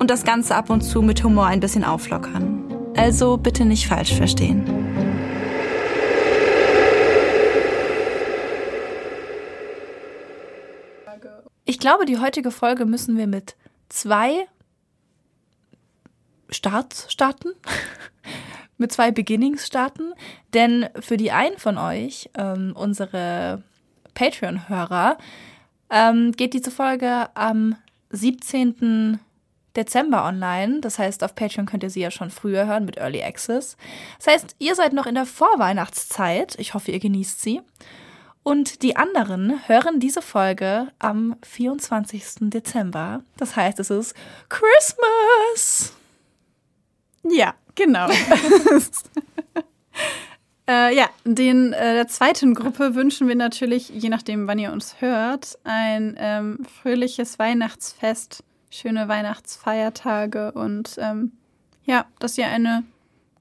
und 0.00 0.10
das 0.10 0.24
Ganze 0.24 0.56
ab 0.56 0.70
und 0.70 0.80
zu 0.80 1.02
mit 1.02 1.22
Humor 1.22 1.46
ein 1.46 1.60
bisschen 1.60 1.84
auflockern. 1.84 2.64
Also 2.96 3.36
bitte 3.36 3.66
nicht 3.66 3.86
falsch 3.86 4.14
verstehen. 4.14 4.64
Ich 11.66 11.78
glaube, 11.78 12.06
die 12.06 12.18
heutige 12.18 12.50
Folge 12.50 12.86
müssen 12.86 13.16
wir 13.16 13.26
mit 13.26 13.54
zwei 13.90 14.46
Starts 16.48 17.12
starten. 17.12 17.50
mit 18.78 18.90
zwei 18.90 19.12
Beginnings 19.12 19.66
starten. 19.66 20.14
Denn 20.54 20.88
für 20.98 21.18
die 21.18 21.30
einen 21.30 21.58
von 21.58 21.76
euch, 21.76 22.30
ähm, 22.36 22.72
unsere 22.74 23.62
Patreon-Hörer, 24.14 25.18
ähm, 25.90 26.32
geht 26.32 26.54
diese 26.54 26.70
Folge 26.70 27.28
am 27.34 27.76
17. 28.10 29.20
Dezember 29.76 30.24
online. 30.24 30.80
Das 30.80 30.98
heißt, 30.98 31.22
auf 31.24 31.34
Patreon 31.34 31.66
könnt 31.66 31.82
ihr 31.82 31.90
sie 31.90 32.00
ja 32.00 32.10
schon 32.10 32.30
früher 32.30 32.66
hören 32.66 32.84
mit 32.84 32.96
Early 32.98 33.22
Access. 33.22 33.76
Das 34.18 34.26
heißt, 34.26 34.56
ihr 34.58 34.74
seid 34.74 34.92
noch 34.92 35.06
in 35.06 35.14
der 35.14 35.26
Vorweihnachtszeit. 35.26 36.56
Ich 36.58 36.74
hoffe, 36.74 36.90
ihr 36.90 37.00
genießt 37.00 37.40
sie. 37.40 37.60
Und 38.42 38.82
die 38.82 38.96
anderen 38.96 39.60
hören 39.68 40.00
diese 40.00 40.22
Folge 40.22 40.88
am 40.98 41.36
24. 41.42 42.50
Dezember. 42.50 43.22
Das 43.36 43.54
heißt, 43.54 43.78
es 43.80 43.90
ist 43.90 44.14
Christmas. 44.48 45.92
Ja, 47.22 47.54
genau. 47.74 48.08
äh, 50.68 50.94
ja, 50.94 51.10
den 51.24 51.72
äh, 51.74 51.94
der 51.94 52.08
zweiten 52.08 52.54
Gruppe 52.54 52.94
wünschen 52.94 53.28
wir 53.28 53.34
natürlich, 53.34 53.90
je 53.90 54.08
nachdem, 54.08 54.46
wann 54.46 54.58
ihr 54.58 54.72
uns 54.72 55.00
hört, 55.00 55.58
ein 55.64 56.16
ähm, 56.18 56.64
fröhliches 56.80 57.38
Weihnachtsfest 57.38 58.42
schöne 58.70 59.08
Weihnachtsfeiertage 59.08 60.52
und 60.52 60.96
ähm, 60.98 61.32
ja, 61.84 62.06
dass 62.18 62.38
ihr 62.38 62.46
eine 62.46 62.84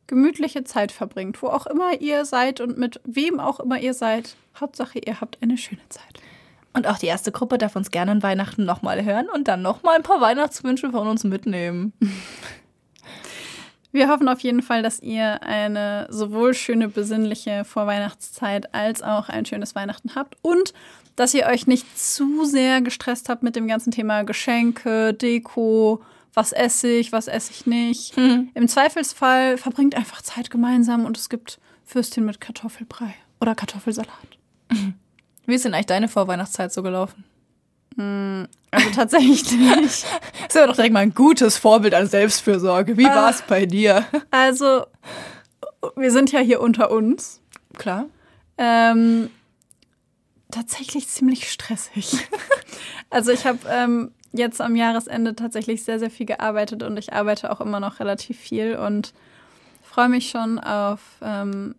gemütliche 0.08 0.63
Zeit 0.63 0.91
verbringt, 0.91 1.41
wo 1.41 1.47
auch 1.47 1.67
immer 1.67 2.02
ihr 2.02 2.25
seid 2.25 2.61
und 2.61 2.77
mit 2.77 2.99
wem 3.05 3.39
auch 3.39 3.59
immer 3.59 3.80
ihr 3.80 3.94
seid. 3.94 4.36
Hauptsache, 4.59 4.99
ihr 4.99 5.21
habt 5.21 5.38
eine 5.41 5.58
schöne 5.58 5.87
Zeit. 5.89 6.20
Und 6.73 6.87
auch 6.87 6.98
die 6.98 7.05
erste 7.05 7.31
Gruppe 7.31 7.58
darf 7.58 7.76
uns 7.76 7.92
gerne 7.92 8.11
an 8.11 8.23
Weihnachten 8.23 8.65
nochmal 8.65 9.04
hören 9.04 9.27
und 9.33 9.48
dann 9.48 9.61
nochmal 9.61 9.95
ein 9.95 10.04
paar 10.04 10.21
Weihnachtswünsche 10.21 10.92
von 10.92 11.08
uns 11.08 11.23
mitnehmen. 11.23 11.93
Wir 13.92 14.08
hoffen 14.08 14.27
auf 14.27 14.39
jeden 14.42 14.61
Fall, 14.61 14.83
dass 14.83 14.99
ihr 14.99 15.42
eine 15.42 16.05
sowohl 16.09 16.54
schöne 16.54 16.89
besinnliche 16.89 17.65
Vorweihnachtszeit 17.65 18.73
als 18.73 19.02
auch 19.02 19.30
ein 19.30 19.45
schönes 19.45 19.73
Weihnachten 19.73 20.14
habt 20.14 20.37
und 20.43 20.73
dass 21.19 21.33
ihr 21.33 21.47
euch 21.47 21.67
nicht 21.67 21.99
zu 21.99 22.45
sehr 22.45 22.80
gestresst 22.81 23.27
habt 23.27 23.43
mit 23.43 23.57
dem 23.57 23.67
ganzen 23.67 23.91
Thema 23.91 24.23
Geschenke, 24.23 25.13
Deko, 25.13 26.02
was 26.33 26.53
esse 26.53 26.87
ich, 26.87 27.11
was 27.11 27.27
esse 27.27 27.52
ich 27.52 27.65
nicht. 27.65 28.15
Hm. 28.15 28.49
Im 28.53 28.67
Zweifelsfall 28.69 29.57
verbringt 29.57 29.95
einfach 29.95 30.21
Zeit 30.21 30.49
gemeinsam 30.49 31.03
und 31.03 31.17
es 31.17 31.27
gibt 31.27 31.59
Würstchen 31.91 32.25
mit 32.25 32.39
Kartoffelbrei 32.39 33.15
oder 33.41 33.53
Kartoffelsalat. 33.53 34.09
Wie 35.45 35.53
ist 35.53 35.65
denn 35.65 35.73
eigentlich 35.73 35.87
deine 35.87 36.07
Vorweihnachtszeit 36.07 36.71
so 36.71 36.83
gelaufen? 36.83 37.25
Hm, 37.97 38.47
also 38.71 38.89
tatsächlich 38.91 39.51
nicht. 39.59 39.81
Das 39.81 40.47
ist 40.47 40.55
ja 40.55 40.67
doch 40.67 40.75
direkt 40.75 40.93
mal 40.93 41.01
ein 41.01 41.13
gutes 41.13 41.57
Vorbild 41.57 41.95
an 41.95 42.07
Selbstfürsorge. 42.07 42.95
Wie 42.95 43.03
äh, 43.03 43.09
war 43.09 43.30
es 43.30 43.41
bei 43.41 43.65
dir? 43.65 44.05
Also, 44.31 44.86
wir 45.97 46.11
sind 46.11 46.31
ja 46.31 46.39
hier 46.39 46.61
unter 46.61 46.91
uns. 46.91 47.41
Klar. 47.77 48.05
Ähm, 48.57 49.30
tatsächlich 50.52 51.08
ziemlich 51.08 51.52
stressig. 51.52 52.27
also 53.10 53.32
ich 53.32 53.45
habe 53.45 53.60
ähm, 53.70 54.11
jetzt 54.32 54.61
am 54.61 54.76
Jahresende 54.76 55.36
tatsächlich 55.36 55.83
sehr, 55.83 55.99
sehr 55.99 56.11
viel 56.11 56.26
gearbeitet 56.26 56.83
und 56.83 56.98
ich 56.98 57.14
arbeite 57.14 57.52
auch 57.52 57.61
immer 57.61 57.80
noch 57.80 57.99
relativ 57.99 58.37
viel 58.37 58.76
und 58.76 59.14
freue 59.82 60.10
mich 60.10 60.30
schon 60.30 60.60
auf 60.60 60.99
ähm, 61.21 61.76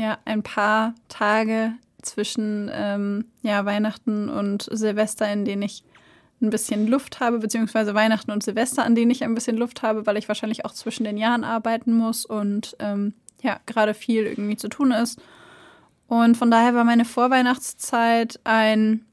ja, 0.00 0.18
ein 0.24 0.42
paar 0.42 0.94
Tage 1.08 1.72
zwischen 2.02 2.70
ähm, 2.72 3.26
ja, 3.42 3.64
Weihnachten 3.64 4.28
und 4.28 4.68
Silvester, 4.70 5.30
in 5.32 5.44
denen 5.44 5.62
ich 5.62 5.82
ein 6.40 6.50
bisschen 6.50 6.86
Luft 6.86 7.18
habe, 7.18 7.40
beziehungsweise 7.40 7.94
Weihnachten 7.94 8.30
und 8.30 8.44
Silvester, 8.44 8.84
an 8.84 8.94
denen 8.94 9.10
ich 9.10 9.24
ein 9.24 9.34
bisschen 9.34 9.56
Luft 9.56 9.82
habe, 9.82 10.06
weil 10.06 10.16
ich 10.16 10.28
wahrscheinlich 10.28 10.64
auch 10.64 10.72
zwischen 10.72 11.02
den 11.02 11.16
Jahren 11.16 11.42
arbeiten 11.42 11.92
muss 11.92 12.24
und 12.24 12.76
ähm, 12.78 13.14
ja, 13.42 13.58
gerade 13.66 13.94
viel 13.94 14.24
irgendwie 14.24 14.56
zu 14.56 14.68
tun 14.68 14.92
ist. 14.92 15.20
Und 16.08 16.36
von 16.36 16.50
daher 16.50 16.74
war 16.74 16.84
meine 16.84 17.04
Vorweihnachtszeit 17.04 18.40
ein, 18.44 19.04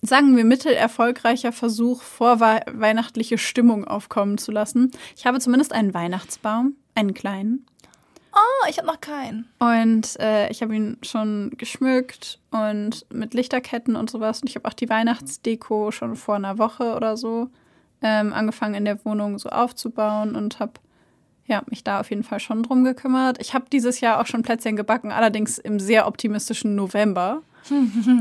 sagen 0.00 0.36
wir, 0.36 0.44
mittelerfolgreicher 0.44 1.52
Versuch, 1.52 2.02
vorweihnachtliche 2.02 3.36
Stimmung 3.36 3.84
aufkommen 3.84 4.38
zu 4.38 4.52
lassen. 4.52 4.92
Ich 5.16 5.26
habe 5.26 5.40
zumindest 5.40 5.72
einen 5.72 5.92
Weihnachtsbaum, 5.92 6.76
einen 6.94 7.14
kleinen. 7.14 7.66
Oh, 8.32 8.66
ich 8.70 8.78
habe 8.78 8.86
noch 8.86 9.00
keinen. 9.00 9.48
Und 9.58 10.18
äh, 10.18 10.48
ich 10.50 10.62
habe 10.62 10.74
ihn 10.74 10.96
schon 11.02 11.50
geschmückt 11.58 12.38
und 12.50 13.04
mit 13.12 13.34
Lichterketten 13.34 13.96
und 13.96 14.08
sowas. 14.08 14.40
Und 14.40 14.48
ich 14.48 14.54
habe 14.54 14.68
auch 14.68 14.72
die 14.72 14.88
Weihnachtsdeko 14.88 15.90
schon 15.90 16.16
vor 16.16 16.36
einer 16.36 16.58
Woche 16.58 16.94
oder 16.94 17.16
so 17.16 17.50
ähm, 18.02 18.32
angefangen 18.32 18.74
in 18.74 18.84
der 18.84 19.04
Wohnung 19.04 19.38
so 19.38 19.48
aufzubauen 19.50 20.34
und 20.34 20.60
habe 20.60 20.72
ja, 21.46 21.62
mich 21.68 21.84
da 21.84 22.00
auf 22.00 22.10
jeden 22.10 22.24
Fall 22.24 22.40
schon 22.40 22.62
drum 22.62 22.84
gekümmert. 22.84 23.40
Ich 23.40 23.54
habe 23.54 23.66
dieses 23.72 24.00
Jahr 24.00 24.20
auch 24.20 24.26
schon 24.26 24.42
Plätzchen 24.42 24.76
gebacken, 24.76 25.10
allerdings 25.10 25.58
im 25.58 25.80
sehr 25.80 26.06
optimistischen 26.06 26.74
November. 26.74 27.42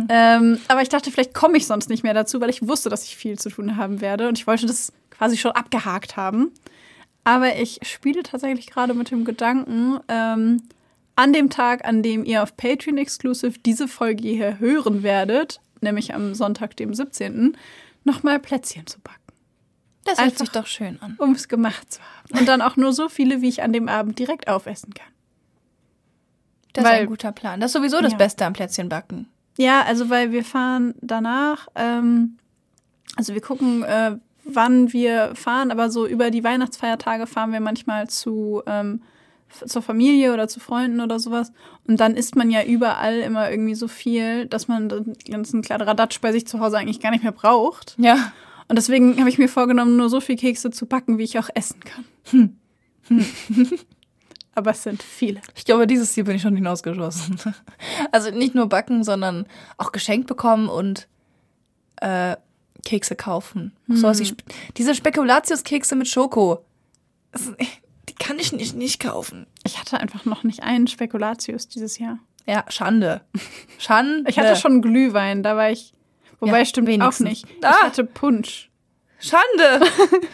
ähm, 0.10 0.60
aber 0.68 0.82
ich 0.82 0.90
dachte, 0.90 1.12
vielleicht 1.12 1.34
komme 1.34 1.58
ich 1.58 1.66
sonst 1.66 1.90
nicht 1.90 2.04
mehr 2.04 2.14
dazu, 2.14 2.42
weil 2.42 2.50
ich 2.50 2.68
wusste, 2.68 2.90
dass 2.90 3.06
ich 3.06 3.16
viel 3.16 3.40
zu 3.40 3.50
tun 3.50 3.76
haben 3.76 4.02
werde 4.02 4.28
und 4.28 4.38
ich 4.38 4.48
wollte 4.48 4.66
das 4.66 4.94
quasi 5.10 5.38
schon 5.38 5.52
abgehakt 5.52 6.18
haben. 6.18 6.52
Aber 7.24 7.56
ich 7.56 7.80
spiele 7.84 8.24
tatsächlich 8.24 8.68
gerade 8.68 8.94
mit 8.94 9.12
dem 9.12 9.26
Gedanken, 9.26 10.00
ähm, 10.08 10.64
an 11.16 11.34
dem 11.34 11.50
Tag, 11.50 11.86
an 11.86 12.02
dem 12.02 12.24
ihr 12.24 12.42
auf 12.42 12.58
Patreon 12.58 12.98
Exclusive 12.98 13.60
diese 13.60 13.88
Folge 13.88 14.28
hier 14.28 14.60
hören 14.60 15.04
werdet, 15.04 15.60
nämlich 15.82 16.16
am 16.16 16.34
Sonntag, 16.34 16.76
dem 16.78 16.94
17., 16.94 17.58
nochmal 18.04 18.40
Plätzchen 18.40 18.88
zu 18.88 19.00
backen. 19.00 19.21
Das 20.04 20.20
hört 20.20 20.38
sich 20.38 20.50
doch 20.50 20.68
schön 20.68 21.00
an. 21.02 21.16
Um 21.20 21.32
es 21.32 21.48
gemacht 21.48 21.94
zu 21.94 22.00
haben. 22.02 22.40
Und 22.40 22.48
dann 22.48 22.62
auch 22.62 22.76
nur 22.76 22.94
so 22.94 23.10
viele, 23.10 23.42
wie 23.42 23.50
ich 23.50 23.62
an 23.62 23.72
dem 23.72 23.88
Abend 23.88 24.18
direkt 24.18 24.48
aufessen 24.48 24.94
kann. 24.94 25.12
Das 26.74 26.86
weil, 26.86 26.94
ist 26.96 27.02
ein 27.02 27.08
guter 27.08 27.32
Plan. 27.32 27.60
Das 27.60 27.70
ist 27.70 27.74
sowieso 27.74 28.02
das 28.02 28.14
ja. 28.14 28.18
Beste 28.18 28.46
am 28.46 28.54
Plätzchenbacken. 28.54 29.28
Ja, 29.58 29.84
also 29.84 30.10
weil 30.10 30.32
wir 30.32 30.44
fahren 30.44 30.96
danach, 31.02 31.68
ähm, 31.76 32.38
also 33.16 33.34
wir 33.34 33.42
gucken, 33.42 33.84
äh, 33.84 34.16
wann 34.44 34.92
wir 34.94 35.36
fahren, 35.36 35.72
aber 35.72 35.92
so 35.92 36.08
über 36.08 36.32
die 36.32 36.44
Weihnachtsfeiertage 36.44 37.28
fahren 37.28 37.52
wir 37.52 37.60
manchmal 37.60 38.10
zu 38.10 38.64
ähm, 38.66 39.02
zur 39.66 39.82
Familie 39.82 40.34
oder 40.34 40.48
zu 40.48 40.60
Freunden 40.60 41.02
oder 41.02 41.20
sowas. 41.20 41.52
Und 41.88 42.00
dann 42.00 42.16
isst 42.16 42.36
man 42.36 42.50
ja 42.50 42.64
überall 42.64 43.20
immer 43.20 43.52
irgendwie 43.52 43.76
so 43.76 43.88
viel, 43.88 44.46
dass 44.46 44.68
man 44.68 44.90
den 44.90 45.16
ganzen 45.30 45.62
Kladderadatsch 45.62 46.22
bei 46.22 46.32
sich 46.32 46.48
zu 46.48 46.60
Hause 46.60 46.78
eigentlich 46.78 47.00
gar 47.00 47.12
nicht 47.12 47.24
mehr 47.24 47.34
braucht. 47.34 47.96
Ja. 47.98 48.32
Und 48.72 48.78
deswegen 48.78 49.20
habe 49.20 49.28
ich 49.28 49.38
mir 49.38 49.50
vorgenommen, 49.50 49.98
nur 49.98 50.10
so 50.10 50.22
viel 50.22 50.38
Kekse 50.38 50.72
zu 50.72 50.86
backen, 50.86 51.18
wie 51.18 51.26
ich 51.26 51.38
auch 51.38 51.50
essen 51.56 51.82
kann. 51.82 52.06
Hm. 52.30 52.56
Hm. 53.10 53.26
Aber 54.56 54.72
es 54.72 54.84
sind 54.84 55.04
viele. 55.04 55.42
Ich 55.58 55.66
glaube, 55.66 55.88
dieses 55.88 56.14
Ziel 56.14 56.24
bin 56.24 56.38
ich 56.38 56.42
schon 56.42 56.56
hinausgeschossen. 56.56 57.38
Also 58.14 58.32
nicht 58.32 58.56
nur 58.56 58.70
backen, 58.70 59.04
sondern 59.04 59.46
auch 59.78 59.92
geschenkt 59.92 60.28
bekommen 60.28 60.70
und 60.70 61.10
äh, 61.98 62.38
Kekse 62.86 63.18
kaufen. 63.18 63.74
Hm. 63.88 63.98
So 63.98 64.08
was 64.08 64.22
wie, 64.22 64.34
diese 64.78 64.96
Spekulatiuskekse 64.96 65.98
mit 65.98 66.08
Schoko. 66.08 66.64
Die 68.08 68.16
kann 68.16 68.40
ich 68.40 68.54
nicht, 68.54 68.74
nicht 68.74 69.02
kaufen. 69.02 69.48
Ich 69.66 69.82
hatte 69.82 70.00
einfach 70.00 70.24
noch 70.24 70.46
nicht 70.46 70.64
einen 70.64 70.88
Spekulatius 70.88 71.68
dieses 71.68 72.00
Jahr. 72.00 72.20
Ja, 72.48 72.64
Schande. 72.70 73.20
Schande. 73.78 74.30
Ich 74.30 74.40
hatte 74.40 74.56
schon 74.56 74.82
Glühwein, 74.82 75.44
da 75.44 75.58
war 75.58 75.72
ich. 75.72 75.94
Wobei 76.42 76.60
Ja, 76.60 76.66
stimmt 76.66 76.88
wenigstens. 76.90 77.26
auch 77.26 77.30
nicht. 77.30 77.46
Ah. 77.64 77.74
Ich 77.80 77.84
hatte 77.86 78.04
Punsch. 78.04 78.70
Schande. 79.20 79.86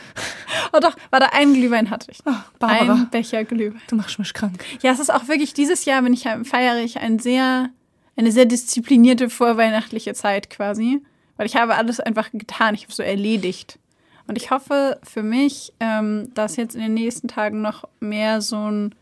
Oh 0.73 0.79
doch, 0.79 0.95
war 1.11 1.19
da 1.19 1.27
ein 1.33 1.53
Glühwein 1.53 1.89
hatte 1.89 2.09
ich. 2.11 2.19
Ah, 2.25 2.45
Barbara. 2.59 2.93
Ein 2.93 3.09
Becher 3.09 3.43
Glühwein. 3.43 3.81
Du 3.89 3.95
machst 3.95 4.17
mich 4.19 4.33
krank. 4.33 4.63
Ja, 4.81 4.91
es 4.91 4.99
ist 4.99 5.13
auch 5.13 5.27
wirklich 5.27 5.53
dieses 5.53 5.85
Jahr, 5.85 6.03
wenn 6.03 6.13
ich 6.13 6.27
feiere 6.43 6.77
ich 6.79 6.99
ein 6.99 7.19
sehr, 7.19 7.69
eine 8.15 8.31
sehr 8.31 8.45
disziplinierte 8.45 9.29
vorweihnachtliche 9.29 10.13
Zeit 10.13 10.49
quasi. 10.49 11.01
Weil 11.37 11.45
ich 11.45 11.55
habe 11.55 11.75
alles 11.75 11.99
einfach 11.99 12.31
getan, 12.31 12.75
ich 12.75 12.83
habe 12.83 12.93
so 12.93 13.03
erledigt. 13.03 13.79
Und 14.27 14.37
ich 14.37 14.51
hoffe 14.51 14.99
für 15.03 15.23
mich, 15.23 15.73
ähm, 15.79 16.31
dass 16.33 16.55
jetzt 16.57 16.75
in 16.75 16.81
den 16.81 16.93
nächsten 16.93 17.27
Tagen 17.27 17.61
noch 17.61 17.87
mehr 17.99 18.41
so 18.41 18.69
ein 18.69 18.95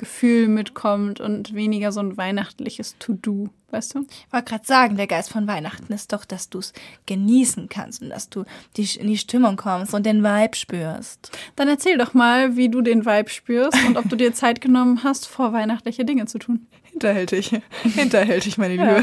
Gefühl 0.00 0.48
mitkommt 0.48 1.20
und 1.20 1.54
weniger 1.54 1.92
so 1.92 2.00
ein 2.00 2.16
weihnachtliches 2.16 2.96
To-Do, 2.98 3.50
weißt 3.70 3.94
du? 3.94 4.06
Ich 4.08 4.32
wollte 4.32 4.48
gerade 4.48 4.66
sagen, 4.66 4.96
der 4.96 5.06
Geist 5.06 5.30
von 5.30 5.46
Weihnachten 5.46 5.92
ist 5.92 6.14
doch, 6.14 6.24
dass 6.24 6.48
du 6.48 6.58
es 6.58 6.72
genießen 7.04 7.68
kannst 7.68 8.00
und 8.00 8.08
dass 8.08 8.30
du 8.30 8.44
die, 8.78 8.88
in 8.98 9.08
die 9.08 9.18
Stimmung 9.18 9.56
kommst 9.56 9.92
und 9.92 10.06
den 10.06 10.24
Vibe 10.24 10.56
spürst. 10.56 11.30
Dann 11.54 11.68
erzähl 11.68 11.98
doch 11.98 12.14
mal, 12.14 12.56
wie 12.56 12.70
du 12.70 12.80
den 12.80 13.04
Vibe 13.04 13.28
spürst 13.28 13.76
und 13.86 13.98
ob 13.98 14.08
du 14.08 14.16
dir 14.16 14.32
Zeit 14.32 14.62
genommen 14.62 15.04
hast, 15.04 15.26
vorweihnachtliche 15.28 16.06
Dinge 16.06 16.24
zu 16.24 16.38
tun. 16.38 16.66
Hinterhältig. 16.84 17.60
Hinterhältig, 17.82 18.56
meine 18.56 18.76
Ja. 18.76 19.02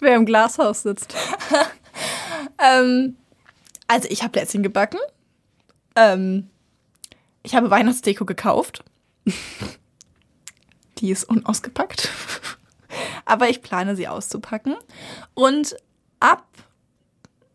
Wer 0.00 0.16
im 0.16 0.26
Glashaus 0.26 0.82
sitzt. 0.82 1.14
Ähm, 2.58 3.16
also 3.86 4.08
ich 4.10 4.22
habe 4.22 4.32
Plätzchen 4.32 4.62
gebacken. 4.62 4.98
Ähm, 5.96 6.48
ich 7.42 7.54
habe 7.54 7.70
Weihnachtsdeko 7.70 8.24
gekauft. 8.24 8.82
Die 11.02 11.10
ist 11.10 11.24
unausgepackt. 11.24 12.08
Aber 13.24 13.48
ich 13.48 13.60
plane 13.60 13.96
sie 13.96 14.06
auszupacken. 14.08 14.76
Und 15.34 15.76
ab 16.20 16.46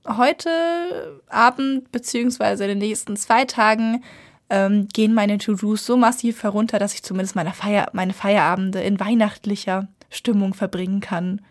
heute 0.06 1.22
Abend 1.30 1.92
beziehungsweise 1.92 2.64
in 2.66 2.70
den 2.70 2.78
nächsten 2.80 3.16
zwei 3.18 3.46
Tagen 3.46 4.04
ähm, 4.50 4.88
gehen 4.94 5.14
meine 5.14 5.38
To-Dos 5.38 5.86
so 5.86 5.98
massiv 5.98 6.44
herunter, 6.44 6.78
dass 6.80 6.94
ich 6.94 7.04
zumindest 7.04 7.36
meine, 7.36 7.54
Feier 7.54 7.90
meine 7.94 8.14
Feierabende 8.14 8.82
in 8.82 9.00
weihnachtlicher 9.00 9.88
Stimmung 10.10 10.54
verbringen 10.54 11.00
kann. 11.00 11.42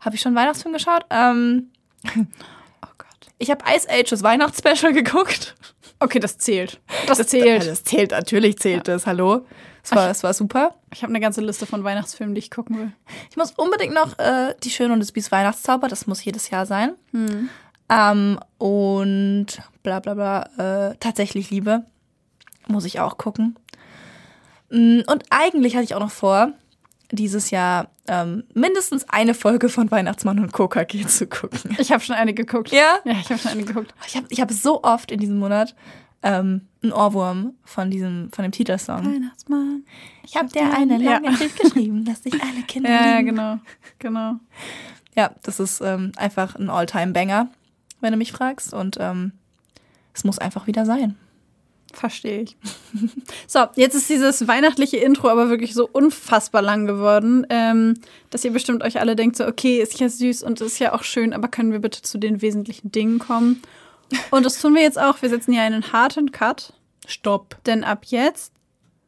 Habe 0.00 0.16
ich 0.16 0.22
schon 0.22 0.34
Weihnachtsfilm 0.34 0.74
geschaut? 0.74 1.04
Ähm, 1.10 1.70
Oh 2.82 2.92
Gott. 2.96 3.32
ich 3.38 3.50
habe 3.50 3.64
Ice 3.76 3.88
Ages 3.88 4.22
Weihnachtsspecial 4.22 4.92
geguckt. 4.94 5.54
Okay, 6.00 6.18
das 6.18 6.38
zählt. 6.38 6.80
Das, 7.06 7.18
zählt. 7.26 7.66
Das 7.66 7.84
zählt, 7.84 8.10
natürlich 8.12 8.58
zählt 8.58 8.88
das. 8.88 9.06
Hallo. 9.06 9.46
Es 9.82 9.94
war, 9.94 10.10
es 10.10 10.22
war 10.22 10.32
super. 10.32 10.74
Ich 10.92 11.02
habe 11.02 11.10
eine 11.12 11.20
ganze 11.20 11.40
Liste 11.40 11.66
von 11.66 11.84
Weihnachtsfilmen, 11.84 12.34
die 12.34 12.40
ich 12.40 12.50
gucken 12.50 12.76
will. 12.78 12.92
Ich 13.30 13.36
muss 13.36 13.52
unbedingt 13.52 13.94
noch 13.94 14.18
äh, 14.18 14.54
Die 14.62 14.70
Schöne 14.70 14.92
und 14.92 15.00
das 15.00 15.12
Biest 15.12 15.30
Weihnachtszauber, 15.30 15.88
das 15.88 16.06
muss 16.06 16.24
jedes 16.24 16.50
Jahr 16.50 16.66
sein. 16.66 16.94
Ähm, 17.88 18.38
und 18.58 19.46
bla 19.82 20.00
bla 20.00 20.14
bla, 20.14 20.90
äh, 20.90 20.96
tatsächlich 21.00 21.50
Liebe. 21.50 21.84
Muss 22.68 22.84
ich 22.84 23.00
auch 23.00 23.18
gucken. 23.18 23.56
Mm, 24.70 25.00
Und 25.06 25.24
eigentlich 25.30 25.74
hatte 25.74 25.84
ich 25.84 25.94
auch 25.94 26.00
noch 26.00 26.10
vor, 26.10 26.52
dieses 27.12 27.50
Jahr 27.50 27.88
ähm, 28.06 28.44
mindestens 28.54 29.08
eine 29.08 29.34
Folge 29.34 29.68
von 29.68 29.90
Weihnachtsmann 29.90 30.38
und 30.38 30.52
Coca-G 30.52 31.06
zu 31.06 31.26
gucken. 31.26 31.76
Ich 31.78 31.90
habe 31.90 32.02
schon 32.02 32.14
eine 32.14 32.34
geguckt. 32.34 32.70
Ja? 32.70 32.98
Ja, 33.04 33.12
ich 33.20 33.30
habe 33.30 33.38
schon 33.38 33.50
eine 33.52 33.64
geguckt. 33.64 33.92
Ich 34.06 34.16
habe 34.16 34.26
ich 34.28 34.40
hab 34.40 34.50
so 34.52 34.82
oft 34.84 35.10
in 35.10 35.18
diesem 35.18 35.38
Monat 35.38 35.74
ähm, 36.22 36.62
einen 36.82 36.92
Ohrwurm 36.92 37.54
von 37.64 37.90
diesem, 37.90 38.30
von 38.32 38.42
dem 38.42 38.52
Titelsong. 38.52 39.04
Weihnachtsmann. 39.06 39.84
Ich 40.24 40.36
habe 40.36 40.48
dir 40.48 40.72
eine 40.72 41.02
Ja. 41.02 41.12
lange 41.18 41.36
Brief 41.36 41.56
geschrieben, 41.58 42.04
dass 42.04 42.22
dich 42.22 42.34
alle 42.34 42.62
Kinder 42.68 42.90
Ja, 42.90 43.06
ja, 43.06 43.18
lieben. 43.18 43.26
genau. 43.30 43.58
Genau. 43.98 44.32
Ja, 45.16 45.30
das 45.42 45.60
ist 45.60 45.80
ähm, 45.80 46.12
einfach 46.16 46.56
ein 46.56 46.70
All-Time-Banger, 46.70 47.48
wenn 48.00 48.12
du 48.12 48.18
mich 48.18 48.32
fragst. 48.32 48.72
Und 48.74 48.96
ähm, 49.00 49.32
es 50.14 50.24
muss 50.24 50.38
einfach 50.38 50.66
wieder 50.66 50.84
sein. 50.86 51.16
Verstehe 51.92 52.42
ich. 52.42 52.56
So, 53.48 53.66
jetzt 53.74 53.96
ist 53.96 54.08
dieses 54.08 54.46
weihnachtliche 54.46 54.98
Intro 54.98 55.28
aber 55.28 55.48
wirklich 55.50 55.74
so 55.74 55.88
unfassbar 55.90 56.62
lang 56.62 56.86
geworden, 56.86 57.44
ähm, 57.50 57.94
dass 58.30 58.44
ihr 58.44 58.52
bestimmt 58.52 58.84
euch 58.84 59.00
alle 59.00 59.16
denkt, 59.16 59.34
so, 59.36 59.44
okay, 59.44 59.80
ist 59.82 59.98
ja 59.98 60.08
süß 60.08 60.44
und 60.44 60.60
ist 60.60 60.78
ja 60.78 60.92
auch 60.94 61.02
schön, 61.02 61.32
aber 61.32 61.48
können 61.48 61.72
wir 61.72 61.80
bitte 61.80 62.02
zu 62.02 62.18
den 62.18 62.42
wesentlichen 62.42 62.92
Dingen 62.92 63.18
kommen? 63.18 63.60
Und 64.30 64.44
das 64.44 64.60
tun 64.60 64.74
wir 64.74 64.82
jetzt 64.82 64.98
auch. 64.98 65.20
Wir 65.22 65.28
setzen 65.28 65.52
hier 65.52 65.62
einen 65.62 65.92
harten 65.92 66.32
Cut, 66.32 66.72
Stopp. 67.06 67.56
denn 67.66 67.84
ab 67.84 68.04
jetzt 68.06 68.52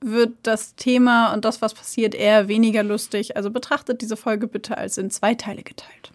wird 0.00 0.32
das 0.43 0.75
Thema 0.75 1.32
und 1.32 1.44
das, 1.44 1.62
was 1.62 1.75
passiert, 1.75 2.14
eher 2.14 2.49
weniger 2.49 2.82
lustig. 2.82 3.37
Also 3.37 3.50
betrachtet 3.50 4.02
diese 4.02 4.16
Folge 4.16 4.49
bitte 4.49 4.76
als 4.76 4.99
in 4.99 5.10
zwei 5.10 5.34
Teile 5.34 5.62
geteilt. 5.62 6.12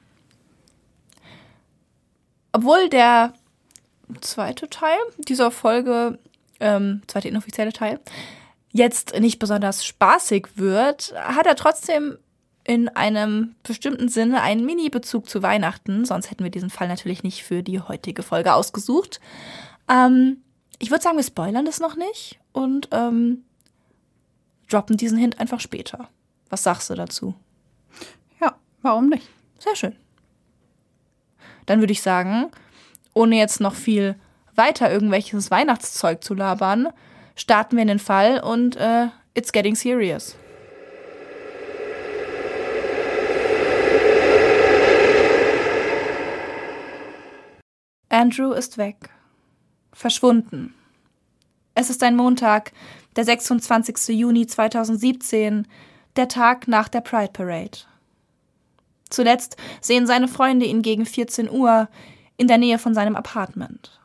Obwohl 2.51 2.89
der 2.89 3.33
zweite 4.21 4.69
Teil 4.69 4.97
dieser 5.17 5.51
Folge, 5.51 6.19
ähm, 6.59 7.01
zweite 7.07 7.27
inoffizielle 7.27 7.73
Teil, 7.73 7.99
jetzt 8.71 9.17
nicht 9.19 9.39
besonders 9.39 9.85
spaßig 9.85 10.47
wird, 10.55 11.13
hat 11.15 11.45
er 11.45 11.55
trotzdem 11.55 12.17
in 12.67 12.89
einem 12.89 13.55
bestimmten 13.63 14.09
Sinne 14.09 14.41
einen 14.41 14.65
Mini-Bezug 14.65 15.29
zu 15.29 15.41
Weihnachten. 15.41 16.03
Sonst 16.03 16.29
hätten 16.29 16.43
wir 16.43 16.51
diesen 16.51 16.69
Fall 16.69 16.89
natürlich 16.89 17.23
nicht 17.23 17.43
für 17.43 17.63
die 17.63 17.79
heutige 17.79 18.23
Folge 18.23 18.53
ausgesucht. 18.53 19.21
Ähm, 19.89 20.41
ich 20.77 20.91
würde 20.91 21.01
sagen, 21.01 21.15
wir 21.15 21.23
spoilern 21.23 21.65
das 21.65 21.79
noch 21.79 21.95
nicht 21.95 22.39
und 22.51 22.89
ähm, 22.91 23.45
droppen 24.69 24.97
diesen 24.97 25.17
Hint 25.17 25.39
einfach 25.39 25.61
später. 25.61 26.09
Was 26.49 26.63
sagst 26.63 26.89
du 26.89 26.95
dazu? 26.95 27.33
Ja, 28.41 28.55
warum 28.81 29.07
nicht? 29.07 29.27
Sehr 29.59 29.75
schön. 29.77 29.95
Dann 31.65 31.79
würde 31.79 31.93
ich 31.93 32.01
sagen, 32.01 32.51
ohne 33.13 33.37
jetzt 33.37 33.61
noch 33.61 33.75
viel 33.75 34.15
weiter 34.55 34.91
irgendwelches 34.91 35.51
Weihnachtszeug 35.51 36.21
zu 36.21 36.33
labern, 36.33 36.89
starten 37.35 37.77
wir 37.77 37.83
in 37.83 37.87
den 37.87 37.99
Fall 37.99 38.41
und 38.41 38.75
äh, 38.75 39.07
it's 39.35 39.53
getting 39.53 39.75
serious. 39.75 40.35
Andrew 48.09 48.53
ist 48.53 48.77
weg. 48.77 49.09
Verschwunden. 49.91 50.73
Es 51.75 51.89
ist 51.89 52.01
ein 52.03 52.15
Montag, 52.15 52.71
der 53.15 53.25
26. 53.25 54.17
Juni 54.17 54.47
2017, 54.47 55.67
der 56.15 56.27
Tag 56.27 56.67
nach 56.67 56.87
der 56.87 57.01
Pride 57.01 57.33
Parade. 57.33 57.79
Zuletzt 59.09 59.57
sehen 59.81 60.07
seine 60.07 60.27
Freunde 60.27 60.65
ihn 60.65 60.81
gegen 60.81 61.05
14 61.05 61.49
Uhr 61.49 61.89
in 62.37 62.47
der 62.47 62.57
Nähe 62.57 62.79
von 62.79 62.93
seinem 62.93 63.15
Apartment. 63.15 63.99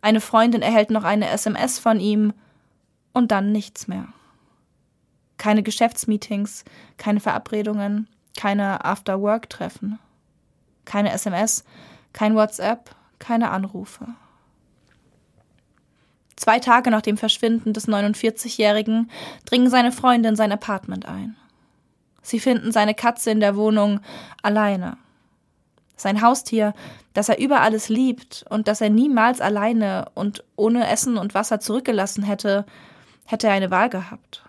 Eine 0.00 0.20
Freundin 0.20 0.62
erhält 0.62 0.90
noch 0.90 1.04
eine 1.04 1.28
SMS 1.28 1.78
von 1.78 2.00
ihm 2.00 2.32
und 3.12 3.32
dann 3.32 3.52
nichts 3.52 3.88
mehr. 3.88 4.08
Keine 5.36 5.62
Geschäftsmeetings, 5.62 6.64
keine 6.96 7.20
Verabredungen, 7.20 8.08
keine 8.36 8.84
After-Work-Treffen. 8.84 9.98
Keine 10.84 11.12
SMS, 11.12 11.64
kein 12.12 12.34
WhatsApp, 12.34 12.94
keine 13.18 13.50
Anrufe. 13.50 14.06
Zwei 16.36 16.60
Tage 16.60 16.90
nach 16.90 17.02
dem 17.02 17.16
Verschwinden 17.16 17.72
des 17.72 17.88
49-Jährigen 17.88 19.10
dringen 19.44 19.70
seine 19.70 19.90
Freunde 19.90 20.28
in 20.28 20.36
sein 20.36 20.52
Apartment 20.52 21.06
ein. 21.06 21.36
Sie 22.22 22.38
finden 22.38 22.70
seine 22.70 22.94
Katze 22.94 23.30
in 23.30 23.40
der 23.40 23.56
Wohnung 23.56 24.00
alleine. 24.42 24.98
Sein 25.96 26.22
Haustier, 26.22 26.74
das 27.12 27.28
er 27.28 27.40
über 27.40 27.60
alles 27.60 27.88
liebt 27.88 28.44
und 28.50 28.68
das 28.68 28.80
er 28.80 28.90
niemals 28.90 29.40
alleine 29.40 30.10
und 30.14 30.44
ohne 30.54 30.88
Essen 30.88 31.16
und 31.18 31.34
Wasser 31.34 31.58
zurückgelassen 31.58 32.22
hätte, 32.22 32.66
hätte 33.24 33.48
er 33.48 33.54
eine 33.54 33.72
Wahl 33.72 33.88
gehabt. 33.88 34.44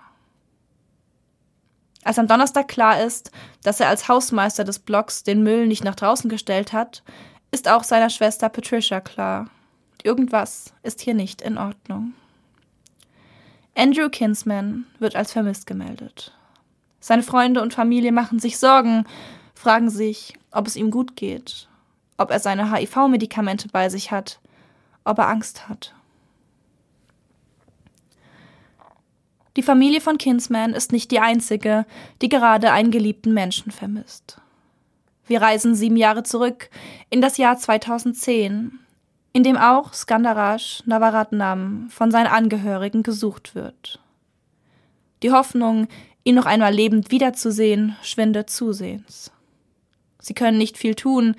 Als 2.03 2.19
am 2.19 2.27
Donnerstag 2.27 2.67
klar 2.67 3.01
ist, 3.01 3.31
dass 3.63 3.79
er 3.79 3.89
als 3.89 4.07
Hausmeister 4.07 4.63
des 4.63 4.79
Blocks 4.79 5.23
den 5.23 5.41
Müll 5.41 5.67
nicht 5.67 5.83
nach 5.83 5.95
draußen 5.95 6.29
gestellt 6.29 6.71
hat, 6.71 7.03
ist 7.51 7.67
auch 7.67 7.83
seiner 7.83 8.09
Schwester 8.09 8.49
Patricia 8.49 9.01
klar. 9.01 9.49
Irgendwas 10.03 10.73
ist 10.83 11.01
hier 11.01 11.13
nicht 11.13 11.41
in 11.41 11.57
Ordnung. 11.57 12.13
Andrew 13.75 14.09
Kinsman 14.09 14.85
wird 14.99 15.15
als 15.15 15.31
vermisst 15.31 15.65
gemeldet. 15.65 16.33
Seine 16.99 17.23
Freunde 17.23 17.61
und 17.61 17.73
Familie 17.73 18.11
machen 18.11 18.39
sich 18.39 18.57
Sorgen, 18.57 19.05
fragen 19.55 19.89
sich, 19.89 20.33
ob 20.51 20.67
es 20.67 20.75
ihm 20.75 20.91
gut 20.91 21.15
geht, 21.15 21.67
ob 22.17 22.31
er 22.31 22.39
seine 22.39 22.73
HIV-Medikamente 22.73 23.69
bei 23.69 23.89
sich 23.89 24.11
hat, 24.11 24.39
ob 25.05 25.17
er 25.17 25.29
Angst 25.29 25.69
hat. 25.69 25.93
Die 29.55 29.63
Familie 29.63 30.01
von 30.01 30.17
Kinsman 30.17 30.73
ist 30.73 30.91
nicht 30.91 31.11
die 31.11 31.19
einzige, 31.19 31.85
die 32.21 32.29
gerade 32.29 32.71
einen 32.71 32.91
geliebten 32.91 33.33
Menschen 33.33 33.71
vermisst. 33.71 34.39
Wir 35.29 35.43
reisen 35.43 35.75
sieben 35.75 35.95
Jahre 35.95 36.23
zurück 36.23 36.71
in 37.11 37.21
das 37.21 37.37
Jahr 37.37 37.55
2010, 37.55 38.79
in 39.31 39.43
dem 39.43 39.57
auch 39.57 39.93
Skandaraj 39.93 40.81
Navaratnam 40.87 41.87
von 41.91 42.09
seinen 42.09 42.25
Angehörigen 42.25 43.03
gesucht 43.03 43.53
wird. 43.53 43.99
Die 45.21 45.31
Hoffnung, 45.31 45.87
ihn 46.23 46.33
noch 46.33 46.47
einmal 46.47 46.73
lebend 46.73 47.11
wiederzusehen, 47.11 47.95
schwindet 48.01 48.49
zusehends. 48.49 49.31
Sie 50.17 50.33
können 50.33 50.57
nicht 50.57 50.79
viel 50.79 50.95
tun. 50.95 51.35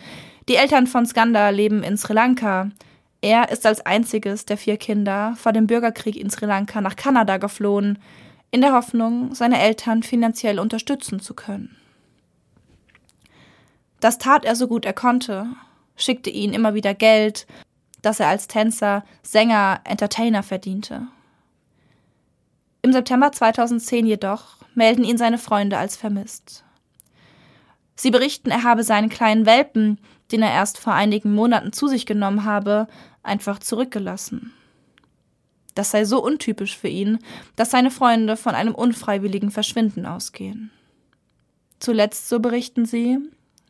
Die 0.48 0.54
Eltern 0.54 0.86
von 0.86 1.04
Skanda 1.04 1.48
leben 1.48 1.82
in 1.82 1.96
Sri 1.96 2.12
Lanka. 2.12 2.70
Er 3.20 3.50
ist 3.50 3.66
als 3.66 3.84
einziges 3.84 4.46
der 4.46 4.56
vier 4.56 4.76
Kinder 4.76 5.34
vor 5.36 5.52
dem 5.52 5.66
Bürgerkrieg 5.66 6.14
in 6.14 6.30
Sri 6.30 6.46
Lanka 6.46 6.80
nach 6.80 6.94
Kanada 6.94 7.38
geflohen, 7.38 7.98
in 8.52 8.60
der 8.60 8.72
Hoffnung, 8.72 9.34
seine 9.34 9.60
Eltern 9.60 10.04
finanziell 10.04 10.60
unterstützen 10.60 11.18
zu 11.18 11.34
können. 11.34 11.79
Das 14.00 14.18
tat 14.18 14.44
er 14.44 14.56
so 14.56 14.66
gut 14.66 14.84
er 14.84 14.94
konnte, 14.94 15.46
schickte 15.96 16.30
ihnen 16.30 16.54
immer 16.54 16.74
wieder 16.74 16.94
Geld, 16.94 17.46
das 18.02 18.18
er 18.18 18.28
als 18.28 18.48
Tänzer, 18.48 19.04
Sänger, 19.22 19.80
Entertainer 19.84 20.42
verdiente. 20.42 21.06
Im 22.82 22.92
September 22.92 23.30
2010 23.30 24.06
jedoch 24.06 24.56
melden 24.74 25.04
ihn 25.04 25.18
seine 25.18 25.38
Freunde 25.38 25.76
als 25.76 25.96
vermisst. 25.96 26.64
Sie 27.94 28.10
berichten, 28.10 28.50
er 28.50 28.62
habe 28.62 28.82
seinen 28.82 29.10
kleinen 29.10 29.44
Welpen, 29.44 30.00
den 30.32 30.40
er 30.40 30.52
erst 30.52 30.78
vor 30.78 30.94
einigen 30.94 31.34
Monaten 31.34 31.74
zu 31.74 31.86
sich 31.86 32.06
genommen 32.06 32.46
habe, 32.46 32.86
einfach 33.22 33.58
zurückgelassen. 33.58 34.54
Das 35.74 35.90
sei 35.90 36.06
so 36.06 36.24
untypisch 36.24 36.76
für 36.78 36.88
ihn, 36.88 37.18
dass 37.56 37.70
seine 37.70 37.90
Freunde 37.90 38.38
von 38.38 38.54
einem 38.54 38.74
unfreiwilligen 38.74 39.50
Verschwinden 39.50 40.06
ausgehen. 40.06 40.70
Zuletzt, 41.78 42.28
so 42.28 42.40
berichten 42.40 42.86
sie, 42.86 43.18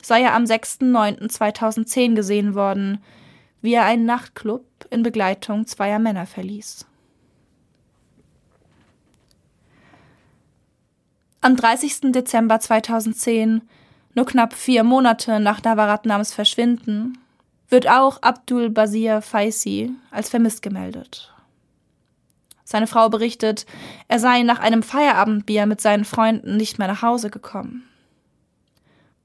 sei 0.02 0.22
er 0.22 0.34
am 0.34 0.44
6.9.2010 0.44 2.14
gesehen 2.14 2.54
worden, 2.54 3.02
wie 3.62 3.74
er 3.74 3.84
einen 3.84 4.06
Nachtclub 4.06 4.64
in 4.90 5.02
Begleitung 5.02 5.66
zweier 5.66 5.98
Männer 5.98 6.26
verließ. 6.26 6.86
Am 11.42 11.56
30. 11.56 12.12
Dezember 12.12 12.60
2010, 12.60 13.62
nur 14.14 14.26
knapp 14.26 14.52
vier 14.52 14.84
Monate 14.84 15.40
nach 15.40 15.62
Navaratnams 15.62 16.34
Verschwinden, 16.34 17.18
wird 17.70 17.88
auch 17.88 18.20
Abdul 18.20 18.68
Basir 18.68 19.22
Faisi 19.22 19.92
als 20.10 20.28
vermisst 20.28 20.60
gemeldet. 20.60 21.32
Seine 22.64 22.86
Frau 22.86 23.08
berichtet, 23.08 23.66
er 24.06 24.18
sei 24.18 24.42
nach 24.42 24.60
einem 24.60 24.82
Feierabendbier 24.82 25.66
mit 25.66 25.80
seinen 25.80 26.04
Freunden 26.04 26.56
nicht 26.56 26.78
mehr 26.78 26.88
nach 26.88 27.02
Hause 27.02 27.30
gekommen. 27.30 27.89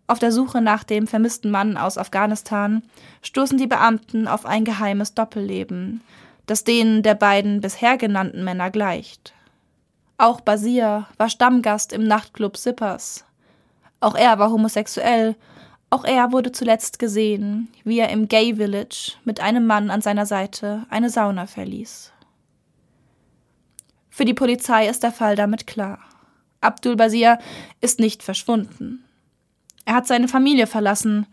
Auf 0.07 0.19
der 0.19 0.31
Suche 0.31 0.61
nach 0.61 0.83
dem 0.83 1.07
vermissten 1.07 1.49
Mann 1.49 1.77
aus 1.77 1.97
Afghanistan 1.97 2.83
stoßen 3.23 3.57
die 3.57 3.67
Beamten 3.67 4.27
auf 4.27 4.45
ein 4.45 4.63
geheimes 4.63 5.15
Doppelleben, 5.15 6.01
das 6.45 6.63
denen 6.63 7.01
der 7.01 7.15
beiden 7.15 7.61
bisher 7.61 7.97
genannten 7.97 8.43
Männer 8.43 8.69
gleicht. 8.69 9.33
Auch 10.17 10.41
Basir 10.41 11.07
war 11.17 11.29
Stammgast 11.29 11.91
im 11.91 12.03
Nachtclub 12.07 12.55
Sippers. 12.55 13.25
Auch 13.99 14.15
er 14.15 14.37
war 14.37 14.51
homosexuell. 14.51 15.35
Auch 15.89 16.05
er 16.05 16.31
wurde 16.31 16.51
zuletzt 16.51 16.99
gesehen, 16.99 17.69
wie 17.83 17.99
er 17.99 18.09
im 18.09 18.27
Gay 18.27 18.55
Village 18.55 19.13
mit 19.23 19.39
einem 19.39 19.65
Mann 19.65 19.89
an 19.89 20.01
seiner 20.01 20.25
Seite 20.25 20.85
eine 20.89 21.09
Sauna 21.09 21.47
verließ. 21.47 22.11
Für 24.09 24.25
die 24.25 24.33
Polizei 24.33 24.87
ist 24.87 25.03
der 25.03 25.11
Fall 25.11 25.35
damit 25.35 25.67
klar. 25.67 25.99
Abdul 26.61 26.95
Basir 26.95 27.39
ist 27.81 27.99
nicht 27.99 28.23
verschwunden. 28.23 29.03
Er 29.85 29.95
hat 29.95 30.07
seine 30.07 30.27
Familie 30.27 30.67
verlassen, 30.67 31.25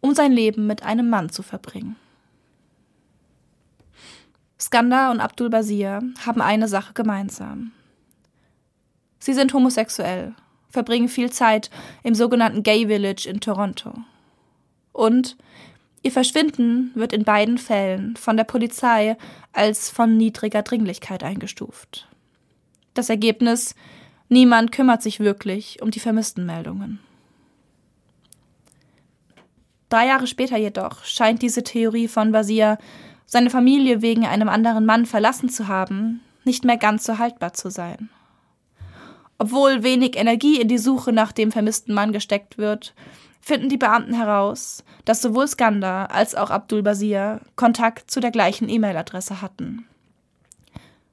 um 0.00 0.14
sein 0.14 0.32
Leben 0.32 0.66
mit 0.66 0.82
einem 0.82 1.08
Mann 1.08 1.30
zu 1.30 1.42
verbringen. 1.42 1.96
Skanda 4.58 5.10
und 5.10 5.20
Abdul 5.20 5.50
Basir 5.50 6.02
haben 6.24 6.40
eine 6.40 6.68
Sache 6.68 6.92
gemeinsam. 6.94 7.72
Sie 9.18 9.34
sind 9.34 9.52
homosexuell, 9.52 10.34
verbringen 10.70 11.08
viel 11.08 11.30
Zeit 11.30 11.70
im 12.02 12.14
sogenannten 12.14 12.62
Gay 12.62 12.86
Village 12.86 13.28
in 13.28 13.40
Toronto. 13.40 13.94
Und 14.92 15.36
ihr 16.02 16.12
Verschwinden 16.12 16.92
wird 16.94 17.12
in 17.12 17.24
beiden 17.24 17.58
Fällen 17.58 18.16
von 18.16 18.36
der 18.36 18.44
Polizei 18.44 19.16
als 19.52 19.90
von 19.90 20.16
niedriger 20.16 20.62
Dringlichkeit 20.62 21.22
eingestuft. 21.22 22.08
Das 22.94 23.10
Ergebnis 23.10 23.74
Niemand 24.28 24.72
kümmert 24.72 25.02
sich 25.02 25.20
wirklich 25.20 25.80
um 25.82 25.90
die 25.90 26.00
vermissten 26.00 26.46
Meldungen. 26.46 26.98
Drei 29.88 30.06
Jahre 30.08 30.26
später 30.26 30.56
jedoch 30.56 31.04
scheint 31.04 31.42
diese 31.42 31.62
Theorie 31.62 32.08
von 32.08 32.32
Basir, 32.32 32.78
seine 33.24 33.50
Familie 33.50 34.02
wegen 34.02 34.26
einem 34.26 34.48
anderen 34.48 34.86
Mann 34.86 35.06
verlassen 35.06 35.48
zu 35.48 35.68
haben, 35.68 36.20
nicht 36.44 36.64
mehr 36.64 36.76
ganz 36.76 37.04
so 37.04 37.18
haltbar 37.18 37.52
zu 37.52 37.70
sein. 37.70 38.08
Obwohl 39.38 39.82
wenig 39.82 40.16
Energie 40.16 40.60
in 40.60 40.68
die 40.68 40.78
Suche 40.78 41.12
nach 41.12 41.32
dem 41.32 41.52
vermissten 41.52 41.94
Mann 41.94 42.12
gesteckt 42.12 42.56
wird, 42.56 42.94
finden 43.40 43.68
die 43.68 43.76
Beamten 43.76 44.14
heraus, 44.14 44.82
dass 45.04 45.22
sowohl 45.22 45.46
Skanda 45.46 46.06
als 46.06 46.34
auch 46.34 46.50
Abdul 46.50 46.82
Basir 46.82 47.40
Kontakt 47.54 48.10
zu 48.10 48.20
der 48.20 48.30
gleichen 48.30 48.68
E-Mail-Adresse 48.68 49.42
hatten. 49.42 49.86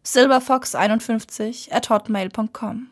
silverfox51 0.05 1.71
at 1.71 1.89
hotmail.com. 1.89 2.87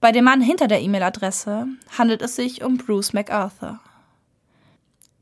Bei 0.00 0.12
dem 0.12 0.24
Mann 0.24 0.40
hinter 0.40 0.68
der 0.68 0.80
E-Mail-Adresse 0.82 1.66
handelt 1.96 2.22
es 2.22 2.36
sich 2.36 2.62
um 2.62 2.76
Bruce 2.76 3.12
MacArthur. 3.12 3.80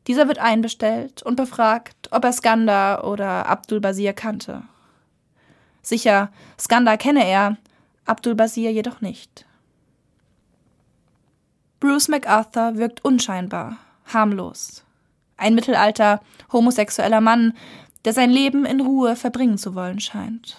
Dieser 0.06 0.28
wird 0.28 0.38
einbestellt 0.38 1.23
und 1.23 1.37
befragt, 1.37 2.08
ob 2.11 2.25
er 2.25 2.32
Skanda 2.32 3.02
oder 3.02 3.46
Abdul 3.46 3.80
Basir 3.80 4.12
kannte. 4.12 4.62
Sicher, 5.82 6.30
Skanda 6.58 6.96
kenne 6.96 7.26
er, 7.26 7.56
Abdul 8.04 8.34
Basir 8.34 8.70
jedoch 8.70 9.00
nicht. 9.00 9.46
Bruce 11.80 12.08
MacArthur 12.08 12.76
wirkt 12.76 13.04
unscheinbar, 13.04 13.78
harmlos. 14.06 14.84
Ein 15.37 15.54
mittelalter, 15.54 16.20
homosexueller 16.52 17.20
Mann, 17.20 17.54
der 18.04 18.12
sein 18.12 18.30
Leben 18.30 18.64
in 18.64 18.80
Ruhe 18.80 19.16
verbringen 19.16 19.58
zu 19.58 19.75
wollen 19.75 20.00
scheint. 20.00 20.56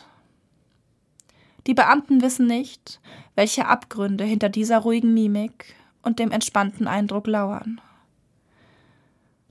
Die 1.67 1.73
Beamten 1.73 2.21
wissen 2.21 2.45
nicht, 2.45 2.99
welche 3.35 3.67
Abgründe 3.67 4.23
hinter 4.23 4.49
dieser 4.49 4.79
ruhigen 4.79 5.13
Mimik 5.13 5.75
und 6.03 6.19
dem 6.19 6.31
entspannten 6.31 6.87
Eindruck 6.87 7.27
lauern. 7.27 7.81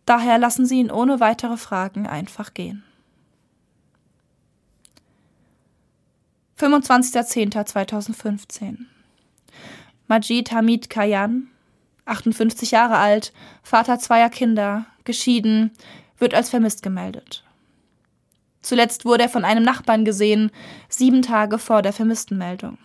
Daher 0.07 0.39
lassen 0.39 0.67
sie 0.67 0.81
ihn 0.81 0.91
ohne 0.91 1.21
weitere 1.21 1.57
Fragen 1.57 2.07
einfach 2.07 2.55
gehen. 2.55 2.83
25.10.2015. 6.59 8.79
Majid 10.07 10.53
Hamid 10.53 10.91
Kayan, 10.91 11.49
58 12.05 12.71
Jahre 12.71 12.99
alt, 12.99 13.33
Vater 13.63 13.99
zweier 13.99 14.29
Kinder, 14.31 14.87
geschieden, 15.05 15.73
wird 16.19 16.35
als 16.35 16.51
vermisst 16.51 16.83
gemeldet. 16.83 17.43
Zuletzt 18.63 19.05
wurde 19.05 19.25
er 19.25 19.29
von 19.29 19.45
einem 19.45 19.65
Nachbarn 19.65 20.05
gesehen, 20.05 20.53
sieben 20.89 21.23
Tage 21.23 21.59
vor 21.59 21.83
der 21.83 21.93
Vermisstenmeldung. 21.93 22.79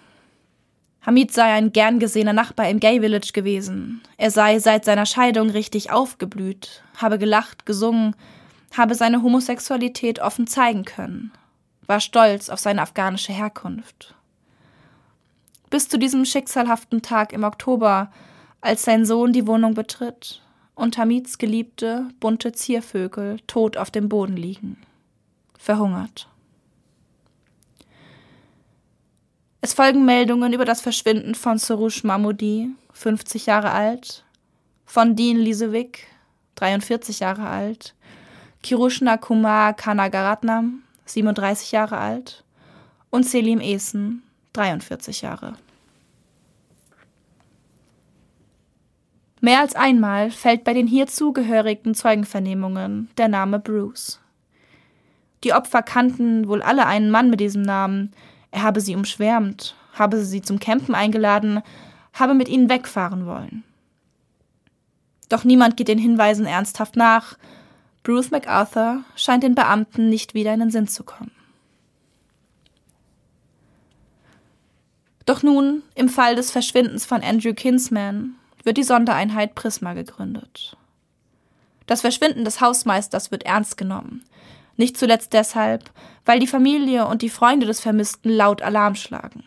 Hamid 1.02 1.32
sei 1.32 1.54
ein 1.54 1.72
gern 1.72 2.00
gesehener 2.00 2.34
Nachbar 2.34 2.70
im 2.70 2.80
Gay 2.80 3.00
Village 3.00 3.32
gewesen. 3.34 4.02
Er 4.18 4.32
sei 4.32 4.60
seit 4.60 4.86
seiner 4.86 5.06
Scheidung 5.06 5.50
richtig 5.50 5.92
aufgeblüht, 5.92 6.84
habe 6.98 7.18
gelacht, 7.18 7.66
gesungen, 7.66 8.16
habe 8.76 8.96
seine 8.96 9.24
Homosexualität 9.24 10.20
offen 10.20 10.46
zeigen 10.46 10.86
können 10.86 11.32
war 11.90 12.00
stolz 12.00 12.50
auf 12.50 12.60
seine 12.60 12.84
afghanische 12.84 13.34
Herkunft. 13.34 14.14
Bis 15.72 15.90
zu 15.90 15.98
diesem 15.98 16.24
schicksalhaften 16.24 17.02
Tag 17.02 17.34
im 17.34 17.44
Oktober, 17.44 18.12
als 18.62 18.84
sein 18.84 19.08
Sohn 19.08 19.34
die 19.34 19.48
Wohnung 19.48 19.74
betritt 19.74 20.44
und 20.76 21.00
Hamids 21.00 21.40
geliebte, 21.40 22.08
bunte 22.20 22.52
Ziervögel 22.52 23.40
tot 23.48 23.76
auf 23.76 23.90
dem 23.90 24.08
Boden 24.08 24.38
liegen. 24.38 24.78
Verhungert. 25.58 26.30
Es 29.62 29.74
folgen 29.74 30.06
Meldungen 30.06 30.54
über 30.54 30.64
das 30.64 30.80
Verschwinden 30.80 31.36
von 31.36 31.58
Soroush 31.58 32.06
Mahmoudi, 32.06 32.70
50 32.94 33.46
Jahre 33.46 33.72
alt, 33.72 34.24
von 34.86 35.18
Dean 35.18 35.38
Lisewik, 35.38 36.08
43 36.56 37.20
Jahre 37.20 37.48
alt, 37.48 37.94
Kirushna 38.64 39.18
Kumar 39.18 39.74
Kanagaratnam, 39.74 40.84
37 41.06 41.74
Jahre 41.74 41.98
alt, 41.98 42.46
und 43.10 43.26
Selim 43.26 43.60
Esen, 43.60 44.24
43 44.54 45.22
Jahre. 45.22 45.56
Mehr 49.42 49.60
als 49.60 49.76
einmal 49.76 50.32
fällt 50.32 50.64
bei 50.64 50.74
den 50.74 50.88
hier 50.88 51.08
zugehörigen 51.08 51.96
Zeugenvernehmungen 51.96 53.10
der 53.18 53.28
Name 53.28 53.60
Bruce. 53.60 54.20
Die 55.44 55.54
Opfer 55.54 55.82
kannten 55.82 56.48
wohl 56.48 56.62
alle 56.62 56.86
einen 56.86 57.10
Mann 57.10 57.30
mit 57.30 57.40
diesem 57.40 57.62
Namen. 57.62 58.14
Er 58.52 58.64
habe 58.64 58.82
sie 58.82 58.96
umschwärmt, 58.96 59.76
habe 59.94 60.24
sie 60.24 60.42
zum 60.42 60.60
Campen 60.60 60.96
eingeladen, 60.96 61.62
habe 62.14 62.34
mit 62.34 62.48
ihnen 62.48 62.70
wegfahren 62.70 63.26
wollen. 63.26 63.64
Doch 65.30 65.44
niemand 65.44 65.78
geht 65.78 65.88
den 65.88 66.00
Hinweisen 66.00 66.46
ernsthaft 66.46 66.96
nach. 66.96 67.38
Bruce 68.04 68.32
MacArthur 68.32 69.04
scheint 69.16 69.44
den 69.44 69.56
Beamten 69.56 70.10
nicht 70.10 70.34
wieder 70.34 70.54
in 70.54 70.62
den 70.62 70.72
Sinn 70.72 70.88
zu 70.88 71.04
kommen. 71.04 71.32
Doch 75.26 75.44
nun, 75.44 75.84
im 75.94 76.10
Fall 76.10 76.36
des 76.36 76.50
Verschwindens 76.50 77.06
von 77.06 77.22
Andrew 77.22 77.54
Kinsman, 77.54 78.34
wird 78.64 78.78
die 78.78 78.84
Sondereinheit 78.84 79.54
Prisma 79.54 79.94
gegründet. 79.94 80.76
Das 81.86 82.02
Verschwinden 82.02 82.46
des 82.46 82.62
Hausmeisters 82.62 83.30
wird 83.30 83.44
ernst 83.44 83.78
genommen. 83.78 84.24
Nicht 84.80 84.96
zuletzt 84.96 85.34
deshalb, 85.34 85.92
weil 86.24 86.40
die 86.40 86.48
Familie 86.48 87.06
und 87.06 87.22
die 87.22 87.30
Freunde 87.30 87.66
des 87.66 87.82
Vermissten 87.82 88.30
laut 88.30 88.62
Alarm 88.62 88.96
schlagen. 88.96 89.44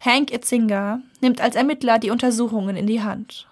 Hank 0.00 0.32
Itzinger 0.32 1.00
nimmt 1.20 1.40
als 1.40 1.54
Ermittler 1.54 2.00
die 2.00 2.10
Untersuchungen 2.10 2.74
in 2.74 2.88
die 2.88 3.04
Hand. 3.04 3.46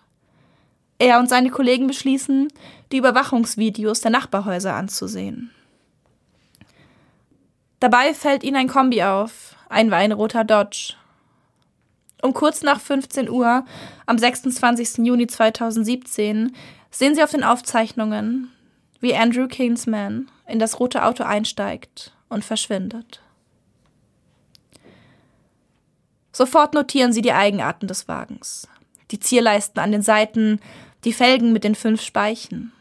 Er 0.99 1.21
und 1.21 1.29
seine 1.29 1.51
Kollegen 1.51 1.87
beschließen, 1.87 2.49
die 2.91 2.97
Überwachungsvideos 2.97 4.01
der 4.01 4.11
Nachbarhäuser 4.11 4.75
anzusehen. 4.75 5.53
Dabei 7.79 8.13
fällt 8.13 8.43
ihnen 8.43 8.57
ein 8.57 8.69
Kombi 8.69 9.05
auf, 9.05 9.55
ein 9.69 9.93
weinroter 9.93 10.43
Dodge. 10.43 10.95
Um 12.21 12.35
kurz 12.35 12.63
nach 12.63 12.81
15 12.81 13.31
Uhr 13.31 13.65
am 14.07 14.19
26. 14.19 15.07
Juni 15.07 15.29
2017 15.29 16.53
sehen 16.91 17.15
sie 17.15 17.23
auf 17.23 17.31
den 17.31 17.45
Aufzeichnungen, 17.45 18.52
wie 19.03 19.15
Andrew 19.15 19.49
Kingsman 19.49 20.31
in 20.47 20.59
das 20.59 20.81
rote 20.81 21.05
Auto 21.05 21.25
einsteigt 21.25 22.15
und 22.29 22.45
verschwindet. 22.45 23.21
Sofort 26.33 26.73
notieren 26.73 27.13
sie 27.13 27.21
die 27.21 27.33
Eigenarten 27.33 27.89
des 27.89 28.09
Wagens. 28.09 28.69
Die 29.11 29.19
Zierleisten 29.19 29.83
an 29.83 29.93
den 29.93 30.03
Seiten, 30.03 30.61
die 31.05 31.13
Felgen 31.13 31.53
mit 31.53 31.65
den 31.65 31.75
fünf 31.75 32.01
Speichen, 32.01 32.73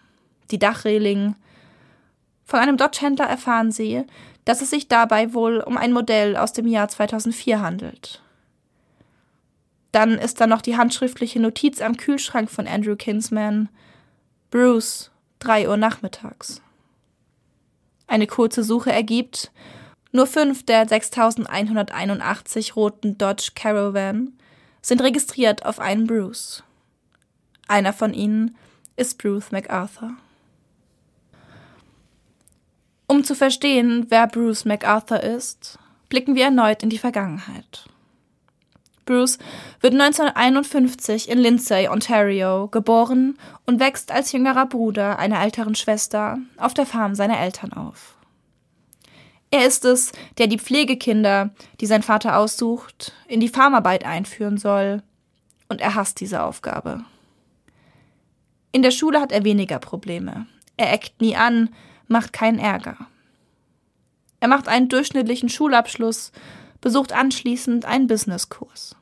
die 0.52 0.60
Dachreling. 0.60 1.36
Von 2.46 2.60
einem 2.60 2.78
Dodge-Händler 2.78 3.26
erfahren 3.26 3.72
sie, 3.72 4.06
dass 4.46 4.62
es 4.62 4.70
sich 4.70 4.88
dabei 4.88 5.34
wohl 5.34 5.60
um 5.60 5.76
ein 5.76 5.92
Modell 5.92 6.38
aus 6.38 6.54
dem 6.54 6.68
Jahr 6.68 6.88
2004 6.88 7.62
handelt. 7.62 8.22
Dann 9.92 10.12
ist 10.12 10.40
da 10.40 10.48
noch 10.48 10.62
die 10.62 10.78
handschriftliche 10.78 11.40
Notiz 11.40 11.82
am 11.82 11.98
Kühlschrank 11.98 12.50
von 12.50 12.68
Andrew 12.68 12.96
Kinsman. 12.96 13.70
Bruce, 14.52 15.12
3 15.42 15.68
Uhr 15.68 15.78
nachmittags. 15.78 16.62
Eine 18.08 18.28
kurze 18.28 18.64
Suche 18.64 18.92
ergibt, 18.92 19.52
nur 20.12 20.28
fünf 20.28 20.66
der 20.66 20.88
6181 20.88 22.76
roten 22.76 23.18
Dodge 23.18 23.52
Caravan 23.56 24.34
sind 24.82 25.02
registriert 25.02 25.66
auf 25.66 25.80
einen 25.80 26.08
Bruce. 26.08 26.64
Einer 27.68 27.94
von 27.94 28.14
ihnen 28.14 28.58
ist 28.98 29.18
Bruce 29.18 29.52
MacArthur. 29.52 30.12
Um 33.08 33.24
zu 33.24 33.36
verstehen, 33.36 34.08
wer 34.10 34.28
Bruce 34.28 34.66
MacArthur 34.66 35.22
ist, 35.22 35.80
blicken 36.10 36.36
wir 36.36 36.46
erneut 36.46 36.84
in 36.84 36.90
die 36.90 36.98
Vergangenheit. 36.98 37.86
Bruce 39.06 39.38
wird 39.80 39.94
1951 39.94 41.30
in 41.30 41.40
Lindsay, 41.40 41.88
Ontario, 41.88 42.68
geboren 42.68 43.38
und 43.66 43.80
wächst 43.80 44.12
als 44.12 44.32
jüngerer 44.32 44.66
Bruder 44.66 45.20
einer 45.20 45.42
älteren 45.42 45.76
Schwester 45.76 46.38
auf 46.58 46.74
der 46.74 46.86
Farm 46.86 47.16
seiner 47.16 47.40
Eltern 47.40 47.74
auf. 47.74 48.16
Er 49.52 49.68
ist 49.68 49.84
es, 49.84 50.14
der 50.38 50.48
die 50.48 50.58
Pflegekinder, 50.58 51.50
die 51.82 51.86
sein 51.86 52.04
Vater 52.04 52.38
aussucht, 52.38 53.14
in 53.28 53.42
die 53.42 53.50
Farmarbeit 53.50 54.06
einführen 54.06 54.58
soll. 54.58 55.04
Und 55.68 55.82
er 55.82 55.96
hasst 55.96 56.22
diese 56.22 56.44
Aufgabe. 56.44 57.04
In 58.72 58.82
der 58.82 58.92
Schule 58.92 59.20
hat 59.20 59.34
er 59.34 59.44
weniger 59.44 59.80
Probleme. 59.80 60.48
Er 60.78 60.94
eckt 60.94 61.20
nie 61.20 61.36
an, 61.36 61.70
macht 62.08 62.32
keinen 62.32 62.60
Ärger. 62.60 62.98
Er 64.40 64.48
macht 64.48 64.70
einen 64.70 64.90
durchschnittlichen 64.90 65.50
Schulabschluss, 65.50 66.32
besucht 66.82 67.14
anschließend 67.14 67.86
einen 67.86 68.08
Businesskurs. 68.08 68.96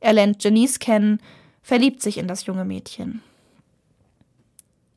Er 0.00 0.12
lernt 0.12 0.44
Janice 0.44 0.78
kennen, 0.78 1.20
verliebt 1.62 2.02
sich 2.02 2.18
in 2.18 2.28
das 2.28 2.46
junge 2.46 2.64
Mädchen. 2.64 3.22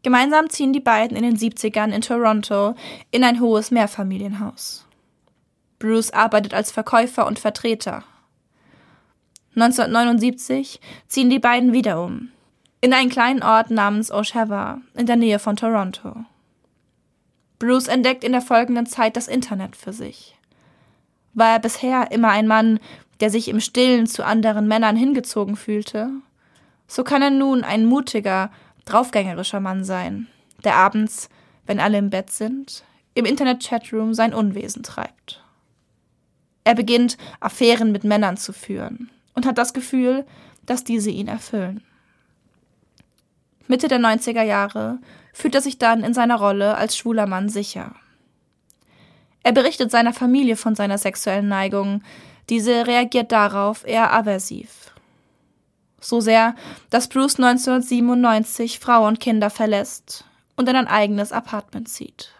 Gemeinsam 0.03 0.49
ziehen 0.49 0.73
die 0.73 0.79
beiden 0.79 1.15
in 1.15 1.23
den 1.23 1.37
70ern 1.37 1.91
in 1.91 2.01
Toronto 2.01 2.75
in 3.11 3.23
ein 3.23 3.39
hohes 3.39 3.71
Mehrfamilienhaus. 3.71 4.85
Bruce 5.79 6.11
arbeitet 6.11 6.53
als 6.53 6.71
Verkäufer 6.71 7.25
und 7.25 7.39
Vertreter. 7.39 8.03
1979 9.55 10.79
ziehen 11.07 11.29
die 11.29 11.39
beiden 11.39 11.73
wieder 11.73 12.03
um. 12.03 12.29
In 12.79 12.93
einen 12.93 13.09
kleinen 13.09 13.43
Ort 13.43 13.69
namens 13.69 14.11
Oshawa 14.11 14.81
in 14.95 15.05
der 15.05 15.17
Nähe 15.17 15.39
von 15.39 15.55
Toronto. 15.55 16.25
Bruce 17.59 17.87
entdeckt 17.87 18.23
in 18.23 18.31
der 18.31 18.41
folgenden 18.41 18.87
Zeit 18.87 19.15
das 19.15 19.27
Internet 19.27 19.75
für 19.75 19.93
sich. 19.93 20.35
War 21.33 21.53
er 21.53 21.59
bisher 21.59 22.11
immer 22.11 22.29
ein 22.29 22.47
Mann, 22.47 22.79
der 23.19 23.29
sich 23.29 23.47
im 23.47 23.59
Stillen 23.59 24.07
zu 24.07 24.25
anderen 24.25 24.67
Männern 24.67 24.95
hingezogen 24.95 25.55
fühlte, 25.55 26.09
so 26.87 27.03
kann 27.03 27.21
er 27.21 27.29
nun 27.29 27.63
ein 27.63 27.85
mutiger, 27.85 28.51
draufgängerischer 28.85 29.59
Mann 29.59 29.83
sein, 29.83 30.27
der 30.63 30.75
abends, 30.75 31.29
wenn 31.65 31.79
alle 31.79 31.99
im 31.99 32.09
Bett 32.09 32.31
sind, 32.31 32.83
im 33.13 33.25
Internet-Chatroom 33.25 34.13
sein 34.13 34.33
Unwesen 34.33 34.83
treibt. 34.83 35.43
Er 36.63 36.75
beginnt, 36.75 37.17
Affären 37.39 37.91
mit 37.91 38.03
Männern 38.03 38.37
zu 38.37 38.53
führen 38.53 39.09
und 39.33 39.45
hat 39.45 39.57
das 39.57 39.73
Gefühl, 39.73 40.25
dass 40.65 40.83
diese 40.83 41.09
ihn 41.09 41.27
erfüllen. 41.27 41.81
Mitte 43.67 43.87
der 43.87 43.99
90er 43.99 44.43
Jahre 44.43 44.99
fühlt 45.33 45.55
er 45.55 45.61
sich 45.61 45.77
dann 45.77 46.03
in 46.03 46.13
seiner 46.13 46.37
Rolle 46.37 46.75
als 46.75 46.97
schwuler 46.97 47.25
Mann 47.25 47.49
sicher. 47.49 47.95
Er 49.43 49.51
berichtet 49.51 49.91
seiner 49.91 50.13
Familie 50.13 50.55
von 50.55 50.75
seiner 50.75 50.97
sexuellen 50.97 51.47
Neigung, 51.47 52.03
diese 52.49 52.87
reagiert 52.87 53.31
darauf 53.31 53.87
eher 53.87 54.13
aversiv. 54.13 54.93
So 55.99 56.19
sehr, 56.19 56.55
dass 56.89 57.07
Bruce 57.07 57.37
1997 57.37 58.79
Frau 58.79 59.07
und 59.07 59.19
Kinder 59.19 59.49
verlässt 59.49 60.25
und 60.57 60.67
in 60.67 60.75
ein 60.75 60.87
eigenes 60.87 61.31
Apartment 61.31 61.87
zieht. 61.87 62.33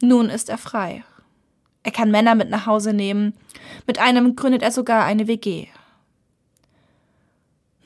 Nun 0.00 0.30
ist 0.30 0.48
er 0.48 0.58
frei. 0.58 1.04
Er 1.82 1.92
kann 1.92 2.10
Männer 2.10 2.34
mit 2.34 2.48
nach 2.50 2.66
Hause 2.66 2.92
nehmen. 2.92 3.34
Mit 3.86 3.98
einem 3.98 4.36
gründet 4.36 4.62
er 4.62 4.72
sogar 4.72 5.04
eine 5.04 5.26
WG. 5.26 5.66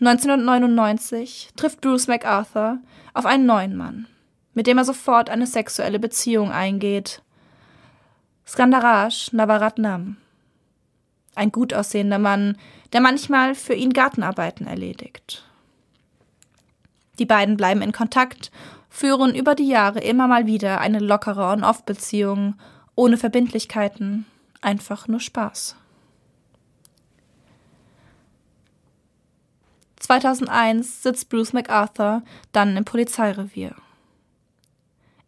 1999 0.01 1.51
trifft 1.57 1.81
Bruce 1.81 2.07
MacArthur 2.07 2.79
auf 3.15 3.27
einen 3.27 3.47
neuen 3.47 3.77
Mann, 3.77 4.07
mit 4.53 4.67
dem 4.67 4.79
er 4.79 4.85
sofort 4.85 5.31
eine 5.31 5.47
sexuelle 5.47 5.99
Beziehung 5.99 6.53
eingeht. 6.53 7.23
Skandaraj 8.47 9.31
Navaratnam. 9.33 10.17
Ein 11.35 11.51
gut 11.51 11.73
aussehender 11.73 12.19
Mann, 12.19 12.59
der 12.93 13.01
manchmal 13.01 13.55
für 13.55 13.75
ihn 13.75 13.93
Gartenarbeiten 13.93 14.67
erledigt. 14.67 15.45
Die 17.19 17.27
beiden 17.27 17.57
bleiben 17.57 17.81
in 17.81 17.93
Kontakt, 17.93 18.51
führen 18.91 19.35
über 19.35 19.55
die 19.55 19.69
Jahre 19.69 20.01
immer 20.01 20.29
mal 20.29 20.47
wieder 20.47 20.81
eine 20.81 20.99
lockere 20.99 21.45
On-Off-Beziehung, 21.47 22.55
ohne 22.95 23.17
Verbindlichkeiten, 23.17 24.27
einfach 24.61 25.09
nur 25.09 25.21
Spaß. 25.21 25.77
2001 29.99 31.03
sitzt 31.03 31.31
Bruce 31.31 31.55
MacArthur 31.55 32.23
dann 32.53 32.77
im 32.77 32.85
Polizeirevier. 32.85 33.75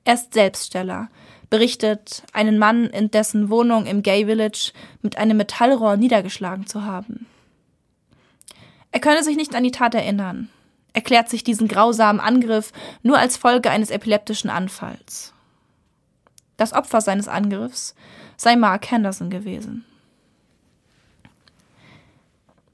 Er 0.05 0.15
ist 0.15 0.35
Selbststeller, 0.35 1.09
berichtet, 1.51 2.23
einen 2.33 2.59
Mann 2.59 2.87
in 2.87 3.11
dessen 3.11 3.51
Wohnung 3.51 3.87
im 3.87 4.03
Gay 4.03 4.27
Village 4.27 4.73
mit 5.03 5.19
einem 5.19 5.37
Metallrohr 5.37 5.97
niedergeschlagen 5.97 6.67
zu 6.67 6.85
haben. 6.85 7.27
Er 8.93 9.01
könne 9.01 9.23
sich 9.23 9.37
nicht 9.37 9.55
an 9.55 9.63
die 9.63 9.71
Tat 9.71 9.95
erinnern, 9.95 10.49
erklärt 10.93 11.29
sich 11.29 11.45
diesen 11.45 11.69
grausamen 11.69 12.21
Angriff 12.21 12.73
nur 13.03 13.19
als 13.19 13.37
Folge 13.37 13.71
eines 13.71 13.91
epileptischen 13.91 14.51
Anfalls. 14.51 15.33
Das 16.57 16.73
Opfer 16.73 17.01
seines 17.01 17.29
Angriffs 17.29 17.95
sei 18.37 18.57
Mark 18.57 18.91
Henderson 18.91 19.31
gewesen. 19.31 19.85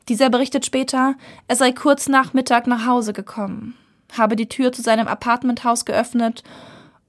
Dieser 0.09 0.31
berichtet 0.31 0.67
später, 0.67 1.15
er 1.49 1.57
sei 1.57 1.73
kurz 1.73 2.09
nach 2.09 2.33
Mittag 2.33 2.67
nach 2.67 2.87
Hause 2.87 3.13
gekommen, 3.13 3.77
habe 4.17 4.37
die 4.37 4.49
Tür 4.49 4.73
zu 4.73 4.83
seinem 4.83 5.09
Apartmenthaus 5.09 5.85
geöffnet 5.85 6.43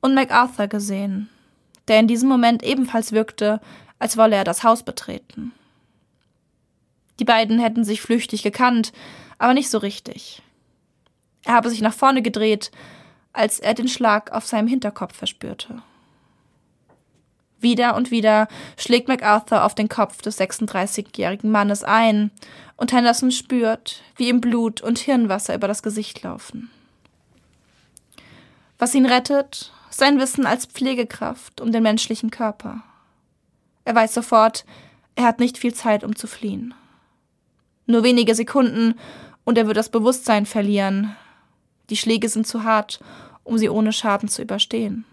und 0.02 0.14
MacArthur 0.14 0.68
gesehen, 0.68 1.30
der 1.88 2.00
in 2.00 2.08
diesem 2.08 2.30
Moment 2.30 2.64
ebenfalls 2.64 3.12
wirkte, 3.12 3.60
als 4.00 4.18
wolle 4.18 4.36
er 4.36 4.44
das 4.44 4.64
Haus 4.64 4.84
betreten. 4.84 5.52
Die 7.20 7.26
beiden 7.26 7.60
hätten 7.60 7.84
sich 7.84 8.02
flüchtig 8.02 8.44
gekannt, 8.44 8.92
aber 9.38 9.54
nicht 9.54 9.70
so 9.70 9.78
richtig. 9.78 10.42
Er 11.46 11.54
habe 11.54 11.70
sich 11.70 11.82
nach 11.82 11.94
vorne 11.94 12.22
gedreht, 12.22 12.72
als 13.34 13.60
er 13.60 13.74
den 13.74 13.88
Schlag 13.88 14.32
auf 14.32 14.46
seinem 14.46 14.68
Hinterkopf 14.68 15.16
verspürte. 15.16 15.82
Wieder 17.60 17.96
und 17.96 18.12
wieder 18.12 18.48
schlägt 18.78 19.08
MacArthur 19.08 19.64
auf 19.64 19.74
den 19.74 19.90
Kopf 19.90 20.22
des 20.22 20.40
36-jährigen 20.40 21.50
Mannes 21.50 21.84
ein, 21.84 22.32
und 22.76 22.92
Henderson 22.92 23.32
spürt, 23.32 24.02
wie 24.18 24.28
ihm 24.28 24.42
Blut 24.42 24.82
und 24.82 25.00
Hirnwasser 25.00 25.56
über 25.56 25.68
das 25.68 25.84
Gesicht 25.84 26.24
laufen. 26.24 26.70
Was 28.80 28.96
ihn 28.96 29.06
rettet, 29.06 29.72
sein 29.94 30.20
Wissen 30.20 30.46
als 30.46 30.66
Pflegekraft 30.66 31.62
um 31.62 31.72
den 31.72 31.84
menschlichen 31.84 32.32
Körper. 32.32 32.84
Er 33.86 33.96
weiß 33.96 34.14
sofort, 34.14 34.66
er 35.16 35.26
hat 35.26 35.40
nicht 35.40 35.58
viel 35.58 35.74
Zeit, 35.74 36.04
um 36.04 36.16
zu 36.16 36.28
fliehen. 36.28 36.74
Nur 37.86 38.04
wenige 38.04 38.34
Sekunden 38.34 38.96
und 39.44 39.58
er 39.58 39.68
wird 39.68 39.78
das 39.78 39.90
Bewusstsein 39.90 40.46
verlieren. 40.46 41.16
Die 41.90 41.98
Schläge 41.98 42.30
sind 42.30 42.48
zu 42.48 42.64
hart, 42.64 43.00
um 43.44 43.58
sie 43.58 43.70
ohne 43.70 43.92
Schaden 43.92 44.30
zu 44.30 44.42
überstehen. 44.42 45.06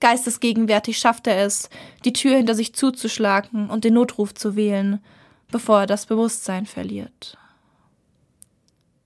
Geistesgegenwärtig 0.00 0.98
schafft 0.98 1.26
er 1.26 1.42
es, 1.42 1.70
die 2.04 2.12
Tür 2.12 2.36
hinter 2.36 2.54
sich 2.54 2.74
zuzuschlagen 2.74 3.70
und 3.70 3.84
den 3.84 3.94
Notruf 3.94 4.34
zu 4.34 4.54
wählen, 4.54 5.02
bevor 5.50 5.80
er 5.80 5.86
das 5.86 6.06
Bewusstsein 6.06 6.66
verliert. 6.66 7.38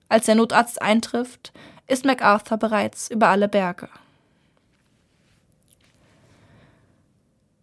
Als 0.09 0.25
der 0.25 0.35
Notarzt 0.35 0.81
eintrifft, 0.81 1.53
ist 1.91 2.05
MacArthur 2.05 2.57
bereits 2.57 3.11
über 3.11 3.27
alle 3.27 3.47
Berge. 3.47 3.89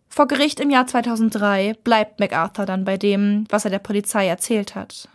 Vor 0.08 0.26
Gericht 0.26 0.60
im 0.60 0.70
Jahr 0.70 0.86
2003 0.86 1.74
bleibt 1.84 2.20
MacArthur 2.20 2.66
dann 2.66 2.84
bei 2.84 2.96
dem, 2.96 3.46
was 3.50 3.64
er 3.64 3.70
der 3.70 3.78
Polizei 3.78 4.26
erzählt 4.26 4.74
hat. 4.74 5.08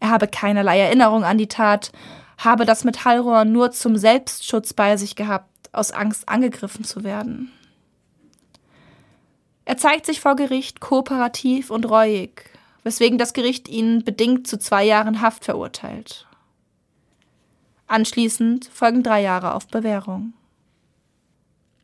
Er 0.00 0.10
habe 0.10 0.26
keinerlei 0.26 0.80
Erinnerung 0.80 1.24
an 1.24 1.38
die 1.38 1.46
Tat, 1.46 1.92
habe 2.38 2.64
das 2.64 2.84
Metallrohr 2.84 3.44
nur 3.44 3.70
zum 3.70 3.96
Selbstschutz 3.96 4.72
bei 4.72 4.96
sich 4.96 5.14
gehabt, 5.14 5.70
aus 5.72 5.92
Angst 5.92 6.28
angegriffen 6.28 6.84
zu 6.84 7.04
werden. 7.04 7.52
Er 9.64 9.76
zeigt 9.76 10.06
sich 10.06 10.20
vor 10.20 10.36
Gericht 10.36 10.80
kooperativ 10.80 11.70
und 11.70 11.88
reuig, 11.88 12.50
weswegen 12.82 13.18
das 13.18 13.32
Gericht 13.32 13.68
ihn 13.68 14.04
bedingt 14.04 14.46
zu 14.46 14.58
zwei 14.58 14.84
Jahren 14.84 15.20
Haft 15.20 15.44
verurteilt. 15.44 16.26
Anschließend 17.94 18.68
folgen 18.72 19.04
drei 19.04 19.22
Jahre 19.22 19.54
auf 19.54 19.68
Bewährung. 19.68 20.32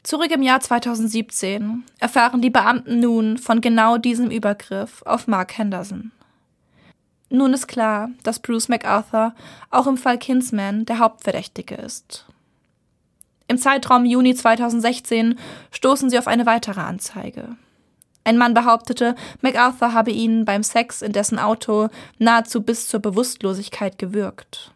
Zurück 0.02 0.32
im 0.32 0.42
Jahr 0.42 0.58
2017 0.58 1.84
erfahren 2.00 2.42
die 2.42 2.50
Beamten 2.50 2.98
nun 2.98 3.38
von 3.38 3.60
genau 3.60 3.96
diesem 3.96 4.28
Übergriff 4.28 5.02
auf 5.06 5.28
Mark 5.28 5.56
Henderson. 5.56 6.10
Nun 7.28 7.52
ist 7.52 7.68
klar, 7.68 8.10
dass 8.24 8.40
Bruce 8.40 8.68
MacArthur 8.68 9.36
auch 9.70 9.86
im 9.86 9.96
Fall 9.96 10.18
Kinsman 10.18 10.84
der 10.84 10.98
Hauptverdächtige 10.98 11.76
ist. 11.76 12.26
Im 13.46 13.56
Zeitraum 13.56 14.04
Juni 14.04 14.34
2016 14.34 15.38
stoßen 15.70 16.10
sie 16.10 16.18
auf 16.18 16.26
eine 16.26 16.44
weitere 16.44 16.80
Anzeige. 16.80 17.54
Ein 18.24 18.36
Mann 18.36 18.52
behauptete, 18.52 19.14
MacArthur 19.42 19.92
habe 19.92 20.10
ihn 20.10 20.44
beim 20.44 20.64
Sex 20.64 21.02
in 21.02 21.12
dessen 21.12 21.38
Auto 21.38 21.88
nahezu 22.18 22.62
bis 22.62 22.88
zur 22.88 22.98
Bewusstlosigkeit 22.98 23.96
gewürgt. 23.96 24.72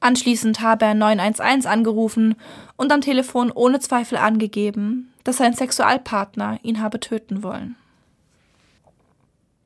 Anschließend 0.00 0.60
habe 0.60 0.84
er 0.84 0.94
911 0.94 1.66
angerufen 1.66 2.36
und 2.76 2.92
am 2.92 3.00
Telefon 3.00 3.50
ohne 3.50 3.80
Zweifel 3.80 4.16
angegeben, 4.16 5.12
dass 5.24 5.38
sein 5.38 5.54
Sexualpartner 5.54 6.60
ihn 6.62 6.80
habe 6.80 7.00
töten 7.00 7.42
wollen. 7.42 7.76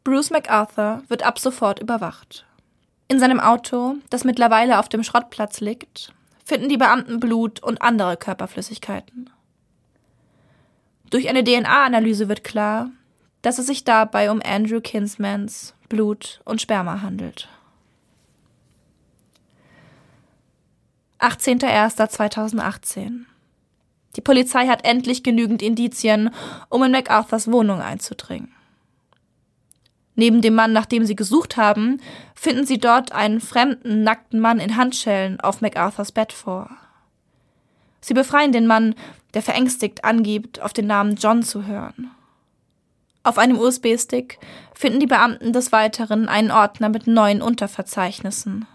Bruce 0.04 0.30
MacArthur 0.30 1.02
wird 1.08 1.22
ab 1.22 1.38
sofort 1.38 1.80
überwacht. 1.80 2.46
In 3.08 3.20
seinem 3.20 3.40
Auto, 3.40 3.96
das 4.10 4.24
mittlerweile 4.24 4.78
auf 4.78 4.88
dem 4.88 5.04
Schrottplatz 5.04 5.60
liegt, 5.60 6.12
finden 6.44 6.68
die 6.68 6.78
Beamten 6.78 7.20
Blut 7.20 7.62
und 7.62 7.82
andere 7.82 8.16
Körperflüssigkeiten. 8.16 9.30
Durch 11.10 11.28
eine 11.28 11.44
DNA-Analyse 11.44 12.28
wird 12.28 12.42
klar, 12.42 12.90
dass 13.42 13.58
es 13.58 13.66
sich 13.66 13.84
dabei 13.84 14.30
um 14.30 14.40
Andrew 14.42 14.80
Kinsmans 14.80 15.74
Blut 15.88 16.40
und 16.46 16.62
Sperma 16.62 17.02
handelt. 17.02 17.48
18.01.2018. 21.22 23.26
Die 24.16 24.20
Polizei 24.20 24.66
hat 24.66 24.84
endlich 24.84 25.22
genügend 25.22 25.62
Indizien, 25.62 26.30
um 26.68 26.82
in 26.82 26.90
MacArthurs 26.90 27.50
Wohnung 27.50 27.80
einzudringen. 27.80 28.52
Neben 30.14 30.42
dem 30.42 30.54
Mann, 30.54 30.72
nach 30.72 30.84
dem 30.84 31.06
sie 31.06 31.16
gesucht 31.16 31.56
haben, 31.56 32.00
finden 32.34 32.66
sie 32.66 32.78
dort 32.78 33.12
einen 33.12 33.40
fremden, 33.40 34.02
nackten 34.02 34.40
Mann 34.40 34.58
in 34.58 34.76
Handschellen 34.76 35.40
auf 35.40 35.62
MacArthurs 35.62 36.12
Bett 36.12 36.32
vor. 36.32 36.70
Sie 38.00 38.14
befreien 38.14 38.52
den 38.52 38.66
Mann, 38.66 38.94
der 39.32 39.42
verängstigt 39.42 40.04
angibt, 40.04 40.60
auf 40.60 40.72
den 40.72 40.88
Namen 40.88 41.14
John 41.14 41.42
zu 41.42 41.66
hören. 41.66 42.10
Auf 43.22 43.38
einem 43.38 43.58
USB-Stick 43.58 44.38
finden 44.74 44.98
die 44.98 45.06
Beamten 45.06 45.52
des 45.52 45.70
Weiteren 45.70 46.28
einen 46.28 46.50
Ordner 46.50 46.88
mit 46.88 47.06
neuen 47.06 47.40
Unterverzeichnissen 47.40 48.66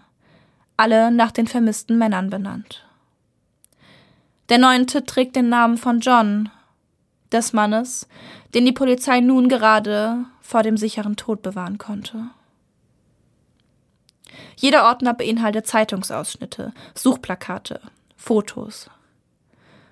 alle 0.78 1.10
nach 1.10 1.32
den 1.32 1.46
vermissten 1.46 1.98
Männern 1.98 2.30
benannt. 2.30 2.86
Der 4.48 4.58
neunte 4.58 5.04
trägt 5.04 5.36
den 5.36 5.50
Namen 5.50 5.76
von 5.76 6.00
John, 6.00 6.48
des 7.32 7.52
Mannes, 7.52 8.08
den 8.54 8.64
die 8.64 8.72
Polizei 8.72 9.20
nun 9.20 9.48
gerade 9.48 10.24
vor 10.40 10.62
dem 10.62 10.78
sicheren 10.78 11.16
Tod 11.16 11.42
bewahren 11.42 11.76
konnte. 11.76 12.28
Jeder 14.56 14.84
Ordner 14.84 15.14
beinhaltet 15.14 15.66
Zeitungsausschnitte, 15.66 16.72
Suchplakate, 16.94 17.80
Fotos. 18.16 18.88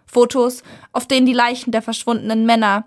Fotos, 0.06 0.62
auf 0.92 1.06
denen 1.06 1.26
die 1.26 1.32
Leichen 1.32 1.72
der 1.72 1.82
verschwundenen 1.82 2.46
Männer 2.46 2.86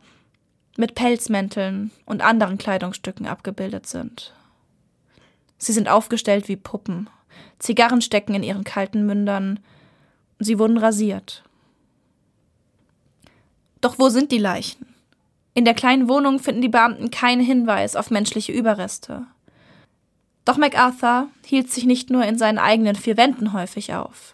mit 0.78 0.96
Pelzmänteln 0.96 1.92
und 2.06 2.22
anderen 2.22 2.58
Kleidungsstücken 2.58 3.28
abgebildet 3.28 3.88
sind. 3.88 4.34
Sie 5.58 5.74
sind 5.74 5.90
aufgestellt 5.90 6.48
wie 6.48 6.56
Puppen 6.56 7.10
Zigarren 7.60 8.02
stecken 8.02 8.36
in 8.36 8.44
ihren 8.44 8.64
kalten 8.64 9.06
Mündern. 9.06 9.60
Sie 10.40 10.60
wurden 10.60 10.78
rasiert. 10.78 11.44
Doch 13.82 14.00
wo 14.00 14.10
sind 14.10 14.32
die 14.32 14.38
Leichen? 14.38 14.86
In 15.54 15.66
der 15.66 15.74
kleinen 15.74 16.08
Wohnung 16.08 16.40
finden 16.40 16.62
die 16.62 16.70
Beamten 16.70 17.12
keinen 17.12 17.42
Hinweis 17.42 17.96
auf 17.96 18.12
menschliche 18.12 18.52
Überreste. 18.52 19.26
Doch 20.46 20.58
MacArthur 20.58 21.28
hielt 21.46 21.70
sich 21.70 21.86
nicht 21.86 22.10
nur 22.10 22.26
in 22.26 22.38
seinen 22.38 22.58
eigenen 22.58 22.96
vier 22.96 23.18
Wänden 23.18 23.54
häufig 23.54 23.94
auf. 23.94 24.34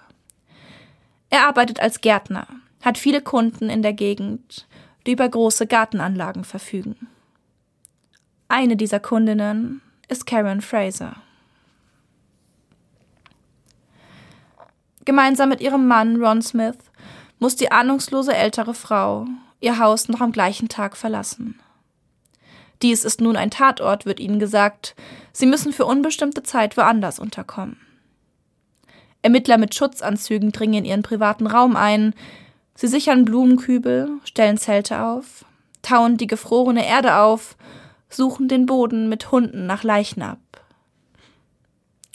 Er 1.30 1.48
arbeitet 1.48 1.80
als 1.80 2.02
Gärtner, 2.02 2.48
hat 2.82 2.98
viele 2.98 3.22
Kunden 3.22 3.70
in 3.70 3.82
der 3.82 3.94
Gegend, 3.94 4.68
die 5.06 5.12
über 5.12 5.28
große 5.28 5.68
Gartenanlagen 5.68 6.44
verfügen. 6.44 7.08
Eine 8.48 8.78
dieser 8.78 9.00
Kundinnen 9.00 9.82
ist 10.08 10.26
Karen 10.26 10.62
Fraser. 10.62 11.16
Gemeinsam 15.06 15.50
mit 15.50 15.62
ihrem 15.62 15.88
Mann 15.88 16.22
Ron 16.22 16.42
Smith 16.42 16.78
muss 17.40 17.56
die 17.56 17.72
ahnungslose 17.72 18.36
ältere 18.36 18.74
Frau 18.74 19.28
ihr 19.62 19.80
Haus 19.80 20.10
noch 20.10 20.22
am 20.22 20.32
gleichen 20.32 20.70
Tag 20.70 20.98
verlassen. 20.98 21.60
Dies 22.82 23.04
ist 23.04 23.22
nun 23.22 23.36
ein 23.36 23.52
Tatort, 23.52 24.06
wird 24.06 24.20
ihnen 24.20 24.40
gesagt. 24.40 24.96
Sie 25.32 25.46
müssen 25.46 25.74
für 25.74 25.86
unbestimmte 25.86 26.44
Zeit 26.44 26.78
woanders 26.78 27.20
unterkommen. 27.20 27.78
Ermittler 29.22 29.58
mit 29.58 29.74
Schutzanzügen 29.74 30.52
dringen 30.52 30.76
in 30.76 30.86
ihren 30.86 31.02
privaten 31.02 31.48
Raum 31.48 31.76
ein. 31.76 32.14
Sie 32.76 32.88
sichern 32.88 33.26
Blumenkübel, 33.26 34.10
stellen 34.24 34.58
Zelte 34.58 35.02
auf, 35.02 35.46
tauen 35.82 36.18
die 36.18 36.28
gefrorene 36.28 36.86
Erde 36.86 37.18
auf, 37.18 37.58
suchen 38.10 38.48
den 38.48 38.66
Boden 38.66 39.10
mit 39.10 39.32
Hunden 39.32 39.66
nach 39.66 39.84
Leichen 39.84 40.22
ab. 40.22 40.40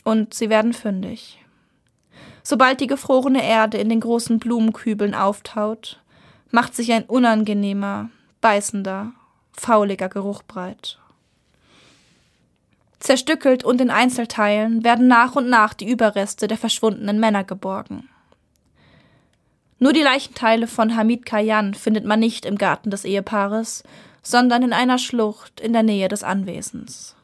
Und 0.04 0.34
sie 0.34 0.50
werden 0.50 0.72
fündig. 0.72 1.39
Sobald 2.50 2.80
die 2.80 2.88
gefrorene 2.88 3.44
Erde 3.44 3.78
in 3.78 3.88
den 3.88 4.00
großen 4.00 4.40
Blumenkübeln 4.40 5.14
auftaut, 5.14 6.00
macht 6.50 6.74
sich 6.74 6.90
ein 6.90 7.04
unangenehmer, 7.04 8.10
beißender, 8.40 9.12
fauliger 9.52 10.08
Geruch 10.08 10.42
breit. 10.42 10.98
Zerstückelt 12.98 13.62
und 13.62 13.80
in 13.80 13.88
Einzelteilen 13.88 14.82
werden 14.82 15.06
nach 15.06 15.36
und 15.36 15.48
nach 15.48 15.74
die 15.74 15.88
Überreste 15.88 16.48
der 16.48 16.58
verschwundenen 16.58 17.20
Männer 17.20 17.44
geborgen. 17.44 18.08
Nur 19.78 19.92
die 19.92 20.02
Leichenteile 20.02 20.66
von 20.66 20.96
Hamid 20.96 21.24
Kayan 21.24 21.74
findet 21.74 22.04
man 22.04 22.18
nicht 22.18 22.44
im 22.44 22.58
Garten 22.58 22.90
des 22.90 23.04
Ehepaares, 23.04 23.84
sondern 24.24 24.64
in 24.64 24.72
einer 24.72 24.98
Schlucht 24.98 25.60
in 25.60 25.72
der 25.72 25.84
Nähe 25.84 26.08
des 26.08 26.24
Anwesens. 26.24 27.14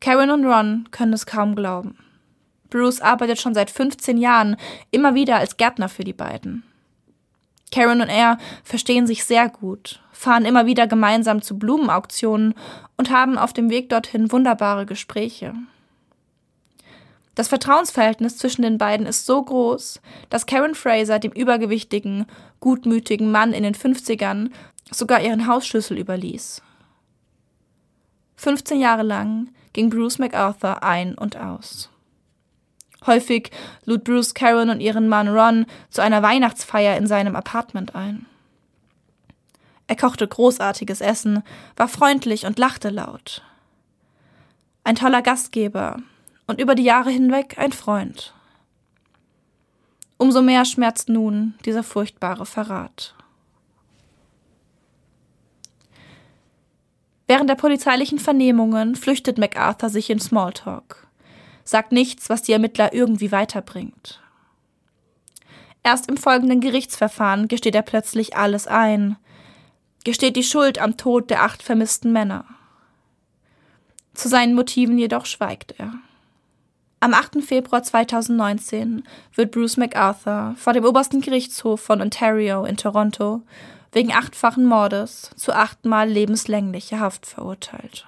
Karen 0.00 0.30
und 0.30 0.44
Ron 0.44 0.88
können 0.90 1.14
es 1.14 1.24
kaum 1.24 1.54
glauben. 1.54 1.96
Bruce 2.70 3.00
arbeitet 3.00 3.40
schon 3.40 3.54
seit 3.54 3.70
15 3.70 4.16
Jahren 4.16 4.56
immer 4.90 5.14
wieder 5.14 5.36
als 5.36 5.56
Gärtner 5.56 5.88
für 5.88 6.04
die 6.04 6.12
beiden. 6.12 6.62
Karen 7.72 8.00
und 8.00 8.08
er 8.08 8.38
verstehen 8.64 9.06
sich 9.06 9.24
sehr 9.24 9.48
gut, 9.48 10.00
fahren 10.12 10.44
immer 10.44 10.66
wieder 10.66 10.86
gemeinsam 10.86 11.40
zu 11.42 11.58
Blumenauktionen 11.58 12.54
und 12.96 13.10
haben 13.10 13.38
auf 13.38 13.52
dem 13.52 13.70
Weg 13.70 13.88
dorthin 13.88 14.32
wunderbare 14.32 14.86
Gespräche. 14.86 15.54
Das 17.34 17.48
Vertrauensverhältnis 17.48 18.36
zwischen 18.36 18.62
den 18.62 18.76
beiden 18.76 19.06
ist 19.06 19.24
so 19.24 19.42
groß, 19.42 20.00
dass 20.28 20.46
Karen 20.46 20.74
Fraser 20.74 21.18
dem 21.18 21.32
übergewichtigen, 21.32 22.26
gutmütigen 22.58 23.30
Mann 23.30 23.52
in 23.52 23.62
den 23.62 23.74
50ern 23.74 24.50
sogar 24.90 25.22
ihren 25.22 25.46
Hausschlüssel 25.46 25.96
überließ. 25.98 26.62
15 28.36 28.80
Jahre 28.80 29.02
lang 29.02 29.50
ging 29.72 29.90
Bruce 29.90 30.18
MacArthur 30.18 30.82
ein 30.82 31.14
und 31.14 31.36
aus. 31.36 31.90
Häufig 33.06 33.50
lud 33.84 34.04
Bruce 34.04 34.34
Karen 34.34 34.70
und 34.70 34.80
ihren 34.80 35.08
Mann 35.08 35.28
Ron 35.28 35.66
zu 35.88 36.02
einer 36.02 36.22
Weihnachtsfeier 36.22 36.96
in 36.96 37.06
seinem 37.06 37.34
Apartment 37.34 37.94
ein. 37.94 38.26
Er 39.86 39.96
kochte 39.96 40.28
großartiges 40.28 41.00
Essen, 41.00 41.42
war 41.76 41.88
freundlich 41.88 42.46
und 42.46 42.58
lachte 42.58 42.90
laut. 42.90 43.42
Ein 44.84 44.94
toller 44.94 45.22
Gastgeber 45.22 45.98
und 46.46 46.60
über 46.60 46.74
die 46.74 46.84
Jahre 46.84 47.10
hinweg 47.10 47.56
ein 47.58 47.72
Freund. 47.72 48.34
Umso 50.16 50.42
mehr 50.42 50.64
schmerzt 50.64 51.08
nun 51.08 51.54
dieser 51.64 51.82
furchtbare 51.82 52.44
Verrat. 52.44 53.14
Während 57.26 57.48
der 57.48 57.54
polizeilichen 57.54 58.18
Vernehmungen 58.18 58.96
flüchtet 58.96 59.38
MacArthur 59.38 59.88
sich 59.88 60.10
in 60.10 60.18
Smalltalk, 60.18 61.06
sagt 61.70 61.92
nichts, 61.92 62.28
was 62.28 62.42
die 62.42 62.52
Ermittler 62.52 62.92
irgendwie 62.92 63.32
weiterbringt. 63.32 64.20
Erst 65.82 66.10
im 66.10 66.16
folgenden 66.16 66.60
Gerichtsverfahren 66.60 67.48
gesteht 67.48 67.74
er 67.74 67.82
plötzlich 67.82 68.36
alles 68.36 68.66
ein, 68.66 69.16
gesteht 70.04 70.36
die 70.36 70.42
Schuld 70.42 70.78
am 70.78 70.96
Tod 70.96 71.30
der 71.30 71.42
acht 71.42 71.62
vermissten 71.62 72.12
Männer. 72.12 72.44
Zu 74.14 74.28
seinen 74.28 74.54
Motiven 74.54 74.98
jedoch 74.98 75.24
schweigt 75.24 75.74
er. 75.78 75.94
Am 76.98 77.14
8. 77.14 77.42
Februar 77.42 77.82
2019 77.82 79.04
wird 79.34 79.52
Bruce 79.52 79.78
MacArthur 79.78 80.54
vor 80.58 80.74
dem 80.74 80.84
obersten 80.84 81.22
Gerichtshof 81.22 81.80
von 81.80 82.02
Ontario 82.02 82.64
in 82.64 82.76
Toronto 82.76 83.42
wegen 83.92 84.12
achtfachen 84.12 84.66
Mordes 84.66 85.30
zu 85.36 85.52
achtmal 85.52 86.08
lebenslänglicher 86.08 87.00
Haft 87.00 87.26
verurteilt. 87.26 88.06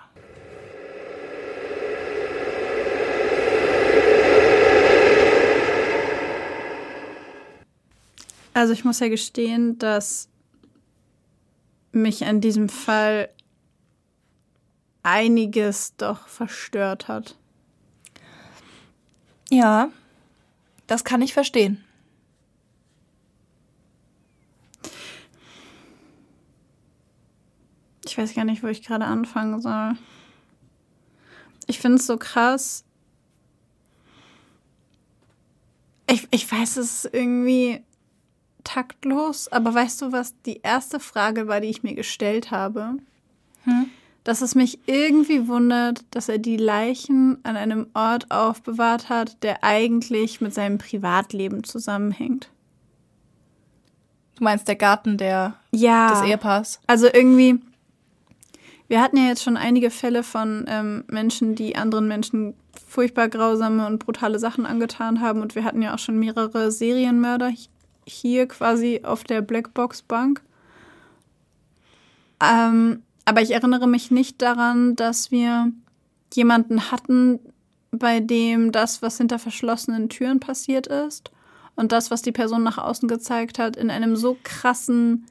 Also 8.55 8.73
ich 8.73 8.85
muss 8.85 9.01
ja 9.01 9.09
gestehen, 9.09 9.79
dass 9.79 10.29
mich 11.93 12.25
an 12.25 12.41
diesem 12.41 12.69
Fall 12.69 13.29
einiges 15.03 15.97
doch 15.97 16.29
verstört 16.29 17.09
hat. 17.09 17.37
Ja, 19.51 19.91
das 20.87 21.05
kann 21.05 21.23
ich 21.23 21.35
verstehen. 21.35 21.83
Ich 28.05 28.19
weiß 28.19 28.35
gar 28.35 28.45
nicht, 28.45 28.63
wo 28.63 28.67
ich 28.67 28.83
gerade 28.83 29.07
anfangen 29.07 29.61
soll. 29.61 29.97
Ich 31.67 31.79
finde 31.79 31.99
es 31.99 32.07
so 32.07 32.19
krass. 32.19 32.85
Ich, 36.11 36.27
ich 36.31 36.51
weiß, 36.51 36.77
es 36.77 37.05
irgendwie 37.07 37.83
taktlos, 38.65 39.49
aber 39.49 39.75
weißt 39.75 40.03
du, 40.03 40.13
was 40.13 40.35
die 40.43 40.61
erste 40.63 41.01
Frage 41.01 41.49
war, 41.49 41.61
die 41.61 41.69
ich 41.69 41.83
mir 41.83 41.95
gestellt 41.95 42.51
habe? 42.51 42.97
Hm? 43.65 43.91
Dass 44.25 44.41
es 44.41 44.55
mich 44.55 44.79
irgendwie 44.87 45.49
wundert, 45.49 46.05
dass 46.11 46.29
er 46.29 46.39
die 46.39 46.57
Leichen 46.57 47.39
an 47.45 47.57
einem 47.57 47.89
Ort 47.95 48.31
aufbewahrt 48.31 49.09
hat, 49.09 49.43
der 49.43 49.65
eigentlich 49.65 50.41
mit 50.41 50.55
seinem 50.55 50.79
Privatleben 50.79 51.65
zusammenhängt. 51.65 52.51
Du 54.37 54.45
meinst 54.45 54.69
der 54.69 54.77
Garten 54.77 55.19
der, 55.19 55.55
ja, 55.73 56.11
des 56.11 56.23
Ehepaars? 56.23 56.81
Also 56.87 57.09
irgendwie, 57.13 57.61
wir 58.89 59.01
hatten 59.01 59.17
ja 59.17 59.25
jetzt 59.25 59.43
schon 59.43 59.57
einige 59.57 59.91
Fälle 59.91 60.23
von 60.23 60.67
ähm, 60.69 61.05
Menschen, 61.09 61.55
die 61.55 61.77
anderen 61.77 62.07
Menschen 62.09 62.55
furchtbar 62.87 63.29
grausame 63.29 63.87
und 63.87 64.05
brutale 64.05 64.39
Sachen 64.39 64.67
angetan 64.67 65.21
haben. 65.21 65.43
Und 65.43 65.55
wir 65.55 65.65
hatten 65.65 65.83
ja 65.83 65.95
auch 65.95 65.99
schon 65.99 66.19
mehrere 66.19 66.71
Serienmörder 66.71 67.49
hier 68.07 68.47
quasi 68.49 69.01
auf 69.05 69.25
der 69.25 69.43
Blackbox-Bank. 69.43 70.43
Ähm, 72.43 73.03
aber 73.25 73.43
ich 73.43 73.53
erinnere 73.53 73.87
mich 73.87 74.11
nicht 74.11 74.43
daran, 74.43 74.97
dass 74.97 75.31
wir 75.31 75.73
jemanden 76.35 76.91
hatten, 76.91 77.39
bei 77.93 78.21
dem 78.21 78.73
das, 78.73 79.03
was 79.03 79.19
hinter 79.19 79.39
verschlossenen 79.39 80.09
Türen 80.09 80.41
passiert 80.41 80.87
ist 80.87 81.31
und 81.77 81.93
das, 81.93 82.11
was 82.11 82.23
die 82.23 82.33
Person 82.33 82.63
nach 82.63 82.79
außen 82.79 83.07
gezeigt 83.07 83.59
hat, 83.59 83.77
in 83.77 83.91
einem 83.91 84.17
so 84.17 84.37
krassen 84.43 85.27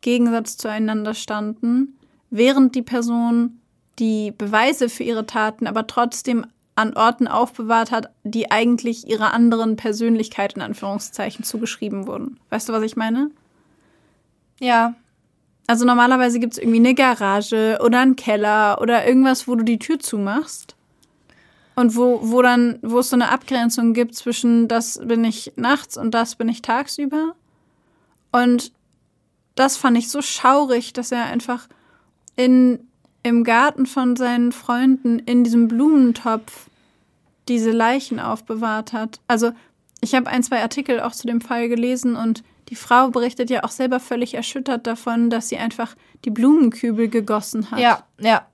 Gegensatz 0.00 0.56
zueinander 0.56 1.14
standen, 1.14 1.96
während 2.30 2.74
die 2.74 2.82
Person 2.82 3.60
die 3.98 4.32
Beweise 4.32 4.88
für 4.88 5.04
ihre 5.04 5.26
Taten 5.26 5.66
aber 5.66 5.86
trotzdem 5.86 6.46
an 6.80 6.96
Orten 6.96 7.28
aufbewahrt 7.28 7.90
hat, 7.90 8.10
die 8.24 8.50
eigentlich 8.50 9.08
ihrer 9.08 9.32
anderen 9.32 9.76
Persönlichkeit 9.76 10.54
in 10.54 10.62
Anführungszeichen 10.62 11.44
zugeschrieben 11.44 12.06
wurden. 12.06 12.40
Weißt 12.48 12.68
du, 12.68 12.72
was 12.72 12.82
ich 12.82 12.96
meine? 12.96 13.30
Ja. 14.58 14.94
Also 15.66 15.84
normalerweise 15.84 16.40
gibt 16.40 16.54
es 16.54 16.58
irgendwie 16.58 16.78
eine 16.78 16.94
Garage 16.94 17.78
oder 17.84 18.00
einen 18.00 18.16
Keller 18.16 18.80
oder 18.80 19.06
irgendwas, 19.06 19.46
wo 19.46 19.54
du 19.54 19.62
die 19.62 19.78
Tür 19.78 20.00
zumachst. 20.00 20.74
Und 21.76 21.96
wo, 21.96 22.20
wo 22.22 22.42
dann, 22.42 22.78
wo 22.82 22.98
es 22.98 23.10
so 23.10 23.16
eine 23.16 23.30
Abgrenzung 23.30 23.94
gibt 23.94 24.14
zwischen 24.14 24.68
das 24.68 25.00
bin 25.02 25.24
ich 25.24 25.52
nachts 25.56 25.96
und 25.96 26.12
das 26.12 26.34
bin 26.34 26.48
ich 26.48 26.60
tagsüber. 26.60 27.34
Und 28.32 28.72
das 29.54 29.76
fand 29.76 29.96
ich 29.96 30.08
so 30.08 30.22
schaurig, 30.22 30.92
dass 30.92 31.12
er 31.12 31.24
einfach 31.24 31.68
in, 32.36 32.80
im 33.22 33.44
Garten 33.44 33.86
von 33.86 34.16
seinen 34.16 34.52
Freunden 34.52 35.18
in 35.20 35.44
diesem 35.44 35.68
Blumentopf 35.68 36.69
diese 37.50 37.72
Leichen 37.72 38.18
aufbewahrt 38.20 38.94
hat. 38.94 39.20
Also 39.26 39.52
ich 40.00 40.14
habe 40.14 40.28
ein, 40.28 40.42
zwei 40.42 40.62
Artikel 40.62 41.00
auch 41.00 41.12
zu 41.12 41.26
dem 41.26 41.42
Fall 41.42 41.68
gelesen 41.68 42.16
und 42.16 42.42
die 42.70 42.76
Frau 42.76 43.10
berichtet 43.10 43.50
ja 43.50 43.64
auch 43.64 43.70
selber 43.70 44.00
völlig 44.00 44.34
erschüttert 44.34 44.86
davon, 44.86 45.28
dass 45.28 45.48
sie 45.48 45.58
einfach 45.58 45.96
die 46.24 46.30
Blumenkübel 46.30 47.08
gegossen 47.08 47.70
hat. 47.70 47.80
Ja, 47.80 48.04
ja. 48.18 48.46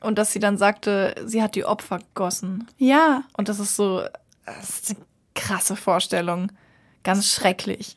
Und 0.00 0.18
dass 0.18 0.32
sie 0.32 0.40
dann 0.40 0.58
sagte, 0.58 1.14
sie 1.24 1.42
hat 1.42 1.54
die 1.54 1.64
Opfer 1.64 2.00
gegossen. 2.00 2.66
Ja. 2.76 3.22
Und 3.36 3.48
das 3.48 3.60
ist 3.60 3.76
so, 3.76 4.02
das 4.44 4.68
ist 4.68 4.90
eine 4.90 4.98
krasse 5.34 5.76
Vorstellung. 5.76 6.52
Ganz 7.04 7.26
schrecklich. 7.26 7.96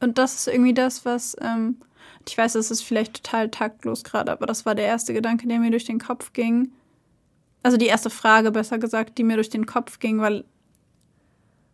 Und 0.00 0.18
das 0.18 0.34
ist 0.34 0.48
irgendwie 0.48 0.74
das, 0.74 1.04
was, 1.04 1.36
ähm, 1.40 1.76
ich 2.28 2.36
weiß, 2.36 2.56
es 2.56 2.70
ist 2.70 2.82
vielleicht 2.82 3.22
total 3.22 3.48
taktlos 3.48 4.04
gerade, 4.04 4.32
aber 4.32 4.46
das 4.46 4.66
war 4.66 4.74
der 4.74 4.86
erste 4.86 5.14
Gedanke, 5.14 5.46
der 5.46 5.60
mir 5.60 5.70
durch 5.70 5.84
den 5.84 5.98
Kopf 6.00 6.32
ging, 6.32 6.72
also 7.62 7.76
die 7.76 7.86
erste 7.86 8.10
Frage, 8.10 8.50
besser 8.50 8.78
gesagt, 8.78 9.18
die 9.18 9.24
mir 9.24 9.36
durch 9.36 9.50
den 9.50 9.66
Kopf 9.66 9.98
ging, 9.98 10.20
weil, 10.20 10.44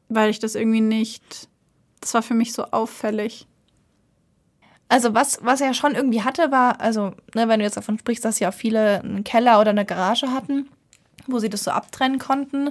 weil 0.08 0.30
ich 0.30 0.38
das 0.38 0.54
irgendwie 0.54 0.80
nicht. 0.80 1.48
Das 2.00 2.14
war 2.14 2.22
für 2.22 2.34
mich 2.34 2.52
so 2.52 2.64
auffällig. 2.64 3.46
Also 4.88 5.14
was, 5.14 5.38
was 5.42 5.60
er 5.60 5.74
schon 5.74 5.94
irgendwie 5.94 6.22
hatte, 6.22 6.50
war, 6.50 6.80
also, 6.80 7.14
ne, 7.34 7.48
wenn 7.48 7.58
du 7.58 7.64
jetzt 7.64 7.76
davon 7.76 7.98
sprichst, 7.98 8.24
dass 8.24 8.38
ja 8.38 8.52
viele 8.52 9.00
einen 9.00 9.24
Keller 9.24 9.60
oder 9.60 9.70
eine 9.70 9.84
Garage 9.84 10.30
hatten, 10.30 10.68
wo 11.26 11.38
sie 11.38 11.48
das 11.48 11.64
so 11.64 11.70
abtrennen 11.70 12.18
konnten. 12.18 12.70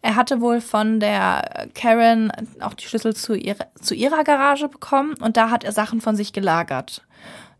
Er 0.00 0.14
hatte 0.14 0.40
wohl 0.40 0.60
von 0.60 1.00
der 1.00 1.68
Karen 1.74 2.30
auch 2.60 2.74
die 2.74 2.84
Schlüssel 2.84 3.16
zu, 3.16 3.34
ihrer, 3.34 3.66
zu 3.80 3.94
ihrer 3.94 4.22
Garage 4.22 4.68
bekommen 4.68 5.14
und 5.20 5.36
da 5.36 5.50
hat 5.50 5.64
er 5.64 5.72
Sachen 5.72 6.00
von 6.00 6.14
sich 6.14 6.32
gelagert. 6.32 7.02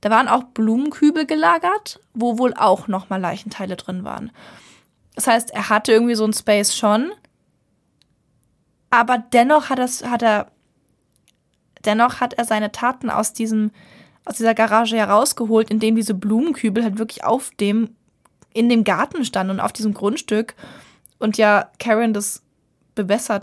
Da 0.01 0.11
waren 0.11 0.29
auch 0.29 0.44
Blumenkübel 0.44 1.27
gelagert, 1.27 1.98
wo 2.14 2.38
wohl 2.38 2.55
auch 2.55 2.87
nochmal 2.87 3.20
Leichenteile 3.20 3.77
drin 3.77 4.05
waren. 4.05 4.31
Das 5.18 5.26
heißt, 5.26 5.50
er 5.50 5.68
hatte 5.68 5.90
irgendwie 5.90 6.14
so 6.14 6.24
ein 6.24 6.33
Space 6.33 6.76
schon, 6.76 7.11
aber 8.88 9.18
dennoch 9.18 9.68
hat, 9.68 9.81
das, 9.81 10.04
hat 10.04 10.22
er 10.22 10.52
dennoch 11.85 12.20
hat 12.20 12.35
er 12.35 12.44
seine 12.44 12.70
Taten 12.70 13.11
aus 13.11 13.33
diesem 13.33 13.72
aus 14.24 14.37
dieser 14.37 14.54
Garage 14.54 14.96
herausgeholt, 14.96 15.72
indem 15.72 15.96
diese 15.96 16.14
Blumenkübel 16.14 16.85
halt 16.85 16.98
wirklich 16.98 17.24
auf 17.24 17.50
dem 17.59 17.96
in 18.54 18.68
dem 18.68 18.85
Garten 18.85 19.24
standen 19.24 19.50
und 19.50 19.61
auf 19.61 19.72
diesem 19.72 19.92
Grundstück 19.92 20.54
und 21.18 21.37
ja 21.37 21.68
Karen 21.81 22.14
das 22.14 22.44
bewässert 22.94 23.42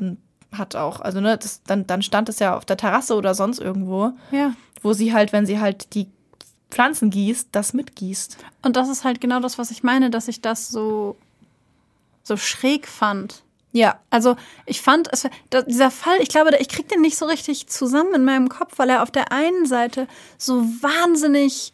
hat 0.54 0.78
auch. 0.78 1.02
Also 1.02 1.20
ne, 1.20 1.38
das, 1.38 1.62
dann, 1.64 1.86
dann 1.86 2.02
stand 2.02 2.30
es 2.30 2.40
ja 2.40 2.56
auf 2.56 2.64
der 2.64 2.78
Terrasse 2.78 3.16
oder 3.16 3.36
sonst 3.36 3.60
irgendwo, 3.60 4.14
ja. 4.32 4.54
wo 4.82 4.94
sie 4.94 5.14
halt, 5.14 5.34
wenn 5.34 5.46
sie 5.46 5.60
halt 5.60 5.94
die 5.94 6.08
Pflanzen 6.70 7.10
gießt, 7.10 7.50
das 7.52 7.74
mitgießt. 7.74 8.38
Und 8.62 8.78
das 8.78 8.88
ist 8.88 9.04
halt 9.04 9.20
genau 9.20 9.42
das, 9.42 9.58
was 9.58 9.72
ich 9.72 9.84
meine, 9.84 10.10
dass 10.10 10.30
ich 10.30 10.40
das 10.40 10.70
so 10.70 11.18
so 12.26 12.36
schräg 12.36 12.88
fand. 12.88 13.44
Ja. 13.72 14.00
Also 14.10 14.36
ich 14.66 14.82
fand, 14.82 15.10
es, 15.12 15.28
dieser 15.68 15.92
Fall, 15.92 16.18
ich 16.22 16.30
glaube, 16.30 16.56
ich 16.60 16.70
krieg 16.70 16.88
den 16.90 17.02
nicht 17.02 17.18
so 17.18 17.26
richtig 17.26 17.68
zusammen 17.68 18.14
in 18.16 18.26
meinem 18.26 18.50
Kopf, 18.50 18.74
weil 18.78 18.90
er 18.90 19.04
auf 19.04 19.12
der 19.12 19.32
einen 19.32 19.66
Seite 19.66 20.08
so 20.38 20.62
wahnsinnig 20.82 21.74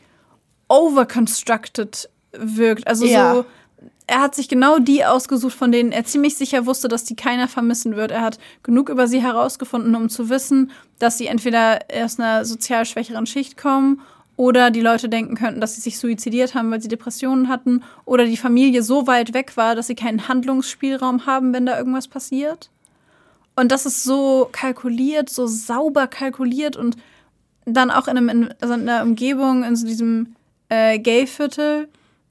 overconstructed 0.68 2.10
wirkt. 2.34 2.88
Also 2.88 3.06
ja. 3.06 3.36
so, 3.36 3.46
er 4.08 4.20
hat 4.20 4.36
sich 4.36 4.50
genau 4.50 4.80
die 4.80 5.06
ausgesucht, 5.06 5.54
von 5.54 5.72
denen 5.72 5.92
er 5.92 6.04
ziemlich 6.04 6.36
sicher 6.36 6.66
wusste, 6.66 6.88
dass 6.88 7.04
die 7.04 7.16
keiner 7.16 7.48
vermissen 7.48 7.96
wird. 7.96 8.12
Er 8.12 8.22
hat 8.22 8.40
genug 8.64 8.90
über 8.90 9.08
sie 9.08 9.22
herausgefunden, 9.22 9.96
um 9.96 10.10
zu 10.10 10.30
wissen, 10.30 10.72
dass 10.98 11.18
sie 11.18 11.28
entweder 11.28 11.80
aus 12.04 12.20
einer 12.20 12.46
sozial 12.46 12.86
schwächeren 12.86 13.26
Schicht 13.26 13.58
kommen 13.58 14.02
oder 14.42 14.72
die 14.72 14.82
Leute 14.82 15.08
denken 15.08 15.36
könnten, 15.36 15.62
dass 15.62 15.76
sie 15.76 15.82
sich 15.82 16.00
suizidiert 16.00 16.56
haben, 16.56 16.72
weil 16.72 16.82
sie 16.82 16.88
Depressionen 16.88 17.48
hatten. 17.48 17.84
Oder 18.06 18.26
die 18.26 18.38
Familie 18.38 18.82
so 18.82 19.06
weit 19.06 19.36
weg 19.36 19.56
war, 19.56 19.76
dass 19.76 19.86
sie 19.86 19.94
keinen 19.94 20.28
Handlungsspielraum 20.28 21.28
haben, 21.28 21.54
wenn 21.54 21.68
da 21.68 21.78
irgendwas 21.78 22.08
passiert. 22.08 22.72
Und 23.56 23.72
das 23.72 23.86
ist 23.86 24.04
so 24.04 24.50
kalkuliert, 24.52 25.30
so 25.30 25.46
sauber 25.46 26.08
kalkuliert 26.08 26.76
und 26.76 26.98
dann 27.66 27.92
auch 27.92 28.08
in, 28.08 28.18
einem, 28.18 28.30
in, 28.30 28.54
also 28.60 28.74
in 28.74 28.90
einer 28.90 29.04
Umgebung, 29.04 29.64
in 29.64 29.76
so 29.76 29.86
diesem 29.86 30.36
äh, 30.70 30.98
Gay-Viertel, 30.98 31.88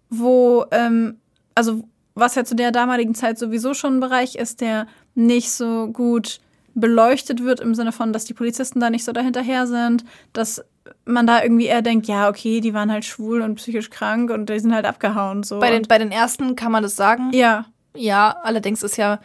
wo, 0.08 0.64
ähm, 0.72 1.18
also 1.54 1.84
was 2.16 2.34
ja 2.34 2.44
zu 2.44 2.56
der 2.56 2.72
damaligen 2.72 3.14
Zeit 3.14 3.38
sowieso 3.38 3.72
schon 3.72 3.98
ein 3.98 4.00
Bereich 4.00 4.34
ist, 4.34 4.60
der 4.60 4.88
nicht 5.14 5.52
so 5.52 5.86
gut 5.86 6.40
beleuchtet 6.74 7.44
wird 7.44 7.60
im 7.60 7.76
Sinne 7.76 7.92
von, 7.92 8.12
dass 8.12 8.24
die 8.24 8.34
Polizisten 8.34 8.80
da 8.80 8.90
nicht 8.90 9.04
so 9.04 9.12
dahinterher 9.12 9.68
sind, 9.68 10.04
dass 10.32 10.64
man 11.04 11.26
da 11.26 11.42
irgendwie 11.42 11.66
eher 11.66 11.82
denkt, 11.82 12.06
ja, 12.06 12.28
okay, 12.28 12.60
die 12.60 12.74
waren 12.74 12.90
halt 12.90 13.04
schwul 13.04 13.42
und 13.42 13.56
psychisch 13.56 13.90
krank 13.90 14.30
und 14.30 14.48
die 14.48 14.58
sind 14.58 14.74
halt 14.74 14.86
abgehauen. 14.86 15.42
So. 15.42 15.60
Bei 15.60 15.70
den, 15.70 15.82
bei 15.82 15.98
den 15.98 16.12
ersten 16.12 16.56
kann 16.56 16.72
man 16.72 16.82
das 16.82 16.96
sagen. 16.96 17.30
Ja. 17.32 17.66
Ja, 17.94 18.36
allerdings 18.42 18.82
ist 18.82 18.96
ja 18.96 19.18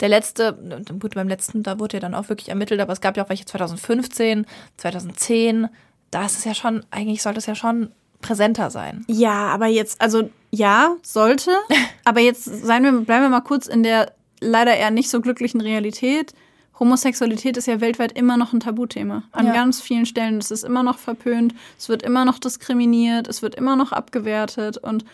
der 0.00 0.08
letzte, 0.08 0.58
gut, 1.00 1.14
beim 1.14 1.28
letzten, 1.28 1.62
da 1.62 1.78
wurde 1.78 1.96
ja 1.96 2.00
dann 2.00 2.14
auch 2.14 2.28
wirklich 2.28 2.48
ermittelt, 2.48 2.80
aber 2.80 2.92
es 2.92 3.00
gab 3.00 3.16
ja 3.16 3.24
auch 3.24 3.28
welche 3.28 3.44
2015, 3.44 4.46
2010. 4.76 5.68
Da 6.10 6.24
ist 6.24 6.38
es 6.38 6.44
ja 6.44 6.54
schon, 6.54 6.84
eigentlich 6.90 7.22
sollte 7.22 7.38
es 7.38 7.46
ja 7.46 7.54
schon 7.54 7.90
präsenter 8.20 8.70
sein. 8.70 9.04
Ja, 9.08 9.48
aber 9.48 9.66
jetzt, 9.66 10.00
also 10.00 10.30
ja, 10.50 10.96
sollte. 11.02 11.50
aber 12.04 12.20
jetzt 12.20 12.44
seien 12.44 12.84
wir, 12.84 12.92
bleiben 12.92 13.24
wir 13.24 13.28
mal 13.28 13.40
kurz 13.40 13.66
in 13.66 13.82
der 13.82 14.12
leider 14.40 14.76
eher 14.76 14.90
nicht 14.90 15.08
so 15.08 15.20
glücklichen 15.20 15.60
Realität. 15.60 16.32
Homosexualität 16.78 17.56
ist 17.56 17.66
ja 17.66 17.80
weltweit 17.80 18.12
immer 18.12 18.36
noch 18.36 18.52
ein 18.52 18.60
Tabuthema. 18.60 19.22
An 19.32 19.46
Ja. 19.46 19.52
ganz 19.52 19.80
vielen 19.80 20.06
Stellen. 20.06 20.38
Es 20.38 20.50
ist 20.50 20.64
immer 20.64 20.82
noch 20.82 20.98
verpönt, 20.98 21.54
es 21.78 21.88
wird 21.88 22.02
immer 22.02 22.24
noch 22.24 22.38
diskriminiert, 22.38 23.28
es 23.28 23.42
wird 23.42 23.54
immer 23.54 23.76
noch 23.76 23.92
abgewertet. 23.92 24.78
Und 24.78 25.04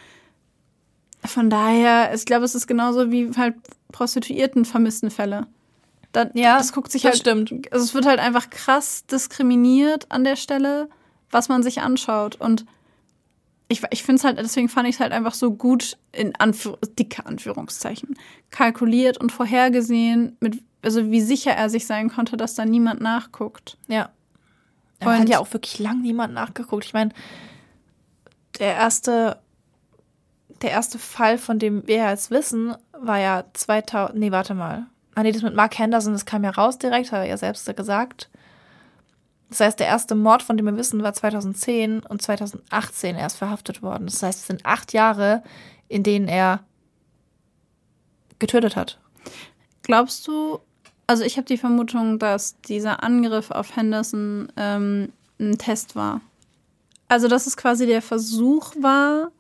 von 1.25 1.51
daher, 1.51 2.15
ich 2.15 2.25
glaube, 2.25 2.45
es 2.45 2.55
ist 2.55 2.67
genauso 2.67 3.11
wie 3.11 3.31
halt 3.37 3.55
Prostituierten 3.93 4.65
vermissten 4.65 5.11
Fälle. 5.11 5.47
Da, 6.13 6.31
Ja, 6.35 6.57
das 6.59 6.73
guckt 6.73 6.91
sich 6.93 7.03
das 7.03 7.13
halt. 7.13 7.21
stimmt. 7.21 7.73
Also 7.73 7.85
es 7.85 7.93
wird 7.95 8.07
halt 8.07 8.21
einfach 8.21 8.49
krass 8.51 9.05
diskriminiert 9.07 10.07
an 10.11 10.25
der 10.25 10.37
Stelle, 10.37 10.89
was 11.31 11.49
man 11.49 11.63
sich 11.63 11.81
anschaut. 11.83 12.37
Und 12.37 12.65
ich, 13.69 13.83
ich 13.91 14.03
finde 14.03 14.21
es 14.21 14.25
halt, 14.25 14.39
deswegen 14.39 14.71
fand 14.71 14.89
ich 14.89 14.95
es 14.95 15.01
halt 15.01 15.13
einfach 15.13 15.35
so 15.35 15.53
gut, 15.53 15.99
in 16.13 16.35
Anführ 16.37 16.79
dicke 16.99 17.27
Anführungszeichen, 17.27 18.17
kalkuliert 18.51 19.19
und 19.19 19.33
vorhergesehen, 19.33 20.37
mit, 20.41 20.63
also 20.83 21.11
wie 21.11 21.21
sicher 21.21 21.53
er 21.53 21.71
sich 21.71 21.87
sein 21.87 22.09
konnte, 22.09 22.37
dass 22.37 22.55
da 22.55 22.65
niemand 22.65 23.01
nachguckt. 23.01 23.77
Ja. 23.89 24.11
Hat 25.01 25.21
Und- 25.21 25.29
ja 25.29 25.39
auch 25.39 25.53
wirklich 25.53 25.79
lang 25.79 26.03
niemand 26.03 26.35
nachgeguckt. 26.35 26.85
Ich 26.85 26.93
meine, 26.93 27.11
der 28.59 28.75
erste, 28.75 29.39
der 30.63 30.71
erste 30.71 30.99
Fall, 30.99 31.39
von 31.39 31.59
dem 31.59 31.87
wir 31.87 31.97
jetzt 32.11 32.31
wissen, 32.31 32.75
war 32.93 33.19
ja 33.19 33.45
2000, 33.53 34.19
nee, 34.19 34.33
warte 34.33 34.55
mal. 34.55 34.87
Ah, 35.15 35.23
nee, 35.23 35.33
das 35.33 35.43
mit 35.43 35.55
Mark 35.55 35.79
Henderson, 35.79 36.13
das 36.13 36.27
kam 36.27 36.45
ja 36.45 36.51
raus 36.51 36.79
direkt, 36.79 37.13
hat 37.13 37.21
er 37.21 37.27
ja 37.27 37.37
selbst 37.37 37.67
gesagt. 37.77 38.29
Das 39.51 39.61
heißt, 39.61 39.81
der 39.81 39.87
erste 39.87 40.15
Mord, 40.15 40.43
von 40.43 40.57
dem 40.57 40.67
wir 40.67 40.77
wissen, 40.77 41.03
war 41.03 41.13
2010 41.15 42.01
und 42.01 42.21
2018 42.21 43.17
erst 43.17 43.37
verhaftet 43.39 43.83
worden. 43.83 44.07
Das 44.07 44.23
heißt, 44.23 44.41
es 44.41 44.47
sind 44.47 44.67
acht 44.67 44.93
Jahre, 44.93 45.43
in 45.89 46.03
denen 46.03 46.29
er 46.29 46.61
getötet 48.39 48.77
hat. 48.77 48.99
Glaubst 49.83 50.27
du, 50.29 50.61
also 51.09 51.25
ich 51.25 51.39
habe 51.39 51.47
die 51.47 51.57
Vermutung, 51.57 52.19
dass 52.19 52.61
dieser 52.61 53.03
Angriff 53.03 53.51
auf 53.51 53.75
Henderson 53.75 54.53
ähm, 54.57 55.11
ein 55.41 55.57
Test 55.57 55.97
war. 55.97 56.21
Also 57.09 57.29
dass 57.29 57.47
es 57.47 57.57
quasi 57.57 57.87
der 57.87 58.03
Versuch 58.03 58.75
war, 58.79 59.33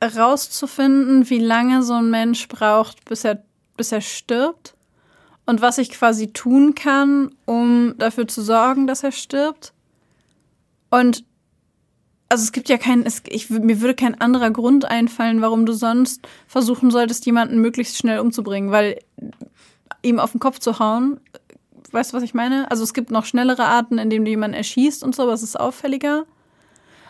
herauszufinden, 0.00 1.28
wie 1.28 1.40
lange 1.40 1.82
so 1.82 1.94
ein 1.94 2.10
Mensch 2.10 2.46
braucht, 2.46 3.04
bis 3.06 3.24
er, 3.24 3.42
bis 3.76 3.90
er 3.90 4.00
stirbt. 4.00 4.74
Und 5.46 5.62
was 5.62 5.78
ich 5.78 5.90
quasi 5.90 6.32
tun 6.32 6.76
kann, 6.76 7.34
um 7.44 7.94
dafür 7.98 8.28
zu 8.28 8.42
sorgen, 8.42 8.86
dass 8.86 9.02
er 9.02 9.10
stirbt. 9.10 9.72
Und 10.90 11.24
also 12.28 12.44
es 12.44 12.52
gibt 12.52 12.68
ja 12.68 12.78
keinen, 12.78 13.04
mir 13.48 13.80
würde 13.80 13.94
kein 13.94 14.20
anderer 14.20 14.52
Grund 14.52 14.84
einfallen, 14.84 15.40
warum 15.40 15.66
du 15.66 15.72
sonst 15.72 16.28
versuchen 16.46 16.92
solltest, 16.92 17.26
jemanden 17.26 17.60
möglichst 17.60 17.96
schnell 17.96 18.20
umzubringen, 18.20 18.70
weil 18.70 19.00
ihm 20.02 20.18
auf 20.20 20.32
den 20.32 20.40
Kopf 20.40 20.58
zu 20.58 20.78
hauen, 20.78 21.20
weißt 21.92 22.12
du, 22.12 22.16
was 22.16 22.22
ich 22.22 22.34
meine? 22.34 22.70
Also 22.70 22.82
es 22.84 22.94
gibt 22.94 23.10
noch 23.10 23.24
schnellere 23.24 23.64
Arten, 23.64 23.98
indem 23.98 24.24
du 24.24 24.30
jemanden 24.30 24.56
erschießt 24.56 25.02
und 25.02 25.14
so, 25.14 25.22
aber 25.22 25.32
es 25.32 25.42
ist 25.42 25.58
auffälliger. 25.58 26.24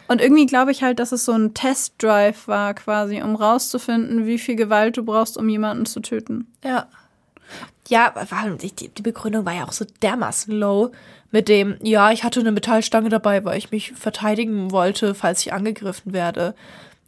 Und 0.07 0.21
irgendwie 0.23 0.47
glaube 0.47 0.71
ich 0.71 0.83
halt, 0.83 1.01
dass 1.01 1.13
es 1.13 1.25
so 1.25 1.33
ein 1.33 1.53
Testdrive 1.53 2.49
war, 2.49 2.73
quasi, 2.75 3.21
um 3.21 3.37
rauszufinden, 3.37 4.27
wie 4.27 4.39
viel 4.39 4.57
Gewalt 4.57 4.97
du 4.97 5.05
brauchst, 5.05 5.37
um 5.37 5.49
jemanden 5.49 5.85
zu 5.85 6.01
töten. 6.01 6.47
Ja. 6.65 6.87
Ja, 7.89 8.13
die, 8.61 8.89
die 8.91 9.03
Begründung 9.03 9.47
war 9.47 9.55
ja 9.55 9.65
auch 9.65 9.73
so 9.73 9.87
dermaßen 10.03 10.53
low 10.55 10.91
mit 11.31 11.49
dem, 11.49 11.77
ja, 11.83 12.11
ich 12.11 12.23
hatte 12.25 12.41
eine 12.41 12.53
Metallstange 12.53 13.09
dabei, 13.09 13.45
weil 13.45 13.59
ich 13.59 13.71
mich 13.71 13.93
verteidigen 13.93 14.71
wollte, 14.71 15.15
falls 15.15 15.41
ich 15.41 15.53
angegriffen 15.53 16.13
werde. 16.13 16.55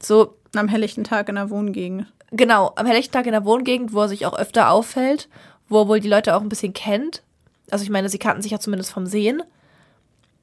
So, 0.03 0.35
Am 0.57 0.69
helllichten 0.69 1.05
Tag 1.05 1.29
in 1.29 1.35
der 1.37 1.51
Wohngegend. 1.51 2.07
genau, 2.31 2.73
am 2.77 2.87
helllichten 2.87 3.13
Tag 3.13 3.27
in 3.27 3.33
der 3.33 3.45
Wohngegend, 3.45 3.93
wo 3.93 4.01
er 4.03 4.09
sich 4.09 4.25
auch 4.27 4.39
öfter 4.39 4.71
auffällt, 4.71 5.29
wo 5.71 5.81
er 5.81 5.89
wohl 5.89 6.01
die 6.01 6.09
Leute 6.09 6.37
auch 6.37 6.43
ein 6.43 6.51
bisschen 6.51 6.75
kennt. 6.75 7.23
Also 7.71 7.85
ich 7.85 7.91
meine, 7.91 8.11
sie 8.11 8.19
kannten 8.19 8.43
sich 8.43 8.53
ja 8.53 8.61
zumindest 8.61 8.93
vom 8.93 9.07
Sehen. 9.07 9.43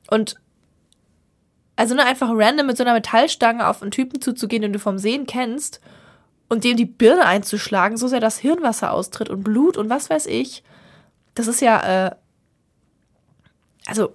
Und 0.10 0.38
also 1.76 1.94
nur 1.94 2.06
einfach 2.06 2.30
random 2.32 2.66
mit 2.66 2.78
so 2.78 2.84
einer 2.84 2.94
Metallstange 2.94 3.68
auf 3.68 3.84
einen 3.84 3.92
Typen 3.92 4.20
zuzugehen, 4.22 4.64
den 4.64 4.74
du 4.74 4.80
vom 4.80 4.98
Sehen 4.98 5.28
kennst 5.28 5.80
und 6.50 6.64
dem 6.64 6.78
die 6.78 6.86
Birne 6.86 7.26
einzuschlagen, 7.26 7.98
so 7.98 8.08
sehr 8.08 8.22
das 8.22 8.40
Hirnwasser 8.40 8.92
austritt 8.92 9.30
und 9.30 9.44
Blut 9.44 9.78
und 9.78 9.90
was 9.90 10.10
weiß 10.10 10.26
ich. 10.26 10.64
Das 11.36 11.46
ist 11.46 11.62
ja, 11.62 12.08
äh, 12.08 12.16
also 13.86 14.14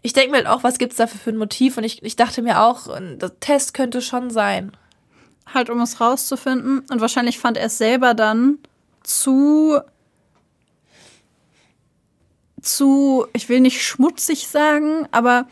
ich 0.00 0.12
denke 0.12 0.30
mir 0.30 0.36
halt 0.36 0.46
auch, 0.46 0.62
was 0.62 0.78
gibt's 0.78 0.96
dafür 0.96 1.18
für 1.18 1.30
ein 1.30 1.36
Motiv? 1.36 1.76
Und 1.76 1.84
ich, 1.84 2.02
ich 2.04 2.14
dachte 2.14 2.40
mir 2.40 2.62
auch, 2.62 2.86
ein 2.86 3.18
Test 3.40 3.74
könnte 3.74 4.00
schon 4.00 4.30
sein. 4.30 4.70
Halt, 5.52 5.68
um 5.68 5.80
es 5.80 6.00
rauszufinden. 6.00 6.80
Und 6.90 7.00
wahrscheinlich 7.00 7.40
fand 7.40 7.56
er 7.56 7.66
es 7.66 7.78
selber 7.78 8.14
dann 8.14 8.58
zu. 9.06 9.80
zu, 12.60 13.26
ich 13.32 13.48
will 13.48 13.60
nicht 13.60 13.82
schmutzig 13.82 14.48
sagen, 14.48 15.06
aber. 15.10 15.46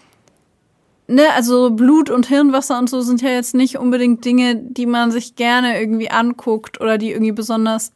Ne, 1.07 1.31
also 1.35 1.69
Blut 1.69 2.09
und 2.09 2.29
Hirnwasser 2.29 2.79
und 2.79 2.89
so 2.89 3.03
sind 3.03 3.21
ja 3.21 3.29
jetzt 3.29 3.55
nicht 3.55 3.77
unbedingt 3.77 4.25
Dinge, 4.25 4.57
die 4.57 4.87
man 4.87 5.13
sich 5.13 5.37
gerne 5.37 5.79
irgendwie 5.79 6.11
anguckt 6.11 6.81
oder 6.81 6.97
die 6.97 7.11
irgendwie 7.11 7.33
besonders 7.33 7.93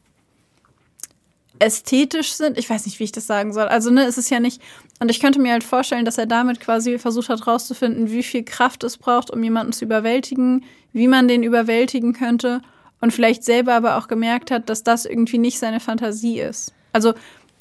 ästhetisch 1.59 2.33
sind. 2.33 2.59
Ich 2.59 2.69
weiß 2.69 2.85
nicht, 2.87 2.99
wie 3.01 3.05
ich 3.05 3.13
das 3.13 3.27
sagen 3.27 3.53
soll. 3.53 3.67
Also, 3.67 3.91
ne, 3.91 4.05
es 4.05 4.19
ist 4.19 4.31
ja 4.31 4.41
nicht. 4.41 4.61
Und 5.01 5.11
ich 5.11 5.21
könnte 5.21 5.41
mir 5.41 5.53
halt 5.53 5.65
vorstellen, 5.65 6.05
dass 6.05 6.19
er 6.19 6.27
damit 6.27 6.61
quasi 6.61 6.99
versucht 6.99 7.29
hat, 7.29 7.47
rauszufinden, 7.47 8.11
wie 8.11 8.23
viel 8.23 8.45
Kraft 8.45 8.85
es 8.85 8.99
braucht, 8.99 9.31
um 9.31 9.43
jemanden 9.43 9.73
zu 9.73 9.85
überwältigen, 9.85 10.65
wie 10.93 11.09
man 11.09 11.29
den 11.29 11.43
überwältigen 11.43 12.13
könnte. 12.13 12.63
Und 13.01 13.13
vielleicht 13.13 13.45
selber 13.45 13.75
aber 13.75 13.97
auch 13.97 14.09
gemerkt 14.09 14.51
hat, 14.51 14.69
dass 14.69 14.83
das 14.83 15.05
irgendwie 15.05 15.39
nicht 15.39 15.59
seine 15.59 15.81
Fantasie 15.81 16.41
ist. 16.41 16.73
Also, 16.93 17.15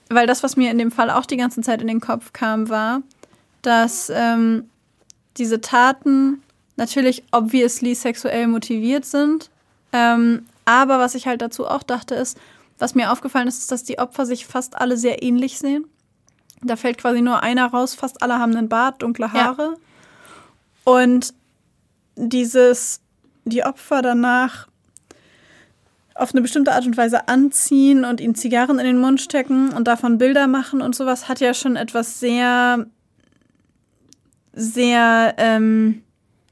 weil 0.10 0.26
das, 0.26 0.41
was 0.41 0.56
mir 0.56 0.71
in 0.71 0.78
dem 0.78 0.91
Fall 0.91 1.12
auch 1.12 1.26
die 1.26 1.38
ganze 1.38 1.62
Zeit 1.62 1.82
in 1.82 1.88
den 1.88 2.02
Kopf 2.02 2.34
kam, 2.34 2.69
war, 2.69 3.02
dass 3.62 4.10
ähm, 4.13 4.69
diese 5.38 5.62
Taten 5.62 6.41
natürlich 6.76 7.23
obviously 7.32 7.93
sexuell 7.93 8.47
motiviert 8.47 9.06
sind. 9.06 9.50
Ähm, 9.91 10.45
aber 10.65 11.00
was 11.00 11.15
ich 11.15 11.28
halt 11.28 11.41
dazu 11.41 11.67
auch 11.67 11.84
dachte, 11.84 12.15
ist, 12.15 12.38
was 12.80 12.95
mir 12.95 13.12
aufgefallen 13.12 13.47
ist, 13.47 13.60
ist, 13.60 13.71
dass 13.71 13.84
die 13.84 14.00
Opfer 14.00 14.26
sich 14.26 14.45
fast 14.45 14.76
alle 14.76 14.97
sehr 14.97 15.23
ähnlich 15.23 15.58
sehen. 15.60 15.86
Da 16.62 16.76
fällt 16.76 16.97
quasi 16.97 17.21
nur 17.21 17.43
einer 17.43 17.67
raus, 17.67 17.95
fast 17.95 18.21
alle 18.21 18.39
haben 18.39 18.56
einen 18.56 18.69
Bart, 18.69 19.02
dunkle 19.02 19.32
Haare. 19.32 19.76
Und 20.84 21.34
dieses, 22.15 23.02
die 23.45 23.63
Opfer 23.63 24.02
danach 24.02 24.67
auf 26.18 26.34
eine 26.34 26.42
bestimmte 26.42 26.74
Art 26.74 26.86
und 26.86 26.98
Weise 26.98 27.28
anziehen 27.28 28.06
und 28.06 28.20
ihnen 28.22 28.36
Zigarren 28.36 28.80
in 28.80 28.86
den 28.86 28.98
Mund 28.98 29.22
stecken 29.22 29.70
und 29.70 29.88
davon 29.88 30.18
Bilder 30.18 30.48
machen 30.48 30.82
und 30.82 30.96
sowas, 30.96 31.28
hat 31.30 31.40
ja 31.40 31.54
schon 31.54 31.76
etwas 31.76 32.20
sehr, 32.20 32.86
sehr 34.54 35.36
ähm, 35.38 36.04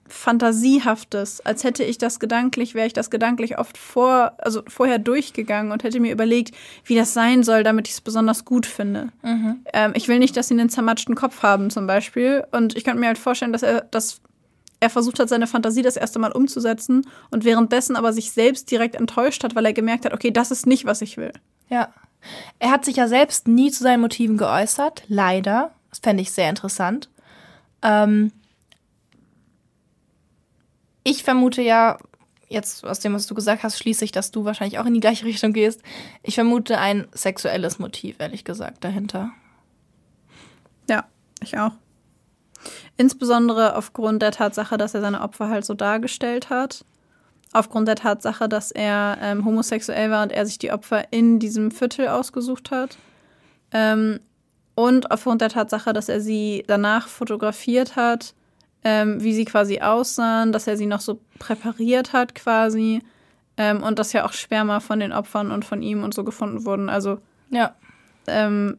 Fantasiehaftes, 0.08 1.42
als 1.42 1.64
hätte 1.64 1.84
ich 1.84 1.98
das 1.98 2.20
gedanklich, 2.20 2.76
wäre 2.76 2.86
ich 2.86 2.94
das 2.94 3.10
gedanklich 3.10 3.58
oft 3.58 3.78
vor, 3.78 4.34
also 4.38 4.62
vorher 4.68 5.00
durchgegangen 5.00 5.72
und 5.72 5.84
hätte 5.84 6.00
mir 6.00 6.12
überlegt, 6.12 6.56
wie 6.86 6.96
das 6.96 7.14
sein 7.14 7.42
soll, 7.42 7.64
damit 7.64 7.88
ich 7.88 7.96
es 7.96 8.02
besonders 8.02 8.46
gut 8.46 8.68
finde. 8.68 9.10
Ähm, 9.74 9.94
ich 9.96 10.08
will 10.08 10.20
nicht, 10.20 10.38
dass 10.38 10.48
sie 10.48 10.54
einen 10.54 10.70
zermatschten 10.70 11.16
Kopf 11.16 11.42
haben, 11.42 11.72
zum 11.72 11.88
Beispiel. 11.88 12.44
Und 12.52 12.78
ich 12.78 12.84
könnte 12.84 13.00
mir 13.00 13.08
halt 13.08 13.18
vorstellen, 13.18 13.52
dass 13.52 13.64
er 13.64 13.82
das 13.90 14.22
er 14.80 14.90
versucht 14.90 15.20
hat, 15.20 15.30
seine 15.30 15.48
Fantasie 15.48 15.82
das 15.82 15.98
erste 15.98 16.20
Mal 16.20 16.32
umzusetzen 16.32 17.08
und 17.32 17.46
währenddessen 17.46 17.96
aber 17.96 18.14
sich 18.14 18.32
selbst 18.32 18.70
direkt 18.72 18.96
enttäuscht 18.96 19.44
hat, 19.44 19.56
weil 19.56 19.66
er 19.66 19.74
gemerkt 19.74 20.06
hat, 20.06 20.14
okay, 20.14 20.32
das 20.32 20.52
ist 20.52 20.66
nicht, 20.66 20.86
was 20.86 21.02
ich 21.02 21.18
will. 21.18 21.34
Ja. 21.70 21.94
Er 22.60 22.72
hat 22.72 22.86
sich 22.86 22.98
ja 22.98 23.08
selbst 23.08 23.48
nie 23.48 23.72
zu 23.72 23.84
seinen 23.84 24.02
Motiven 24.02 24.38
geäußert, 24.38 25.04
leider. 25.08 25.72
Das 25.90 26.00
fände 26.00 26.22
ich 26.22 26.32
sehr 26.32 26.50
interessant. 26.50 27.10
Ähm 27.82 28.32
ich 31.04 31.24
vermute 31.24 31.62
ja, 31.62 31.98
jetzt 32.50 32.84
aus 32.84 33.00
dem, 33.00 33.14
was 33.14 33.28
du 33.28 33.36
gesagt 33.36 33.64
hast, 33.64 33.78
schließe 33.78 34.04
ich, 34.04 34.12
dass 34.12 34.32
du 34.32 34.44
wahrscheinlich 34.44 34.80
auch 34.80 34.86
in 34.86 34.94
die 34.94 35.00
gleiche 35.00 35.26
Richtung 35.26 35.54
gehst. 35.54 35.82
Ich 36.24 36.36
vermute 36.36 36.80
ein 36.80 37.08
sexuelles 37.14 37.80
Motiv, 37.80 38.16
ehrlich 38.20 38.44
gesagt, 38.44 38.84
dahinter. 38.84 39.32
Ja, 40.90 41.06
ich 41.42 41.58
auch. 41.58 41.74
Insbesondere 42.98 43.76
aufgrund 43.76 44.22
der 44.22 44.32
Tatsache, 44.32 44.78
dass 44.78 44.94
er 44.94 45.02
seine 45.02 45.22
Opfer 45.22 45.50
halt 45.50 45.66
so 45.66 45.74
dargestellt 45.74 46.50
hat. 46.50 46.86
Aufgrund 47.52 47.88
der 47.88 47.96
Tatsache, 47.96 48.50
dass 48.50 48.72
er 48.72 49.18
ähm, 49.22 49.46
homosexuell 49.46 50.12
war 50.12 50.24
und 50.24 50.32
er 50.32 50.46
sich 50.46 50.58
die 50.58 50.72
Opfer 50.72 51.12
in 51.12 51.40
diesem 51.40 51.72
Viertel 51.72 52.08
ausgesucht 52.08 52.72
hat. 52.72 52.98
Ähm, 53.72 54.20
und 54.76 55.12
aufgrund 55.12 55.42
der 55.42 55.50
Tatsache, 55.50 55.94
dass 55.94 56.10
er 56.10 56.20
sie 56.20 56.64
danach 56.68 57.08
fotografiert 57.08 57.96
hat, 57.96 58.34
ähm, 58.84 59.24
wie 59.24 59.34
sie 59.34 59.46
quasi 59.46 59.80
aussahen, 59.80 60.52
dass 60.52 60.68
er 60.68 60.76
sie 60.78 60.86
noch 60.86 61.00
so 61.02 61.20
präpariert 61.40 62.14
hat 62.14 62.36
quasi. 62.36 63.02
Ähm, 63.58 63.84
und 63.84 64.00
dass 64.00 64.12
ja 64.14 64.26
auch 64.26 64.34
Sperma 64.34 64.82
von 64.82 65.00
den 65.00 65.14
Opfern 65.14 65.52
und 65.52 65.64
von 65.64 65.82
ihm 65.82 66.04
und 66.04 66.14
so 66.14 66.24
gefunden 66.26 66.66
wurden. 66.66 66.90
Also 66.90 67.20
Ja. 67.52 67.74
ähm, 68.28 68.76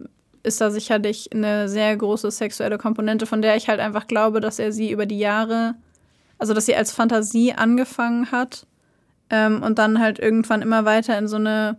ist 0.46 0.60
da 0.60 0.70
sicherlich 0.70 1.30
eine 1.34 1.68
sehr 1.68 1.96
große 1.96 2.30
sexuelle 2.30 2.78
Komponente, 2.78 3.26
von 3.26 3.42
der 3.42 3.56
ich 3.56 3.68
halt 3.68 3.80
einfach 3.80 4.06
glaube, 4.06 4.40
dass 4.40 4.58
er 4.58 4.72
sie 4.72 4.90
über 4.90 5.06
die 5.06 5.18
Jahre, 5.18 5.74
also 6.38 6.54
dass 6.54 6.66
sie 6.66 6.76
als 6.76 6.92
Fantasie 6.92 7.52
angefangen 7.52 8.30
hat 8.30 8.66
ähm, 9.30 9.62
und 9.62 9.78
dann 9.78 10.00
halt 10.00 10.18
irgendwann 10.18 10.62
immer 10.62 10.84
weiter 10.84 11.18
in 11.18 11.28
so 11.28 11.36
eine 11.36 11.78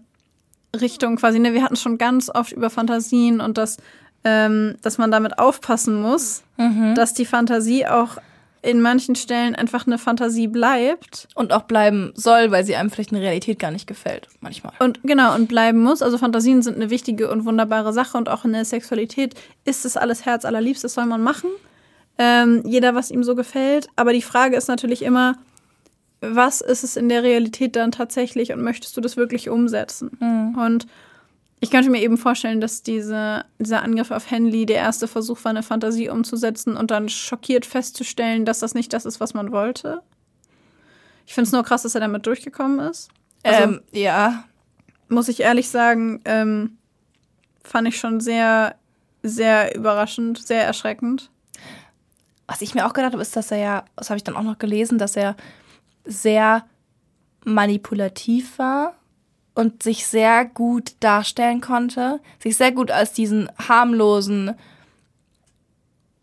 Richtung 0.80 1.16
quasi, 1.16 1.40
ne, 1.40 1.54
wir 1.54 1.64
hatten 1.64 1.78
schon 1.78 1.98
ganz 1.98 2.30
oft 2.30 2.52
über 2.52 2.70
Fantasien 2.70 3.40
und 3.40 3.58
dass, 3.58 3.78
ähm, 4.24 4.76
dass 4.82 4.98
man 4.98 5.12
damit 5.12 5.40
aufpassen 5.40 6.02
muss, 6.02 6.44
dass 6.96 7.14
die 7.14 7.26
Fantasie 7.26 7.88
auch 7.88 8.18
in 8.62 8.82
manchen 8.82 9.16
Stellen 9.16 9.56
einfach 9.56 9.88
eine 9.88 9.98
Fantasie 9.98 10.48
bleibt 10.48 11.28
Und 11.36 11.54
auch 11.54 11.64
bleiben 11.64 12.12
soll, 12.16 12.52
weil 12.52 12.66
sie 12.66 12.76
einem 12.76 12.90
vielleicht 12.90 13.12
in 13.12 13.18
der 13.20 13.26
Realität 13.26 13.60
gar 13.60 13.72
nicht 13.72 13.88
gefällt. 13.88 14.28
Manchmal. 14.42 14.74
Und 14.80 15.00
genau, 15.04 15.36
und 15.36 15.48
bleiben 15.48 15.82
muss. 15.82 16.02
Also 16.02 16.18
Fantasien 16.18 16.62
sind 16.62 16.76
eine 16.76 16.90
wichtige 16.90 17.30
und 17.30 17.46
wunderbare 17.46 17.94
Sache 17.94 18.18
und 18.18 18.30
auch 18.30 18.46
in 18.46 18.54
der 18.54 18.66
Sexualität 18.66 19.36
ist 19.66 19.86
es 19.86 19.98
alles 19.98 20.26
Herz 20.26 20.46
allerliebst, 20.46 20.84
das 20.84 20.94
soll 20.94 21.06
man 21.06 21.22
machen. 21.22 21.50
Ähm, 22.18 22.64
jeder, 22.66 22.96
was 22.96 23.12
ihm 23.12 23.24
so 23.24 23.36
gefällt. 23.36 23.88
Aber 23.96 24.12
die 24.12 24.22
Frage 24.22 24.56
ist 24.56 24.68
natürlich 24.68 25.04
immer, 25.04 25.36
was 26.20 26.62
ist 26.62 26.84
es 26.84 26.98
in 26.98 27.10
der 27.10 27.24
Realität 27.24 27.76
dann 27.76 27.92
tatsächlich 27.92 28.52
und 28.52 28.64
möchtest 28.64 28.98
du 28.98 29.02
das 29.02 29.18
wirklich 29.18 29.50
umsetzen? 29.50 30.10
Und 30.58 30.88
ich 31.60 31.72
könnte 31.72 31.90
mir 31.90 32.02
eben 32.02 32.18
vorstellen, 32.18 32.62
dass 32.62 32.84
diese, 32.84 33.46
dieser 33.58 33.82
Angriff 33.82 34.12
auf 34.12 34.30
Henley 34.30 34.66
der 34.66 34.78
erste 34.78 35.08
Versuch 35.08 35.44
war, 35.44 35.50
eine 35.50 35.64
Fantasie 35.64 36.10
umzusetzen 36.10 36.78
und 36.78 36.92
dann 36.92 37.10
schockiert 37.10 37.66
festzustellen, 37.66 38.46
dass 38.46 38.60
das 38.60 38.76
nicht 38.76 38.94
das 38.94 39.06
ist, 39.06 39.20
was 39.20 39.34
man 39.34 39.52
wollte. 39.52 40.04
Ich 41.26 41.34
finde 41.34 41.48
es 41.48 41.52
nur 41.52 41.64
krass, 41.64 41.82
dass 41.82 41.96
er 41.96 42.02
damit 42.02 42.26
durchgekommen 42.28 42.80
ist. 42.80 43.10
Also- 43.44 43.64
ähm, 43.64 43.82
ja. 43.92 44.44
muss 45.10 45.30
ich 45.30 45.40
ehrlich 45.40 45.70
sagen, 45.70 46.22
ähm, 46.26 46.78
fand 47.64 47.88
ich 47.88 47.98
schon 47.98 48.20
sehr, 48.20 48.76
sehr 49.24 49.76
überraschend, 49.76 50.38
sehr 50.46 50.64
erschreckend. 50.64 51.32
Was 52.46 52.62
ich 52.62 52.76
mir 52.76 52.86
auch 52.86 52.94
gedacht 52.94 53.14
habe, 53.14 53.22
ist, 53.22 53.36
dass 53.36 53.52
er 53.52 53.58
ja, 53.58 53.86
das 53.96 54.10
habe 54.10 54.18
ich 54.18 54.24
dann 54.24 54.36
auch 54.36 54.44
noch 54.44 54.60
gelesen, 54.60 55.00
dass 55.00 55.16
er 55.16 55.36
sehr 56.06 56.66
manipulativ 57.44 58.58
war 58.60 58.96
und 59.58 59.82
sich 59.82 60.06
sehr 60.06 60.46
gut 60.46 60.94
darstellen 61.00 61.62
konnte, 61.62 62.20
sich 62.38 62.56
sehr 62.56 62.72
gut 62.72 62.92
als 62.92 63.14
diesen 63.14 63.50
harmlosen, 63.58 64.54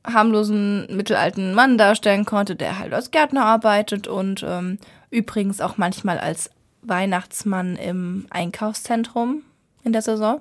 harmlosen 0.06 0.86
mittelalten 0.94 1.52
Mann 1.52 1.76
darstellen 1.76 2.26
konnte, 2.26 2.54
der 2.54 2.78
halt 2.78 2.94
als 2.94 3.10
Gärtner 3.10 3.44
arbeitet 3.44 4.06
und 4.06 4.44
ähm, 4.46 4.78
übrigens 5.10 5.60
auch 5.60 5.78
manchmal 5.78 6.18
als 6.18 6.48
Weihnachtsmann 6.82 7.74
im 7.74 8.28
Einkaufszentrum 8.30 9.42
in 9.82 9.92
der 9.92 10.02
Saison. 10.02 10.40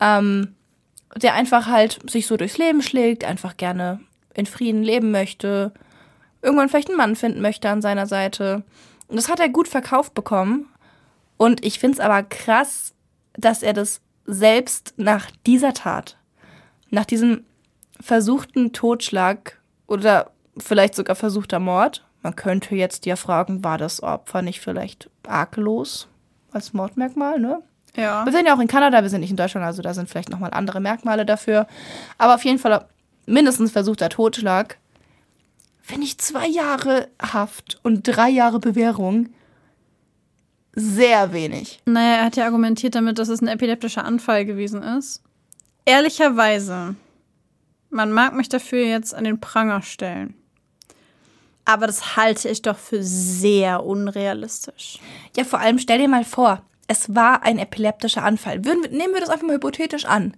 Ähm, 0.00 0.54
der 1.16 1.32
einfach 1.32 1.66
halt 1.66 1.98
sich 2.10 2.26
so 2.26 2.36
durchs 2.36 2.58
Leben 2.58 2.82
schlägt, 2.82 3.24
einfach 3.24 3.56
gerne 3.56 4.00
in 4.34 4.44
Frieden 4.44 4.82
leben 4.82 5.12
möchte, 5.12 5.72
irgendwann 6.42 6.68
vielleicht 6.68 6.88
einen 6.88 6.98
Mann 6.98 7.16
finden 7.16 7.40
möchte 7.40 7.70
an 7.70 7.80
seiner 7.80 8.06
Seite. 8.06 8.64
Und 9.08 9.16
das 9.16 9.30
hat 9.30 9.40
er 9.40 9.48
gut 9.48 9.66
verkauft 9.66 10.12
bekommen. 10.12 10.66
Und 11.40 11.64
ich 11.64 11.78
finde 11.78 11.94
es 11.94 12.00
aber 12.00 12.22
krass, 12.22 12.92
dass 13.32 13.62
er 13.62 13.72
das 13.72 14.02
selbst 14.26 14.92
nach 14.98 15.30
dieser 15.46 15.72
Tat, 15.72 16.18
nach 16.90 17.06
diesem 17.06 17.46
versuchten 17.98 18.74
Totschlag 18.74 19.58
oder 19.86 20.32
vielleicht 20.58 20.94
sogar 20.94 21.16
versuchter 21.16 21.58
Mord, 21.58 22.04
man 22.20 22.36
könnte 22.36 22.74
jetzt 22.74 23.06
ja 23.06 23.16
fragen, 23.16 23.64
war 23.64 23.78
das 23.78 24.02
Opfer 24.02 24.42
nicht 24.42 24.60
vielleicht 24.60 25.08
arglos 25.26 26.08
als 26.52 26.74
Mordmerkmal, 26.74 27.40
ne? 27.40 27.62
Ja. 27.96 28.26
Wir 28.26 28.32
sind 28.32 28.44
ja 28.44 28.54
auch 28.54 28.60
in 28.60 28.68
Kanada, 28.68 29.00
wir 29.00 29.08
sind 29.08 29.22
nicht 29.22 29.30
in 29.30 29.38
Deutschland, 29.38 29.64
also 29.64 29.80
da 29.80 29.94
sind 29.94 30.10
vielleicht 30.10 30.28
nochmal 30.28 30.50
andere 30.52 30.80
Merkmale 30.80 31.24
dafür. 31.24 31.66
Aber 32.18 32.34
auf 32.34 32.44
jeden 32.44 32.58
Fall 32.58 32.84
mindestens 33.24 33.72
versuchter 33.72 34.10
Totschlag. 34.10 34.76
Finde 35.80 36.04
ich 36.04 36.18
zwei 36.18 36.48
Jahre 36.48 37.08
Haft 37.18 37.80
und 37.82 38.02
drei 38.02 38.28
Jahre 38.28 38.58
Bewährung 38.58 39.30
sehr 40.80 41.32
wenig. 41.32 41.80
Naja, 41.84 42.16
er 42.16 42.24
hat 42.24 42.36
ja 42.36 42.44
argumentiert 42.44 42.94
damit, 42.94 43.18
dass 43.18 43.28
es 43.28 43.40
ein 43.40 43.48
epileptischer 43.48 44.04
Anfall 44.04 44.44
gewesen 44.44 44.82
ist. 44.82 45.22
Ehrlicherweise, 45.84 46.94
man 47.90 48.12
mag 48.12 48.34
mich 48.34 48.48
dafür 48.48 48.84
jetzt 48.84 49.14
an 49.14 49.24
den 49.24 49.40
Pranger 49.40 49.82
stellen. 49.82 50.34
Aber 51.64 51.86
das 51.86 52.16
halte 52.16 52.48
ich 52.48 52.62
doch 52.62 52.78
für 52.78 53.02
sehr 53.02 53.84
unrealistisch. 53.84 54.98
Ja, 55.36 55.44
vor 55.44 55.60
allem 55.60 55.78
stell 55.78 55.98
dir 55.98 56.08
mal 56.08 56.24
vor, 56.24 56.62
es 56.88 57.14
war 57.14 57.42
ein 57.44 57.58
epileptischer 57.58 58.24
Anfall. 58.24 58.64
Würden, 58.64 58.82
wir- 58.82 58.90
nehmen 58.90 59.14
wir 59.14 59.20
das 59.20 59.28
einfach 59.30 59.46
mal 59.46 59.54
hypothetisch 59.56 60.04
an. 60.04 60.36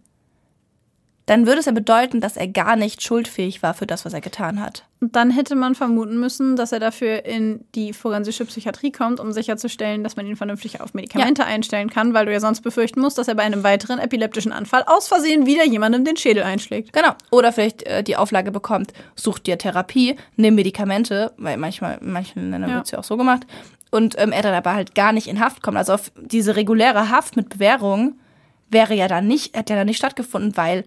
Dann 1.27 1.47
würde 1.47 1.61
es 1.61 1.67
ja 1.67 1.73
bedeuten, 1.73 2.21
dass 2.21 2.37
er 2.37 2.49
gar 2.49 2.75
nicht 2.75 3.01
schuldfähig 3.01 3.63
war 3.63 3.75
für 3.75 3.87
das, 3.87 4.05
was 4.05 4.13
er 4.13 4.21
getan 4.21 4.61
hat. 4.61 4.85
Und 5.01 5.15
dann 5.15 5.31
hätte 5.31 5.55
man 5.55 5.77
vermuten 5.77 6.19
müssen, 6.19 6.57
dass 6.57 6.73
er 6.73 6.81
dafür 6.81 7.25
in 7.25 7.65
die 7.77 7.93
forensische 7.93 8.45
Psychiatrie 8.45 8.91
kommt, 8.91 9.21
um 9.21 9.33
sicherzustellen, 9.33 10.03
dass 10.03 10.17
man 10.17 10.27
ihn 10.27 10.35
vernünftig 10.37 10.81
auf 10.81 10.95
Medikamente 10.95 11.45
einstellen 11.45 11.91
kann, 11.91 12.13
weil 12.13 12.27
du 12.27 12.33
ja 12.33 12.41
sonst 12.41 12.63
befürchten 12.63 13.01
musst, 13.01 13.19
dass 13.19 13.29
er 13.29 13.37
bei 13.37 13.45
einem 13.45 13.63
weiteren 13.63 14.01
epileptischen 14.01 14.53
Anfall 14.53 14.83
aus 14.87 15.07
Versehen 15.09 15.47
wieder 15.47 15.65
jemandem 15.65 16.05
den 16.05 16.17
Schädel 16.17 16.43
einschlägt. 16.43 16.93
Genau. 16.93 17.13
Oder 17.31 17.53
vielleicht 17.53 17.85
äh, 17.85 18.03
die 18.03 18.17
Auflage 18.17 18.51
bekommt, 18.51 18.93
such 19.15 19.39
dir 19.39 19.59
Therapie, 19.59 20.17
nimm 20.37 20.57
Medikamente, 20.57 21.33
weil 21.37 21.57
manchmal, 21.57 21.99
in 22.01 22.13
manchen 22.13 22.51
Ländern 22.51 22.71
Ja. 22.71 22.77
wird's 22.77 22.91
ja 22.91 22.99
auch 22.99 23.05
so 23.05 23.17
gemacht. 23.17 23.47
Und 23.93 24.17
ähm, 24.19 24.33
er 24.33 24.43
dann 24.43 24.55
aber 24.55 24.75
halt 24.75 24.95
gar 24.97 25.13
nicht 25.13 25.29
in 25.29 25.39
Haft 25.39 25.63
kommt. 25.63 25.77
Also 25.77 25.93
auf 25.95 26.11
diese 26.17 26.57
reguläre 26.57 27.11
Haft 27.11 27.37
mit 27.37 27.49
Bewährung 27.51 28.19
wäre 28.71 28.95
ja 28.95 29.07
dann 29.07 29.27
nicht, 29.27 29.57
hat 29.57 29.69
ja 29.71 29.77
dann 29.77 29.87
nicht 29.87 29.99
stattgefunden, 29.99 30.57
weil, 30.57 30.85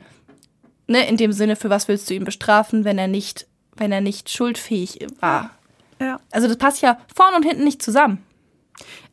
ne, 0.87 1.07
in 1.07 1.17
dem 1.17 1.31
Sinne, 1.31 1.55
für 1.55 1.69
was 1.69 1.87
willst 1.87 2.09
du 2.09 2.13
ihn 2.13 2.25
bestrafen, 2.25 2.85
wenn 2.85 2.97
er 2.97 3.07
nicht, 3.07 3.47
wenn 3.75 3.91
er 3.91 4.01
nicht 4.01 4.29
schuldfähig 4.29 4.99
war? 5.19 5.51
Ja. 5.99 6.19
Also 6.31 6.47
das 6.47 6.57
passt 6.57 6.81
ja 6.81 6.99
vorn 7.13 7.35
und 7.35 7.43
hinten 7.43 7.63
nicht 7.63 7.81
zusammen. 7.81 8.23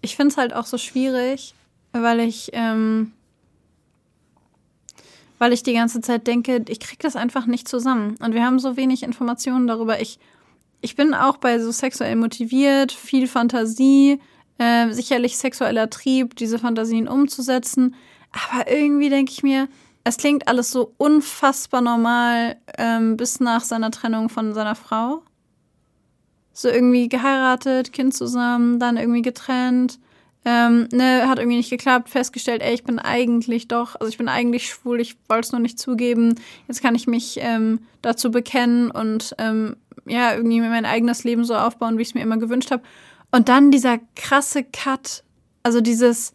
Ich 0.01 0.17
finde 0.17 0.33
es 0.33 0.37
halt 0.37 0.53
auch 0.53 0.67
so 0.67 0.79
schwierig, 0.79 1.55
weil 1.93 2.21
ich, 2.21 2.51
ähm, 2.53 3.13
weil 5.39 5.53
ich 5.53 5.63
die 5.63 5.75
ganze 5.75 6.01
Zeit 6.01 6.27
denke, 6.27 6.65
ich 6.69 6.81
krieg 6.81 6.99
das 7.01 7.17
einfach 7.17 7.47
nicht 7.47 7.69
zusammen. 7.69 8.17
Und 8.21 8.35
wir 8.35 8.45
haben 8.45 8.59
so 8.59 8.77
wenig 8.77 9.03
Informationen 9.03 9.67
darüber. 9.67 10.01
Ich, 10.01 10.19
ich 10.81 10.97
bin 10.97 11.15
auch 11.15 11.37
bei 11.37 11.59
so 11.59 11.71
sexuell 11.71 12.17
motiviert, 12.17 12.91
viel 12.91 13.29
Fantasie, 13.29 14.21
äh, 14.59 14.91
sicherlich 14.91 15.39
sexueller 15.39 15.91
Trieb, 15.91 16.37
diese 16.37 16.59
Fantasien 16.59 17.07
umzusetzen. 17.07 17.95
Aber 18.33 18.71
irgendwie 18.71 19.11
denke 19.11 19.31
ich 19.31 19.43
mir, 19.43 19.69
es 20.05 20.17
klingt 20.17 20.49
alles 20.49 20.71
so 20.71 20.95
unfassbar 20.97 21.81
normal 21.81 22.57
ähm, 22.79 23.17
bis 23.17 23.41
nach 23.41 23.63
seiner 23.63 23.91
Trennung 23.91 24.29
von 24.29 24.55
seiner 24.55 24.75
Frau. 24.75 25.23
So 26.53 26.69
irgendwie 26.69 27.09
geheiratet, 27.09 27.93
Kind 27.93 28.15
zusammen, 28.15 28.79
dann 28.79 28.97
irgendwie 28.97 29.23
getrennt. 29.23 29.99
Ähm, 30.45 30.89
ne, 30.93 31.29
hat 31.29 31.39
irgendwie 31.39 31.59
nicht 31.59 31.71
geklappt, 31.71 32.09
festgestellt, 32.09 32.63
ey, 32.63 32.75
ich 32.75 32.83
bin 32.83 32.99
eigentlich 32.99 33.69
doch, 33.69 33.95
also 33.95 34.09
ich 34.09 34.19
bin 34.19 34.29
eigentlich 34.29 34.69
schwul, 34.69 35.01
ich 35.01 35.17
wollte 35.29 35.47
es 35.47 35.53
nur 35.53 35.61
nicht 35.61 35.79
zugeben. 35.79 36.35
Jetzt 36.67 36.83
kann 36.83 36.97
ich 36.97 37.07
mich 37.07 37.39
ähm, 37.41 37.79
dazu 38.03 38.33
bekennen 38.33 38.91
und 38.91 39.37
ähm, 39.39 39.77
ja, 40.05 40.35
irgendwie 40.35 40.59
mein 40.61 40.85
eigenes 40.85 41.23
Leben 41.23 41.45
so 41.45 41.55
aufbauen, 41.55 41.97
wie 41.97 42.03
ich 42.03 42.09
es 42.09 42.15
mir 42.15 42.23
immer 42.23 42.39
gewünscht 42.39 42.73
habe. 42.73 42.83
Und 43.31 43.49
dann 43.49 43.71
dieser 43.71 43.99
krasse 44.17 44.65
Cut, 44.65 45.23
also 45.63 45.81
dieses, 45.81 46.35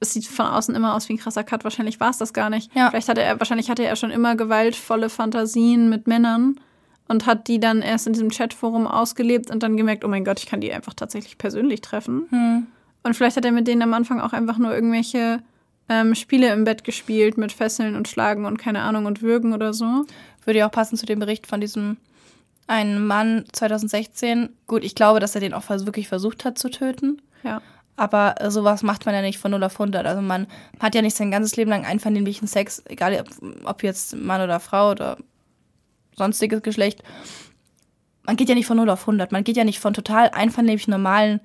es 0.00 0.12
sieht 0.12 0.26
von 0.26 0.46
außen 0.46 0.74
immer 0.74 0.94
aus 0.94 1.08
wie 1.08 1.14
ein 1.14 1.18
krasser 1.18 1.44
Cut, 1.44 1.64
wahrscheinlich 1.64 2.00
war 2.00 2.10
es 2.10 2.18
das 2.18 2.32
gar 2.32 2.50
nicht. 2.50 2.74
Ja. 2.74 2.90
Vielleicht 2.90 3.08
hatte 3.08 3.22
er, 3.22 3.38
wahrscheinlich 3.38 3.70
hatte 3.70 3.84
er 3.84 3.96
schon 3.96 4.10
immer 4.10 4.36
gewaltvolle 4.36 5.08
Fantasien 5.08 5.88
mit 5.88 6.06
Männern 6.06 6.60
und 7.08 7.26
hat 7.26 7.48
die 7.48 7.60
dann 7.60 7.82
erst 7.82 8.06
in 8.06 8.12
diesem 8.12 8.30
Chatforum 8.30 8.86
ausgelebt 8.86 9.50
und 9.50 9.62
dann 9.62 9.76
gemerkt, 9.76 10.04
oh 10.04 10.08
mein 10.08 10.24
Gott, 10.24 10.40
ich 10.40 10.46
kann 10.46 10.60
die 10.60 10.72
einfach 10.72 10.94
tatsächlich 10.94 11.38
persönlich 11.38 11.80
treffen. 11.80 12.26
Und 13.02 13.14
vielleicht 13.14 13.36
hat 13.36 13.44
er 13.44 13.52
mit 13.52 13.68
denen 13.68 13.82
am 13.82 13.94
Anfang 13.94 14.20
auch 14.20 14.32
einfach 14.32 14.58
nur 14.58 14.74
irgendwelche 14.74 15.40
ähm, 15.88 16.14
Spiele 16.14 16.52
im 16.52 16.64
Bett 16.64 16.82
gespielt 16.82 17.38
mit 17.38 17.52
Fesseln 17.52 17.94
und 17.94 18.08
Schlagen 18.08 18.44
und 18.44 18.58
keine 18.58 18.82
Ahnung 18.82 19.06
und 19.06 19.22
Würgen 19.22 19.52
oder 19.52 19.72
so. 19.72 20.04
Würde 20.44 20.58
ja 20.58 20.66
auch 20.66 20.72
passen 20.72 20.96
zu 20.96 21.06
dem 21.06 21.20
Bericht 21.20 21.46
von 21.46 21.60
diesem 21.60 21.96
ein 22.66 23.06
Mann 23.06 23.44
2016, 23.52 24.48
gut, 24.66 24.82
ich 24.82 24.96
glaube, 24.96 25.20
dass 25.20 25.36
er 25.36 25.40
den 25.40 25.54
auch 25.54 25.68
wirklich 25.68 26.08
versucht 26.08 26.44
hat 26.44 26.58
zu 26.58 26.68
töten. 26.68 27.22
Ja. 27.44 27.62
Aber 27.96 28.40
äh, 28.40 28.50
sowas 28.50 28.82
macht 28.82 29.06
man 29.06 29.14
ja 29.14 29.22
nicht 29.22 29.38
von 29.38 29.50
0 29.50 29.62
auf 29.64 29.74
100. 29.74 30.06
Also 30.06 30.20
man 30.20 30.46
hat 30.80 30.94
ja 30.94 31.02
nicht 31.02 31.16
sein 31.16 31.30
ganzes 31.30 31.56
Leben 31.56 31.70
lang 31.70 31.84
einvernehmlichen 31.84 32.46
Sex, 32.46 32.82
egal 32.86 33.24
ob 33.64 33.82
jetzt 33.82 34.14
Mann 34.14 34.42
oder 34.42 34.60
Frau 34.60 34.90
oder 34.90 35.16
sonstiges 36.16 36.62
Geschlecht. 36.62 37.02
Man 38.24 38.36
geht 38.36 38.48
ja 38.48 38.54
nicht 38.54 38.66
von 38.66 38.76
0 38.76 38.90
auf 38.90 39.02
100. 39.02 39.32
Man 39.32 39.44
geht 39.44 39.56
ja 39.56 39.64
nicht 39.64 39.80
von 39.80 39.94
total 39.94 40.30
einvernehmlich 40.30 40.88
normalen 40.88 41.40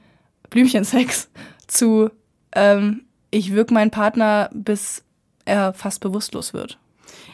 Blümchensex 0.50 1.30
zu, 1.68 2.10
ähm, 2.54 3.06
ich 3.30 3.54
wirke 3.54 3.74
meinen 3.74 3.92
Partner, 3.92 4.50
bis 4.54 5.04
er 5.46 5.74
fast 5.74 6.02
bewusstlos 6.02 6.54
wird. 6.54 6.78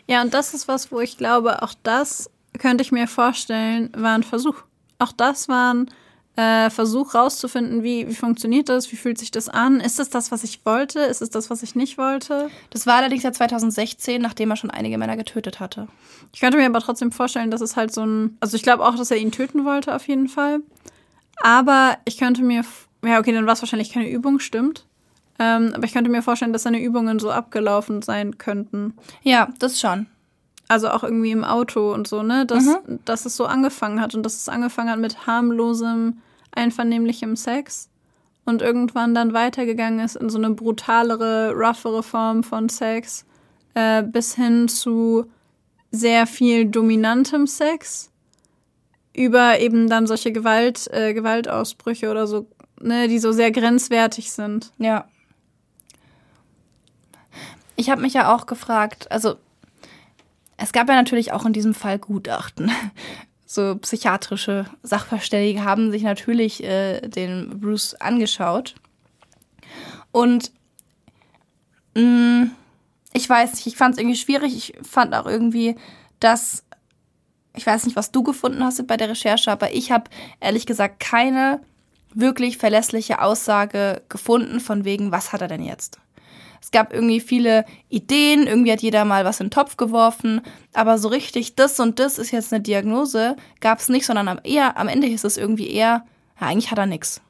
Ja, 0.07 0.21
und 0.21 0.33
das 0.33 0.53
ist 0.53 0.67
was, 0.67 0.91
wo 0.91 0.99
ich 0.99 1.17
glaube, 1.17 1.61
auch 1.63 1.73
das 1.83 2.29
könnte 2.57 2.81
ich 2.81 2.91
mir 2.91 3.07
vorstellen, 3.07 3.91
war 3.95 4.15
ein 4.15 4.23
Versuch. 4.23 4.63
Auch 4.99 5.11
das 5.11 5.49
war 5.49 5.73
ein 5.73 5.89
äh, 6.37 6.69
Versuch 6.69 7.15
rauszufinden, 7.15 7.81
wie, 7.83 8.07
wie 8.07 8.13
funktioniert 8.13 8.69
das, 8.69 8.91
wie 8.91 8.95
fühlt 8.95 9.17
sich 9.17 9.31
das 9.31 9.49
an, 9.49 9.79
ist 9.79 9.99
es 9.99 10.11
das, 10.11 10.31
was 10.31 10.43
ich 10.43 10.63
wollte, 10.65 10.99
ist 10.99 11.23
es 11.23 11.31
das, 11.31 11.49
was 11.49 11.63
ich 11.63 11.73
nicht 11.73 11.97
wollte. 11.97 12.49
Das 12.69 12.85
war 12.85 12.97
allerdings 12.97 13.23
ja 13.23 13.31
2016, 13.31 14.21
nachdem 14.21 14.51
er 14.51 14.55
schon 14.55 14.69
einige 14.69 14.99
Männer 14.99 15.17
getötet 15.17 15.59
hatte. 15.59 15.87
Ich 16.31 16.39
könnte 16.39 16.57
mir 16.57 16.67
aber 16.67 16.79
trotzdem 16.79 17.11
vorstellen, 17.11 17.49
dass 17.49 17.61
es 17.61 17.75
halt 17.75 17.91
so 17.91 18.05
ein, 18.05 18.37
also 18.39 18.55
ich 18.55 18.61
glaube 18.61 18.85
auch, 18.85 18.95
dass 18.95 19.09
er 19.09 19.17
ihn 19.17 19.31
töten 19.31 19.65
wollte 19.65 19.95
auf 19.95 20.07
jeden 20.07 20.27
Fall. 20.27 20.59
Aber 21.41 21.97
ich 22.05 22.19
könnte 22.19 22.43
mir, 22.43 22.63
ja 23.03 23.19
okay, 23.19 23.31
dann 23.31 23.47
war 23.47 23.53
es 23.53 23.63
wahrscheinlich 23.63 23.91
keine 23.91 24.09
Übung, 24.09 24.39
stimmt. 24.39 24.85
Ähm, 25.39 25.71
aber 25.73 25.85
ich 25.85 25.93
könnte 25.93 26.11
mir 26.11 26.21
vorstellen, 26.21 26.53
dass 26.53 26.63
seine 26.63 26.81
Übungen 26.81 27.17
so 27.17 27.31
abgelaufen 27.31 28.03
sein 28.03 28.37
könnten. 28.37 28.93
Ja, 29.23 29.49
das 29.57 29.79
schon. 29.79 30.05
Also 30.67 30.89
auch 30.89 31.03
irgendwie 31.03 31.31
im 31.31 31.43
Auto 31.43 31.93
und 31.93 32.07
so, 32.07 32.21
ne? 32.21 32.45
Dass, 32.45 32.65
mhm. 32.65 32.99
dass 33.05 33.25
es 33.25 33.35
so 33.35 33.45
angefangen 33.45 34.01
hat 34.01 34.13
und 34.13 34.21
dass 34.21 34.35
es 34.35 34.49
angefangen 34.49 34.91
hat 34.91 34.99
mit 34.99 35.25
harmlosem 35.25 36.17
einvernehmlichem 36.57 37.35
Sex 37.35 37.89
und 38.45 38.61
irgendwann 38.61 39.13
dann 39.13 39.33
weitergegangen 39.33 39.99
ist 39.99 40.15
in 40.15 40.29
so 40.29 40.37
eine 40.37 40.51
brutalere, 40.51 41.53
roughere 41.53 42.01
Form 42.01 42.43
von 42.43 42.69
Sex, 42.69 43.25
äh, 43.73 44.03
bis 44.03 44.35
hin 44.35 44.67
zu 44.67 45.25
sehr 45.91 46.27
viel 46.27 46.65
dominantem 46.65 47.45
Sex, 47.45 48.11
über 49.13 49.59
eben 49.59 49.89
dann 49.89 50.07
solche 50.07 50.31
Gewalt, 50.31 50.87
äh, 50.91 51.13
Gewaltausbrüche 51.13 52.09
oder 52.09 52.27
so, 52.27 52.47
ne, 52.81 53.07
die 53.07 53.19
so 53.19 53.31
sehr 53.31 53.51
grenzwertig 53.51 54.31
sind. 54.31 54.71
Ja. 54.77 55.07
Ich 57.75 57.89
habe 57.89 58.01
mich 58.01 58.13
ja 58.13 58.33
auch 58.33 58.45
gefragt, 58.45 59.11
also 59.11 59.35
es 60.57 60.71
gab 60.71 60.89
ja 60.89 60.95
natürlich 60.95 61.31
auch 61.31 61.45
in 61.45 61.53
diesem 61.53 61.73
Fall 61.73 61.99
Gutachten 61.99 62.71
so 63.47 63.77
psychiatrische 63.77 64.65
Sachverständige 64.83 65.63
haben 65.63 65.89
sich 65.89 66.03
natürlich 66.03 66.63
äh, 66.63 67.01
den 67.01 67.59
Bruce 67.61 67.95
angeschaut. 67.95 68.75
Und 70.11 70.51
mh, 71.95 72.01
mm, 72.01 72.51
ich 73.13 73.27
weiß 73.27 73.53
nicht, 73.53 73.65
ich 73.65 73.77
fand 73.77 73.95
es 73.95 73.99
irgendwie 73.99 74.17
schwierig. 74.17 74.55
Ich 74.55 74.87
fand 74.87 75.15
auch 75.15 75.25
irgendwie, 75.25 75.75
dass 76.19 76.63
ich 77.55 77.65
weiß 77.65 77.85
nicht, 77.85 77.95
was 77.95 78.11
du 78.11 78.21
gefunden 78.21 78.63
hast 78.63 78.85
bei 78.85 78.97
der 78.97 79.09
Recherche, 79.09 79.51
aber 79.51 79.73
ich 79.73 79.91
habe 79.91 80.11
ehrlich 80.39 80.67
gesagt 80.67 80.99
keine 80.99 81.59
wirklich 82.13 82.57
verlässliche 82.57 83.21
Aussage 83.21 84.03
gefunden 84.09 84.59
von 84.59 84.85
wegen, 84.85 85.11
was 85.11 85.33
hat 85.33 85.41
er 85.41 85.47
denn 85.47 85.63
jetzt? 85.63 85.99
Es 86.61 86.71
gab 86.71 86.93
irgendwie 86.93 87.19
viele 87.19 87.65
Ideen, 87.89 88.47
irgendwie 88.47 88.71
hat 88.71 88.81
jeder 88.81 89.05
mal 89.05 89.25
was 89.25 89.39
in 89.39 89.47
den 89.47 89.51
Topf 89.51 89.77
geworfen, 89.77 90.41
aber 90.73 90.97
so 90.97 91.07
richtig, 91.07 91.55
das 91.55 91.79
und 91.79 91.99
das 91.99 92.17
ist 92.17 92.31
jetzt 92.31 92.53
eine 92.53 92.61
Diagnose, 92.61 93.35
gab 93.61 93.79
es 93.79 93.89
nicht, 93.89 94.05
sondern 94.05 94.27
am, 94.27 94.39
eher, 94.43 94.77
am 94.77 94.87
Ende 94.87 95.07
ist 95.07 95.25
es 95.25 95.37
irgendwie 95.37 95.69
eher, 95.69 96.05
ja, 96.39 96.47
eigentlich 96.47 96.71
hat 96.71 96.77
er 96.77 96.85
nichts. 96.85 97.21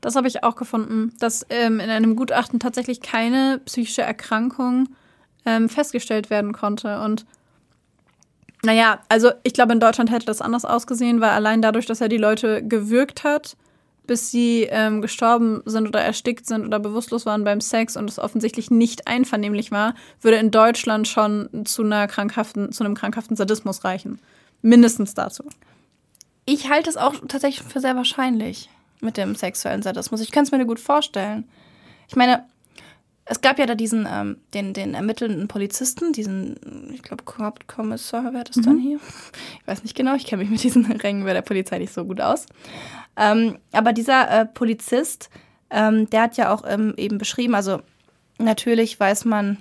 Das 0.00 0.16
habe 0.16 0.28
ich 0.28 0.44
auch 0.44 0.56
gefunden, 0.56 1.12
dass 1.18 1.46
ähm, 1.50 1.80
in 1.80 1.90
einem 1.90 2.16
Gutachten 2.16 2.60
tatsächlich 2.60 3.00
keine 3.00 3.60
psychische 3.64 4.02
Erkrankung 4.02 4.88
ähm, 5.46 5.68
festgestellt 5.68 6.30
werden 6.30 6.52
konnte. 6.52 7.00
Und 7.00 7.26
naja, 8.62 9.00
also 9.08 9.30
ich 9.42 9.52
glaube, 9.52 9.72
in 9.72 9.80
Deutschland 9.80 10.10
hätte 10.10 10.26
das 10.26 10.40
anders 10.40 10.64
ausgesehen, 10.64 11.20
weil 11.20 11.30
allein 11.30 11.62
dadurch, 11.62 11.86
dass 11.86 12.00
er 12.00 12.08
die 12.08 12.18
Leute 12.18 12.66
gewürgt 12.66 13.24
hat, 13.24 13.56
bis 14.06 14.30
sie 14.30 14.64
ähm, 14.70 15.00
gestorben 15.00 15.62
sind 15.64 15.86
oder 15.86 16.00
erstickt 16.00 16.46
sind 16.46 16.66
oder 16.66 16.78
bewusstlos 16.78 17.26
waren 17.26 17.44
beim 17.44 17.60
Sex 17.60 17.96
und 17.96 18.08
es 18.08 18.18
offensichtlich 18.18 18.70
nicht 18.70 19.06
einvernehmlich 19.06 19.70
war, 19.70 19.94
würde 20.20 20.36
in 20.36 20.50
Deutschland 20.50 21.08
schon 21.08 21.48
zu 21.64 21.82
einer 21.82 22.06
krankhaften, 22.06 22.72
zu 22.72 22.84
einem 22.84 22.94
krankhaften 22.94 23.36
Sadismus 23.36 23.84
reichen. 23.84 24.18
Mindestens 24.62 25.14
dazu. 25.14 25.44
Ich 26.46 26.68
halte 26.70 26.90
es 26.90 26.96
auch 26.96 27.14
tatsächlich 27.28 27.66
für 27.66 27.80
sehr 27.80 27.96
wahrscheinlich 27.96 28.68
mit 29.00 29.16
dem 29.16 29.34
sexuellen 29.34 29.82
Sadismus. 29.82 30.20
Ich 30.20 30.30
kann 30.30 30.44
es 30.44 30.52
mir 30.52 30.64
gut 30.66 30.80
vorstellen. 30.80 31.44
Ich 32.08 32.16
meine, 32.16 32.44
es 33.26 33.40
gab 33.40 33.58
ja 33.58 33.66
da 33.66 33.74
diesen, 33.74 34.06
ähm, 34.10 34.36
den, 34.52 34.74
den 34.74 34.94
ermittelnden 34.94 35.48
Polizisten, 35.48 36.12
diesen, 36.12 36.92
ich 36.92 37.02
glaube, 37.02 37.24
Hauptkommissar 37.38 38.34
wäre 38.34 38.44
das 38.44 38.56
mhm. 38.56 38.62
dann 38.62 38.78
hier. 38.78 39.00
Ich 39.60 39.66
weiß 39.66 39.82
nicht 39.82 39.96
genau, 39.96 40.14
ich 40.14 40.26
kenne 40.26 40.42
mich 40.42 40.50
mit 40.50 40.62
diesen 40.62 40.90
Rängen 40.92 41.24
bei 41.24 41.32
der 41.32 41.42
Polizei 41.42 41.78
nicht 41.78 41.92
so 41.92 42.04
gut 42.04 42.20
aus. 42.20 42.46
Ähm, 43.16 43.58
aber 43.72 43.92
dieser 43.92 44.30
äh, 44.30 44.46
Polizist, 44.46 45.30
ähm, 45.70 46.08
der 46.10 46.22
hat 46.22 46.36
ja 46.36 46.52
auch 46.52 46.64
ähm, 46.66 46.94
eben 46.96 47.16
beschrieben, 47.16 47.54
also 47.54 47.80
natürlich 48.38 49.00
weiß 49.00 49.24
man 49.24 49.58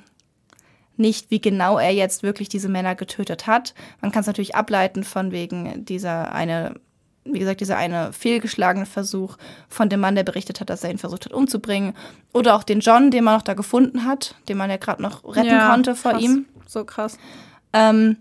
nicht, 0.97 1.31
wie 1.31 1.41
genau 1.41 1.79
er 1.79 1.91
jetzt 1.91 2.21
wirklich 2.21 2.49
diese 2.49 2.69
Männer 2.69 2.95
getötet 2.95 3.47
hat. 3.47 3.73
Man 4.01 4.11
kann 4.11 4.21
es 4.21 4.27
natürlich 4.27 4.55
ableiten 4.55 5.03
von 5.03 5.31
wegen 5.31 5.85
dieser 5.85 6.33
eine, 6.33 6.75
wie 7.25 7.39
gesagt, 7.39 7.61
dieser 7.61 7.77
eine 7.77 8.11
fehlgeschlagene 8.13 8.85
Versuch 8.85 9.37
von 9.69 9.89
dem 9.89 9.99
Mann, 9.99 10.15
der 10.15 10.23
berichtet 10.23 10.59
hat, 10.59 10.69
dass 10.69 10.83
er 10.83 10.91
ihn 10.91 10.97
versucht 10.97 11.25
hat 11.25 11.33
umzubringen. 11.33 11.93
Oder 12.33 12.55
auch 12.55 12.63
den 12.63 12.81
John, 12.81 13.11
den 13.11 13.23
man 13.23 13.35
noch 13.35 13.43
da 13.43 13.53
gefunden 13.53 14.05
hat, 14.05 14.35
den 14.49 14.57
man 14.57 14.69
ja 14.69 14.77
gerade 14.77 15.01
noch 15.01 15.23
retten 15.23 15.47
ja, 15.47 15.69
konnte 15.69 15.95
vor 15.95 16.13
krass. 16.13 16.23
ihm. 16.23 16.45
So 16.67 16.83
krass. 16.83 17.17
Ähm, 17.71 18.17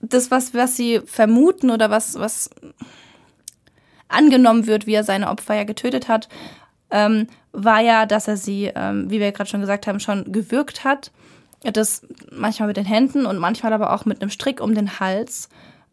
das, 0.00 0.30
was, 0.30 0.54
was 0.54 0.76
sie 0.76 1.00
vermuten 1.04 1.70
oder 1.70 1.90
was, 1.90 2.18
was 2.18 2.50
angenommen 4.08 4.66
wird, 4.66 4.86
wie 4.86 4.94
er 4.94 5.04
seine 5.04 5.28
Opfer 5.28 5.54
ja 5.54 5.64
getötet 5.64 6.08
hat, 6.08 6.28
ähm, 6.90 7.26
war 7.52 7.80
ja, 7.80 8.06
dass 8.06 8.28
er 8.28 8.36
sie, 8.36 8.70
ähm, 8.74 9.10
wie 9.10 9.20
wir 9.20 9.32
gerade 9.32 9.50
schon 9.50 9.60
gesagt 9.60 9.86
haben, 9.86 10.00
schon 10.00 10.32
gewürgt 10.32 10.84
hat. 10.84 11.10
Das 11.62 12.06
manchmal 12.30 12.68
mit 12.68 12.76
den 12.76 12.84
Händen 12.84 13.26
und 13.26 13.38
manchmal 13.38 13.72
aber 13.72 13.92
auch 13.92 14.04
mit 14.04 14.22
einem 14.22 14.30
Strick 14.30 14.60
um 14.60 14.74
den 14.74 15.00
Hals. 15.00 15.48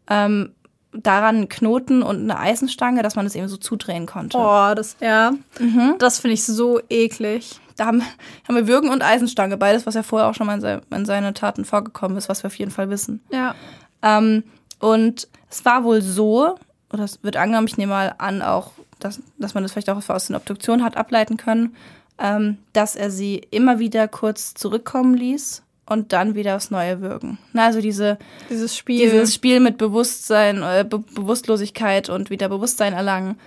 Ähm, 0.08 0.54
daran 1.02 1.36
einen 1.36 1.48
Knoten 1.48 2.02
und 2.02 2.22
eine 2.22 2.38
Eisenstange, 2.38 3.02
dass 3.02 3.16
man 3.16 3.26
es 3.26 3.34
eben 3.34 3.48
so 3.48 3.56
zudrehen 3.56 4.06
konnte. 4.06 4.36
Oh, 4.38 4.74
das, 4.74 4.96
ja. 5.00 5.32
Mhm. 5.58 5.94
Das 5.98 6.18
finde 6.18 6.34
ich 6.34 6.44
so 6.44 6.80
eklig. 6.88 7.60
Da 7.76 7.86
haben, 7.86 8.02
haben 8.48 8.56
wir 8.56 8.66
Würgen 8.66 8.90
und 8.90 9.02
Eisenstange, 9.02 9.56
beides, 9.56 9.86
was 9.86 9.94
ja 9.94 10.02
vorher 10.02 10.28
auch 10.28 10.34
schon 10.34 10.46
mal 10.46 10.54
in, 10.54 10.60
se 10.60 10.80
in 10.90 11.04
seine 11.04 11.34
Taten 11.34 11.64
vorgekommen 11.64 12.16
ist, 12.16 12.28
was 12.28 12.42
wir 12.42 12.48
auf 12.48 12.58
jeden 12.58 12.70
Fall 12.70 12.90
wissen. 12.90 13.20
Ja. 13.30 13.54
Ähm, 14.02 14.44
und 14.78 15.28
es 15.50 15.64
war 15.64 15.84
wohl 15.84 16.02
so, 16.02 16.56
oder 16.92 17.04
es 17.04 17.22
wird 17.22 17.36
angenommen, 17.36 17.68
ich 17.68 17.76
nehme 17.76 17.92
mal 17.92 18.14
an, 18.18 18.42
auch, 18.42 18.72
dass, 18.98 19.20
dass 19.38 19.54
man 19.54 19.62
das 19.62 19.72
vielleicht 19.72 19.90
auch 19.90 20.08
aus 20.08 20.26
den 20.26 20.36
Obduktionen 20.36 20.84
hat 20.84 20.96
ableiten 20.96 21.36
können, 21.36 21.76
ähm, 22.18 22.58
dass 22.72 22.96
er 22.96 23.10
sie 23.10 23.36
immer 23.50 23.78
wieder 23.78 24.08
kurz 24.08 24.54
zurückkommen 24.54 25.14
ließ 25.14 25.62
und 25.86 26.12
dann 26.12 26.34
wieder 26.34 26.56
aufs 26.56 26.70
Neue 26.70 27.00
wirken. 27.00 27.38
Na, 27.52 27.66
also 27.66 27.80
diese, 27.80 28.18
dieses 28.50 28.76
Spiel. 28.76 28.98
Dieses 28.98 29.34
Spiel 29.34 29.60
mit 29.60 29.78
Bewusstsein, 29.78 30.62
äh, 30.62 30.84
Be 30.88 30.98
Bewusstlosigkeit 30.98 32.08
und 32.08 32.28
wieder 32.28 32.48
Bewusstsein 32.48 32.92
erlangen. 32.92 33.38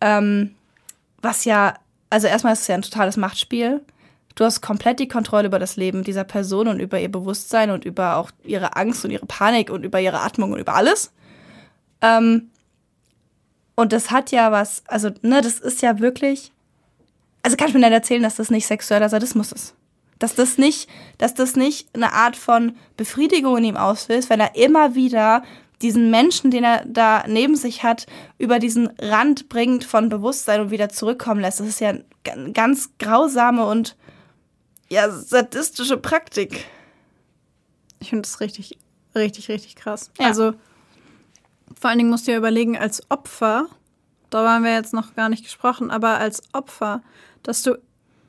Ähm, 0.00 0.54
was 1.22 1.44
ja, 1.44 1.74
also 2.10 2.26
erstmal 2.26 2.52
ist 2.52 2.62
es 2.62 2.66
ja 2.68 2.74
ein 2.74 2.82
totales 2.82 3.16
Machtspiel. 3.16 3.80
Du 4.34 4.44
hast 4.44 4.60
komplett 4.60 5.00
die 5.00 5.08
Kontrolle 5.08 5.48
über 5.48 5.58
das 5.58 5.76
Leben 5.76 6.04
dieser 6.04 6.24
Person 6.24 6.68
und 6.68 6.78
über 6.80 7.00
ihr 7.00 7.10
Bewusstsein 7.10 7.70
und 7.70 7.84
über 7.84 8.16
auch 8.16 8.30
ihre 8.44 8.76
Angst 8.76 9.04
und 9.04 9.10
ihre 9.10 9.26
Panik 9.26 9.70
und 9.70 9.84
über 9.84 10.00
ihre 10.00 10.20
Atmung 10.20 10.52
und 10.52 10.60
über 10.60 10.74
alles. 10.74 11.12
Ähm, 12.00 12.50
und 13.74 13.92
das 13.92 14.10
hat 14.10 14.32
ja 14.32 14.50
was, 14.50 14.82
also, 14.86 15.10
ne, 15.22 15.40
das 15.40 15.60
ist 15.60 15.82
ja 15.82 16.00
wirklich. 16.00 16.52
Also 17.42 17.56
kann 17.56 17.68
ich 17.68 17.74
mir 17.74 17.80
nicht 17.80 17.92
erzählen, 17.92 18.22
dass 18.22 18.36
das 18.36 18.50
nicht 18.50 18.66
sexueller 18.66 19.08
Sadismus 19.08 19.52
ist. 19.52 19.74
Dass 20.18 20.34
das 20.34 20.58
nicht, 20.58 20.88
dass 21.18 21.34
das 21.34 21.54
nicht 21.56 21.88
eine 21.94 22.12
Art 22.12 22.36
von 22.36 22.76
Befriedigung 22.96 23.58
in 23.58 23.64
ihm 23.64 23.76
auslöst, 23.76 24.30
wenn 24.30 24.40
er 24.40 24.56
immer 24.56 24.94
wieder 24.94 25.42
diesen 25.80 26.10
Menschen, 26.10 26.50
den 26.50 26.64
er 26.64 26.84
da 26.86 27.24
neben 27.28 27.54
sich 27.54 27.84
hat, 27.84 28.06
über 28.36 28.58
diesen 28.58 28.88
Rand 28.98 29.48
bringt 29.48 29.84
von 29.84 30.08
Bewusstsein 30.08 30.60
und 30.60 30.70
wieder 30.70 30.88
zurückkommen 30.88 31.40
lässt. 31.40 31.60
Das 31.60 31.68
ist 31.68 31.80
ja 31.80 31.90
eine 31.90 32.52
ganz 32.52 32.90
grausame 32.98 33.64
und 33.64 33.96
ja, 34.88 35.10
sadistische 35.10 35.96
Praktik. 35.96 36.64
Ich 38.00 38.10
finde 38.10 38.22
das 38.22 38.40
richtig, 38.40 38.76
richtig, 39.14 39.48
richtig 39.48 39.76
krass. 39.76 40.10
Ja. 40.18 40.26
Also 40.26 40.54
vor 41.78 41.90
allen 41.90 41.98
Dingen 41.98 42.10
musst 42.10 42.26
du 42.26 42.32
ja 42.32 42.38
überlegen, 42.38 42.76
als 42.76 43.08
Opfer, 43.10 43.66
darüber 44.30 44.54
haben 44.54 44.64
wir 44.64 44.74
jetzt 44.74 44.94
noch 44.94 45.14
gar 45.14 45.28
nicht 45.28 45.44
gesprochen, 45.44 45.90
aber 45.90 46.18
als 46.18 46.42
Opfer, 46.52 47.02
dass 47.42 47.62
du, 47.62 47.78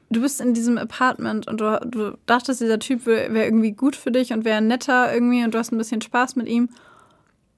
du 0.09 0.21
bist 0.21 0.41
in 0.41 0.53
diesem 0.53 0.77
Apartment 0.77 1.47
und 1.47 1.61
du, 1.61 1.79
du 1.85 2.17
dachtest, 2.25 2.61
dieser 2.61 2.79
Typ 2.79 3.05
wäre 3.05 3.33
wär 3.33 3.45
irgendwie 3.45 3.71
gut 3.71 3.95
für 3.95 4.11
dich 4.11 4.33
und 4.33 4.45
wäre 4.45 4.61
netter 4.61 5.13
irgendwie 5.13 5.43
und 5.43 5.53
du 5.53 5.57
hast 5.57 5.71
ein 5.71 5.77
bisschen 5.77 6.01
Spaß 6.01 6.35
mit 6.35 6.47
ihm. 6.47 6.69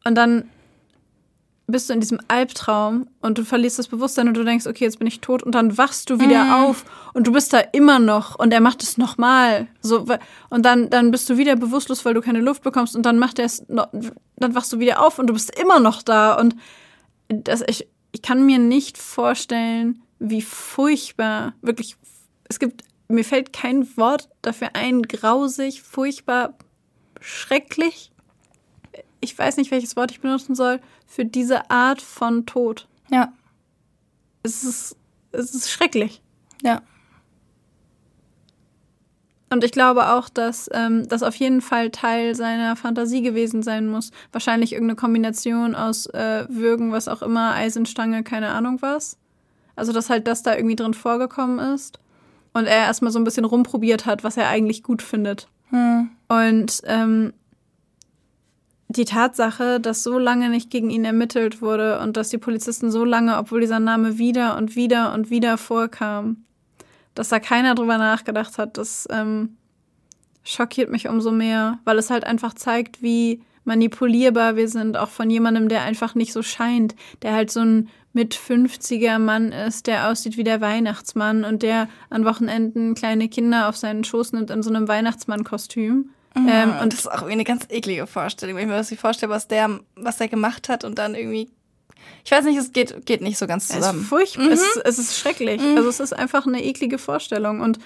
Und 0.04 0.16
dann 0.16 0.45
bist 1.68 1.89
du 1.89 1.93
in 1.93 2.02
diesem 2.02 2.20
Albtraum 2.28 3.08
und 3.22 3.38
du 3.38 3.45
verlierst 3.45 3.80
das 3.80 3.88
Bewusstsein 3.88 4.28
und 4.28 4.34
du 4.36 4.43
denkst, 4.43 4.68
okay, 4.68 4.84
jetzt 4.84 4.99
bin 4.99 5.08
ich 5.08 5.22
tot 5.22 5.41
und 5.41 5.56
dann 5.56 5.78
wachst 5.78 6.10
du 6.10 6.20
wieder 6.20 6.43
Mhm. 6.43 6.52
auf 6.52 6.84
und 7.14 7.28
du 7.28 7.32
bist 7.32 7.54
da 7.54 7.60
immer 7.60 7.99
noch 7.99 8.38
und 8.38 8.52
er 8.52 8.60
macht 8.60 8.84
es 8.84 8.97
nochmal. 8.97 9.68
So, 9.82 10.06
und 10.49 10.66
dann, 10.66 10.89
dann 10.89 11.12
bist 11.12 11.30
du 11.30 11.38
wieder 11.38 11.56
bewusstlos, 11.56 12.04
weil 12.04 12.14
du 12.14 12.22
keine 12.22 12.41
Luft 12.41 12.64
bekommst 12.64 12.95
und 12.95 13.06
dann 13.06 13.20
macht 13.20 13.39
er 13.39 13.45
es 13.45 13.68
noch, 13.70 13.88
dann 14.36 14.54
wachst 14.56 14.74
du 14.74 14.80
wieder 14.80 15.06
auf 15.06 15.18
und 15.18 15.28
du 15.28 15.34
bist 15.34 15.58
immer 15.58 15.80
noch 15.80 16.02
da 16.02 16.34
und 16.34 16.56
das, 17.30 17.64
ich, 17.68 17.88
ich 18.12 18.22
kann 18.22 18.45
mir 18.45 18.60
nicht 18.60 18.97
vorstellen, 18.97 20.02
wie 20.20 20.41
furchtbar, 20.41 21.54
wirklich, 21.62 21.95
es 22.52 22.60
gibt, 22.60 22.84
mir 23.08 23.24
fällt 23.24 23.54
kein 23.54 23.95
Wort 23.95 24.28
dafür 24.41 24.72
ein, 24.74 25.04
grausig, 25.04 25.82
furchtbar, 25.82 26.54
schrecklich. 27.22 28.12
Ich 29.22 29.38
weiß 29.38 29.56
nicht, 29.56 29.72
welches 29.72 29.95
Wort 29.95 30.12
ich 30.12 30.20
benutzen 30.20 30.54
soll, 30.54 30.82
für 31.08 31.24
diese 31.24 31.72
Art 31.72 32.02
von 32.02 32.45
Tod. 32.45 32.89
Ja, 33.10 33.32
Es 34.43 34.66
ist, 34.66 34.97
es 35.32 35.56
ist 35.56 35.72
schrecklich. 35.72 36.22
ja. 36.62 36.82
Und 39.49 39.66
ich 39.66 39.74
glaube 39.74 40.08
auch, 40.14 40.30
dass 40.30 40.70
ähm, 40.74 41.10
das 41.10 41.24
auf 41.24 41.36
jeden 41.36 41.60
Fall 41.60 41.89
Teil 41.89 42.36
seiner 42.36 42.78
Fantasie 42.78 43.22
gewesen 43.22 43.64
sein 43.64 43.89
muss. 43.89 44.12
Wahrscheinlich 44.32 44.72
irgendeine 44.72 44.95
Kombination 44.95 45.76
aus 45.76 46.06
äh, 46.06 46.45
Würgen, 46.47 46.93
was 46.93 47.10
auch 47.10 47.22
immer, 47.22 47.54
Eisenstange, 47.54 48.24
keine 48.24 48.49
Ahnung 48.52 48.82
was. 48.82 49.18
Also, 49.76 49.91
dass 49.91 50.10
halt 50.10 50.26
das 50.28 50.41
da 50.43 50.56
irgendwie 50.56 50.78
drin 50.78 50.93
vorgekommen 50.93 51.60
ist. 51.74 51.99
Und 52.54 52.66
er 52.66 52.78
erstmal 52.78 53.12
so 53.12 53.20
ein 53.20 53.24
bisschen 53.24 53.45
rumprobiert 53.45 54.06
hat, 54.06 54.24
was 54.24 54.38
er 54.38 54.49
eigentlich 54.49 54.84
gut 54.84 55.02
findet. 55.02 55.47
Hm. 55.70 56.10
Und 56.28 56.82
ähm, 56.86 57.34
die 58.95 59.06
Tatsache, 59.06 59.80
dass 59.80 60.04
so 60.04 60.20
lange 60.20 60.49
nicht 60.49 60.70
gegen 60.70 60.89
ihn 60.89 61.06
ermittelt 61.06 61.62
wurde 61.62 61.99
und 61.99 62.18
dass 62.18 62.30
die 62.30 62.38
Polizisten 62.38 62.91
so 62.91 63.06
lange, 63.06 63.38
obwohl 63.38 63.62
dieser 63.62 63.80
Name 63.80 64.18
wieder 64.18 64.58
und 64.58 64.76
wieder 64.76 65.14
und 65.14 65.30
wieder 65.30 65.58
vorkam, 65.58 66.43
dass 67.16 67.30
da 67.30 67.39
keiner 67.39 67.76
drüber 67.76 67.97
nachgedacht 67.97 68.58
hat, 68.58 68.78
das 68.78 69.08
ähm, 69.10 69.58
schockiert 70.43 70.91
mich 70.91 71.08
umso 71.08 71.32
mehr, 71.32 71.80
weil 71.86 71.97
es 71.97 72.10
halt 72.10 72.26
einfach 72.26 72.54
zeigt, 72.54 73.02
wie 73.02 73.41
manipulierbar 73.72 74.55
wir 74.57 74.67
sind, 74.67 74.97
auch 74.97 75.09
von 75.09 75.30
jemandem, 75.30 75.69
der 75.69 75.82
einfach 75.84 76.13
nicht 76.15 76.34
so 76.34 76.43
scheint, 76.43 76.95
der 77.22 77.34
halt 77.34 77.49
so 77.51 77.61
ein 77.61 77.89
mit 78.13 78.36
50er 78.36 79.19
Mann 79.19 79.53
ist, 79.53 79.88
der 79.88 80.09
aussieht 80.09 80.36
wie 80.36 80.43
der 80.43 80.59
Weihnachtsmann 80.59 81.45
und 81.45 81.63
der 81.63 81.88
an 82.09 82.26
Wochenenden 82.26 82.93
kleine 82.93 83.30
Kinder 83.30 83.69
auf 83.69 83.78
seinen 83.78 84.03
Schoß 84.03 84.34
nimmt 84.34 84.49
in 84.49 84.61
so 84.63 84.69
einem 84.69 84.89
Weihnachtsmann-Kostüm. 84.89 86.09
Ähm, 86.36 86.74
und 86.82 86.91
das 86.93 87.01
ist 87.01 87.07
auch 87.07 87.13
irgendwie 87.22 87.32
eine 87.34 87.43
ganz 87.45 87.65
eklige 87.69 88.07
Vorstellung, 88.07 88.55
wenn 88.55 88.63
ich 88.63 88.69
mir 88.69 88.76
das 88.78 88.93
vorstelle, 88.93 89.30
was 89.32 89.47
der, 89.47 89.80
was 89.95 90.17
der 90.17 90.28
gemacht 90.28 90.67
hat 90.69 90.84
und 90.84 90.97
dann 90.97 91.15
irgendwie. 91.15 91.49
Ich 92.26 92.32
weiß 92.32 92.45
nicht, 92.45 92.57
es 92.57 92.72
geht, 92.74 93.05
geht 93.05 93.22
nicht 93.22 93.38
so 93.38 93.47
ganz 93.47 93.65
Es 93.65 93.69
ist 93.72 93.76
zusammen. 93.78 94.03
furchtbar, 94.03 94.49
es, 94.49 94.61
ist- 94.61 94.82
es 94.84 94.99
ist 94.99 95.17
schrecklich. 95.17 95.61
Also 95.76 95.88
es 95.89 95.99
ist 95.99 96.13
einfach 96.13 96.45
eine 96.47 96.63
eklige 96.63 96.97
Vorstellung. 96.97 97.61
Und 97.61 97.80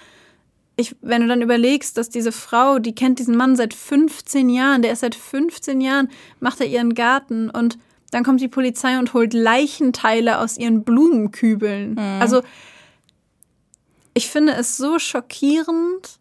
ich, 0.76 0.96
wenn 1.02 1.22
du 1.22 1.28
dann 1.28 1.42
überlegst, 1.42 1.98
dass 1.98 2.10
diese 2.10 2.32
Frau, 2.32 2.80
die 2.80 2.96
kennt 2.96 3.20
diesen 3.20 3.38
Mann 3.38 3.56
seit 3.56 3.74
15 3.74 4.50
Jahren, 4.50 4.82
der 4.82 4.92
ist 4.92 5.00
seit 5.00 5.16
15 5.16 5.80
Jahren, 5.82 6.10
macht 6.40 6.60
er 6.60 6.68
ihren 6.68 6.94
Garten 6.94 7.50
und 7.50 7.78
dann 8.12 8.24
kommt 8.24 8.42
die 8.42 8.48
Polizei 8.48 9.00
und 9.00 9.14
holt 9.14 9.34
Leichenteile 9.34 10.40
aus 10.40 10.58
ihren 10.58 10.84
Blumenkübeln. 10.84 11.98
Also 11.98 12.44
ich 14.14 14.30
finde 14.30 14.54
es 14.54 14.78
so 14.78 15.00
schockierend 15.00 16.20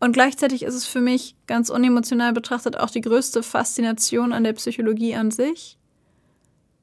und 0.00 0.12
gleichzeitig 0.12 0.62
ist 0.62 0.74
es 0.74 0.86
für 0.86 1.00
mich 1.00 1.36
ganz 1.46 1.70
unemotional 1.70 2.32
betrachtet 2.32 2.78
auch 2.78 2.90
die 2.90 3.00
größte 3.00 3.42
Faszination 3.42 4.32
an 4.32 4.44
der 4.44 4.52
Psychologie 4.54 5.14
an 5.14 5.30
sich 5.30 5.78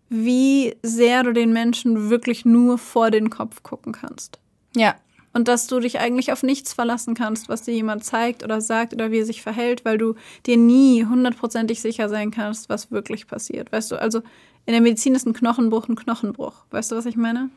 wie 0.10 0.76
sehr 0.84 1.24
du 1.24 1.34
den 1.34 1.52
Menschen 1.54 2.10
wirklich 2.10 2.46
nur 2.46 2.78
vor 2.78 3.12
den 3.12 3.30
Kopf 3.30 3.64
gucken 3.64 3.94
kannst. 3.94 4.40
Ja. 4.76 4.96
Und 5.36 5.50
dass 5.50 5.68
du 5.68 5.82
dich 5.82 6.00
eigentlich 6.00 6.32
auf 6.32 6.44
nichts 6.44 6.72
verlassen 6.72 7.14
kannst, 7.14 7.50
was 7.50 7.64
dir 7.64 7.74
jemand 7.74 8.06
zeigt 8.06 8.42
oder 8.42 8.62
sagt 8.62 8.94
oder 8.94 9.12
wie 9.12 9.20
er 9.20 9.26
sich 9.26 9.42
verhält, 9.42 9.84
weil 9.84 9.98
du 9.98 10.16
dir 10.46 10.56
nie 10.56 11.04
hundertprozentig 11.04 11.82
sicher 11.82 12.08
sein 12.08 12.32
kannst, 12.32 12.70
was 12.70 12.90
wirklich 12.90 13.28
passiert. 13.28 13.70
Weißt 13.74 13.92
du, 13.92 13.98
also 13.98 14.20
in 14.66 14.72
der 14.72 14.80
Medizin 14.80 15.14
ist 15.14 15.28
ein 15.28 15.34
Knochenbruch 15.34 15.90
ein 15.90 15.98
Knochenbruch. 15.98 16.64
Weißt 16.72 16.90
du, 16.90 16.96
was 16.96 17.06
ich 17.06 17.18
meine? 17.18 17.50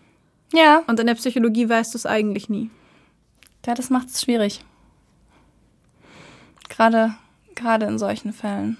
Ja. 0.52 0.82
Und 0.88 0.98
in 0.98 1.06
der 1.06 1.14
Psychologie 1.14 1.68
weißt 1.68 1.94
du 1.94 1.98
es 1.98 2.04
eigentlich 2.04 2.48
nie. 2.48 2.68
Ja, 3.64 3.76
das 3.76 3.90
macht 3.90 4.08
es 4.08 4.22
schwierig. 4.22 4.64
Gerade, 6.68 7.14
gerade 7.54 7.86
in 7.86 8.00
solchen 8.00 8.32
Fällen. 8.32 8.76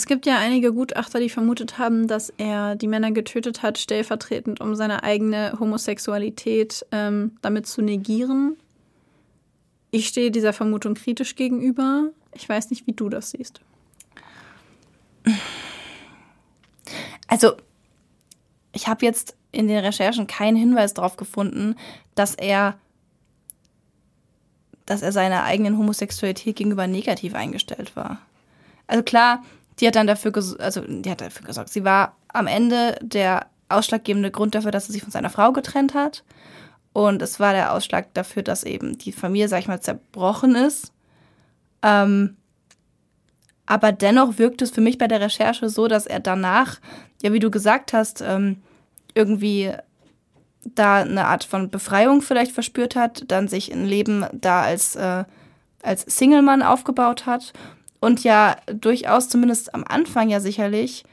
Es 0.00 0.06
gibt 0.06 0.24
ja 0.24 0.38
einige 0.38 0.72
Gutachter, 0.72 1.20
die 1.20 1.28
vermutet 1.28 1.76
haben, 1.76 2.08
dass 2.08 2.32
er 2.38 2.74
die 2.74 2.86
Männer 2.86 3.10
getötet 3.10 3.60
hat, 3.60 3.76
stellvertretend, 3.76 4.58
um 4.58 4.74
seine 4.74 5.02
eigene 5.02 5.58
Homosexualität 5.60 6.86
ähm, 6.90 7.36
damit 7.42 7.66
zu 7.66 7.82
negieren. 7.82 8.56
Ich 9.90 10.08
stehe 10.08 10.30
dieser 10.30 10.54
Vermutung 10.54 10.94
kritisch 10.94 11.36
gegenüber. 11.36 12.12
Ich 12.32 12.48
weiß 12.48 12.70
nicht, 12.70 12.86
wie 12.86 12.94
du 12.94 13.10
das 13.10 13.32
siehst. 13.32 13.60
Also, 17.26 17.58
ich 18.72 18.88
habe 18.88 19.04
jetzt 19.04 19.36
in 19.52 19.68
den 19.68 19.84
Recherchen 19.84 20.26
keinen 20.26 20.56
Hinweis 20.56 20.94
darauf 20.94 21.18
gefunden, 21.18 21.76
dass 22.14 22.34
er, 22.36 22.78
dass 24.86 25.02
er 25.02 25.12
seiner 25.12 25.44
eigenen 25.44 25.76
Homosexualität 25.76 26.56
gegenüber 26.56 26.86
negativ 26.86 27.34
eingestellt 27.34 27.96
war. 27.96 28.22
Also 28.86 29.02
klar, 29.02 29.44
die 29.80 29.86
hat 29.86 29.96
dann 29.96 30.06
dafür, 30.06 30.30
ges- 30.32 30.58
also 30.58 30.82
die 30.86 31.10
hat 31.10 31.20
dafür 31.20 31.46
gesorgt. 31.46 31.70
Sie 31.70 31.84
war 31.84 32.16
am 32.28 32.46
Ende 32.46 32.98
der 33.00 33.46
ausschlaggebende 33.68 34.30
Grund 34.30 34.54
dafür, 34.54 34.70
dass 34.70 34.88
er 34.88 34.92
sich 34.92 35.02
von 35.02 35.12
seiner 35.12 35.30
Frau 35.30 35.52
getrennt 35.52 35.94
hat. 35.94 36.24
Und 36.92 37.22
es 37.22 37.38
war 37.38 37.52
der 37.52 37.72
Ausschlag 37.72 38.12
dafür, 38.14 38.42
dass 38.42 38.64
eben 38.64 38.98
die 38.98 39.12
Familie, 39.12 39.48
sag 39.48 39.60
ich 39.60 39.68
mal, 39.68 39.80
zerbrochen 39.80 40.54
ist. 40.56 40.92
Ähm, 41.82 42.36
aber 43.66 43.92
dennoch 43.92 44.38
wirkt 44.38 44.62
es 44.62 44.72
für 44.72 44.80
mich 44.80 44.98
bei 44.98 45.06
der 45.06 45.20
Recherche 45.20 45.68
so, 45.68 45.86
dass 45.86 46.06
er 46.06 46.18
danach, 46.18 46.80
ja, 47.22 47.32
wie 47.32 47.38
du 47.38 47.50
gesagt 47.50 47.92
hast, 47.92 48.20
ähm, 48.20 48.60
irgendwie 49.14 49.72
da 50.64 50.96
eine 50.96 51.26
Art 51.26 51.44
von 51.44 51.70
Befreiung 51.70 52.20
vielleicht 52.22 52.52
verspürt 52.52 52.96
hat, 52.96 53.24
dann 53.28 53.46
sich 53.46 53.72
ein 53.72 53.86
Leben 53.86 54.26
da 54.32 54.62
als, 54.62 54.96
äh, 54.96 55.24
als 55.82 56.02
Single-Mann 56.02 56.62
aufgebaut 56.62 57.26
hat 57.26 57.52
und 58.00 58.24
ja 58.24 58.56
durchaus 58.66 59.28
zumindest 59.28 59.74
am 59.74 59.84
Anfang 59.86 60.28
ja 60.28 60.40
sicherlich 60.40 61.04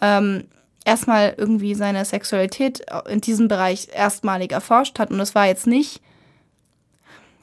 ähm, 0.00 0.44
erstmal 0.84 1.34
irgendwie 1.36 1.74
seine 1.74 2.04
Sexualität 2.04 2.86
in 3.08 3.20
diesem 3.20 3.48
Bereich 3.48 3.88
erstmalig 3.92 4.52
erforscht 4.52 4.98
hat. 4.98 5.10
Und 5.10 5.20
es 5.20 5.34
war 5.34 5.46
jetzt 5.46 5.66
nicht, 5.66 6.00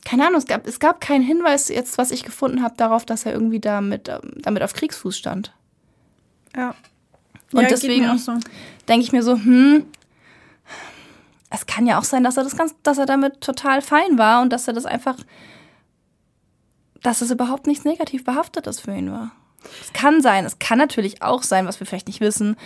keine 0.06 0.26
Ahnung, 0.26 0.40
es 0.40 0.46
gab, 0.46 0.66
es 0.66 0.80
gab 0.80 1.02
keinen 1.02 1.24
Hinweis 1.24 1.68
jetzt, 1.68 1.98
was 1.98 2.12
ich 2.12 2.24
gefunden 2.24 2.64
habe, 2.64 2.76
darauf, 2.78 3.06
dass 3.06 3.26
er 3.26 3.34
irgendwie 3.34 3.60
damit, 3.60 4.08
ähm, 4.08 4.34
damit 4.38 4.64
auf 4.64 4.74
Kriegsfuß 4.74 5.18
stand. 5.18 5.54
Ja. 6.56 6.74
Und 7.52 7.70
deswegen 7.70 8.18
so. 8.18 8.34
denke 8.88 9.04
ich 9.04 9.12
mir 9.12 9.24
so, 9.24 9.34
hm, 9.34 9.86
es 11.50 11.68
kann 11.68 11.86
ja 11.86 12.00
auch 12.00 12.04
sein, 12.04 12.24
dass 12.24 12.38
er 12.38 12.44
das 12.44 12.58
ganz, 12.58 12.74
dass 12.82 12.98
er 12.98 13.06
damit 13.06 13.42
total 13.42 13.82
fein 13.82 14.18
war 14.18 14.42
und 14.42 14.52
dass 14.52 14.68
er 14.68 14.74
das 14.74 14.86
einfach, 14.86 15.18
dass 17.04 17.22
es 17.22 17.32
überhaupt 17.32 17.68
nichts 17.68 17.86
negativ 17.86 18.24
behaftetes 18.24 18.80
für 18.80 18.96
ihn 18.96 19.12
war. 19.12 19.32
Es 19.82 19.94
kann 19.94 20.22
sein, 20.22 20.46
es 20.46 20.60
kann 20.60 20.78
natürlich 20.78 21.22
auch 21.22 21.44
sein, 21.44 21.68
was 21.68 21.80
wir 21.80 21.88
vielleicht 21.88 22.08
nicht 22.08 22.22
wissen, 22.22 22.58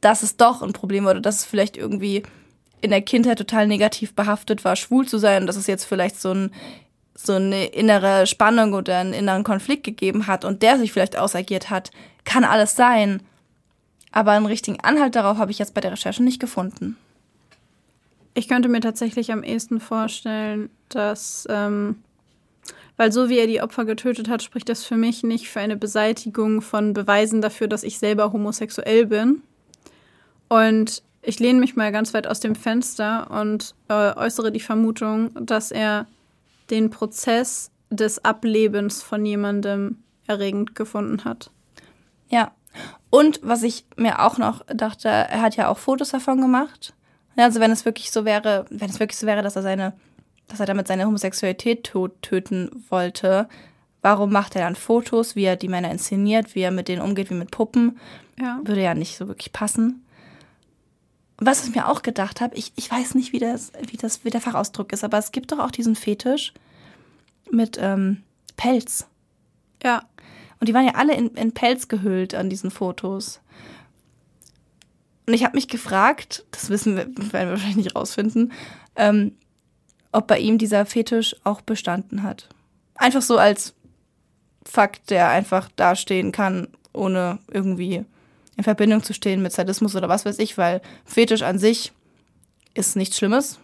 dass 0.00 0.22
es 0.22 0.36
doch 0.36 0.62
ein 0.62 0.72
Problem 0.72 1.04
war 1.04 1.12
oder 1.12 1.20
dass 1.20 1.36
es 1.36 1.44
vielleicht 1.44 1.76
irgendwie 1.76 2.22
in 2.82 2.90
der 2.90 3.02
Kindheit 3.02 3.38
total 3.38 3.66
negativ 3.66 4.14
behaftet 4.14 4.64
war, 4.64 4.76
schwul 4.76 5.06
zu 5.08 5.18
sein 5.18 5.42
und 5.42 5.46
dass 5.46 5.56
es 5.56 5.66
jetzt 5.66 5.84
vielleicht 5.84 6.20
so 6.20 6.32
ein 6.32 6.50
so 7.18 7.32
eine 7.32 7.66
innere 7.66 8.26
Spannung 8.26 8.74
oder 8.74 8.98
einen 8.98 9.14
inneren 9.14 9.42
Konflikt 9.42 9.84
gegeben 9.84 10.26
hat 10.26 10.44
und 10.44 10.62
der 10.62 10.78
sich 10.78 10.92
vielleicht 10.92 11.16
ausagiert 11.16 11.70
hat, 11.70 11.90
kann 12.24 12.44
alles 12.44 12.76
sein. 12.76 13.22
Aber 14.12 14.32
einen 14.32 14.46
richtigen 14.46 14.80
Anhalt 14.80 15.16
darauf 15.16 15.38
habe 15.38 15.50
ich 15.50 15.58
jetzt 15.58 15.72
bei 15.72 15.80
der 15.80 15.92
Recherche 15.92 16.22
nicht 16.22 16.40
gefunden. 16.40 16.96
Ich 18.34 18.48
könnte 18.48 18.68
mir 18.68 18.80
tatsächlich 18.80 19.32
am 19.32 19.42
ehesten 19.42 19.80
vorstellen, 19.80 20.68
dass, 20.90 21.46
ähm, 21.50 22.02
weil 22.96 23.12
so 23.12 23.28
wie 23.28 23.38
er 23.38 23.46
die 23.46 23.62
Opfer 23.62 23.84
getötet 23.84 24.28
hat, 24.28 24.42
spricht 24.42 24.68
das 24.68 24.84
für 24.84 24.96
mich 24.96 25.22
nicht 25.22 25.48
für 25.48 25.60
eine 25.60 25.76
Beseitigung 25.76 26.62
von 26.62 26.92
Beweisen 26.92 27.40
dafür, 27.40 27.68
dass 27.68 27.82
ich 27.82 27.98
selber 27.98 28.32
homosexuell 28.32 29.06
bin. 29.06 29.42
Und 30.48 31.02
ich 31.22 31.40
lehne 31.40 31.58
mich 31.58 31.76
mal 31.76 31.92
ganz 31.92 32.14
weit 32.14 32.26
aus 32.26 32.40
dem 32.40 32.54
Fenster 32.54 33.30
und 33.30 33.74
äh, 33.88 34.14
äußere 34.14 34.52
die 34.52 34.60
Vermutung, 34.60 35.30
dass 35.44 35.72
er 35.72 36.06
den 36.70 36.90
Prozess 36.90 37.70
des 37.90 38.24
Ablebens 38.24 39.02
von 39.02 39.24
jemandem 39.26 39.98
erregend 40.26 40.74
gefunden 40.74 41.24
hat. 41.24 41.50
Ja. 42.28 42.52
Und 43.10 43.40
was 43.42 43.62
ich 43.62 43.86
mir 43.96 44.20
auch 44.20 44.38
noch 44.38 44.64
dachte, 44.66 45.08
er 45.08 45.40
hat 45.40 45.56
ja 45.56 45.68
auch 45.68 45.78
Fotos 45.78 46.10
davon 46.10 46.40
gemacht. 46.40 46.94
Also 47.36 47.60
wenn 47.60 47.70
es 47.70 47.84
wirklich 47.84 48.10
so 48.10 48.24
wäre, 48.24 48.66
wenn 48.70 48.90
es 48.90 49.00
wirklich 49.00 49.18
so 49.18 49.26
wäre, 49.26 49.42
dass 49.42 49.56
er 49.56 49.62
seine, 49.62 49.94
dass 50.48 50.60
er 50.60 50.66
damit 50.66 50.86
seine 50.88 51.06
Homosexualität 51.06 51.84
tot, 51.84 52.22
töten 52.22 52.84
wollte, 52.88 53.48
warum 54.02 54.30
macht 54.30 54.54
er 54.54 54.62
dann 54.62 54.76
Fotos, 54.76 55.34
wie 55.34 55.44
er 55.44 55.56
die 55.56 55.68
Männer 55.68 55.90
inszeniert, 55.90 56.54
wie 56.54 56.60
er 56.60 56.70
mit 56.70 56.88
denen 56.88 57.02
umgeht, 57.02 57.30
wie 57.30 57.34
mit 57.34 57.50
Puppen? 57.50 57.98
Ja. 58.38 58.60
Würde 58.62 58.82
ja 58.82 58.94
nicht 58.94 59.16
so 59.16 59.28
wirklich 59.28 59.52
passen. 59.52 60.04
Was 61.38 61.66
ich 61.66 61.74
mir 61.74 61.88
auch 61.88 62.02
gedacht 62.02 62.40
habe, 62.40 62.54
ich, 62.56 62.72
ich 62.76 62.90
weiß 62.90 63.14
nicht, 63.14 63.32
wie, 63.32 63.38
das, 63.38 63.72
wie, 63.90 63.96
das, 63.96 64.24
wie 64.24 64.30
der 64.30 64.40
Fachausdruck 64.40 64.92
ist, 64.92 65.04
aber 65.04 65.18
es 65.18 65.32
gibt 65.32 65.52
doch 65.52 65.58
auch 65.58 65.70
diesen 65.70 65.96
Fetisch 65.96 66.54
mit 67.50 67.78
ähm, 67.80 68.22
Pelz. 68.56 69.06
Ja. 69.82 70.04
Und 70.60 70.68
die 70.68 70.74
waren 70.74 70.86
ja 70.86 70.94
alle 70.94 71.14
in, 71.14 71.28
in 71.34 71.52
Pelz 71.52 71.88
gehüllt 71.88 72.34
an 72.34 72.48
diesen 72.48 72.70
Fotos. 72.70 73.40
Und 75.26 75.34
ich 75.34 75.44
habe 75.44 75.56
mich 75.56 75.68
gefragt, 75.68 76.46
das 76.52 76.70
wissen 76.70 76.96
wir, 76.96 77.06
werden 77.06 77.32
wir 77.32 77.50
wahrscheinlich 77.50 77.76
nicht 77.76 77.96
rausfinden, 77.96 78.52
ähm, 78.94 79.32
ob 80.12 80.26
bei 80.26 80.38
ihm 80.38 80.58
dieser 80.58 80.86
Fetisch 80.86 81.36
auch 81.44 81.60
bestanden 81.60 82.22
hat. 82.22 82.48
Einfach 82.94 83.22
so 83.22 83.38
als 83.38 83.74
Fakt, 84.64 85.10
der 85.10 85.28
einfach 85.28 85.68
dastehen 85.76 86.32
kann, 86.32 86.68
ohne 86.92 87.38
irgendwie 87.50 88.04
in 88.56 88.64
Verbindung 88.64 89.02
zu 89.02 89.12
stehen 89.12 89.42
mit 89.42 89.52
Sadismus 89.52 89.94
oder 89.94 90.08
was 90.08 90.24
weiß 90.24 90.38
ich, 90.38 90.58
weil 90.58 90.80
Fetisch 91.04 91.42
an 91.42 91.58
sich 91.58 91.92
ist 92.74 92.96
nichts 92.96 93.18
Schlimmes 93.18 93.58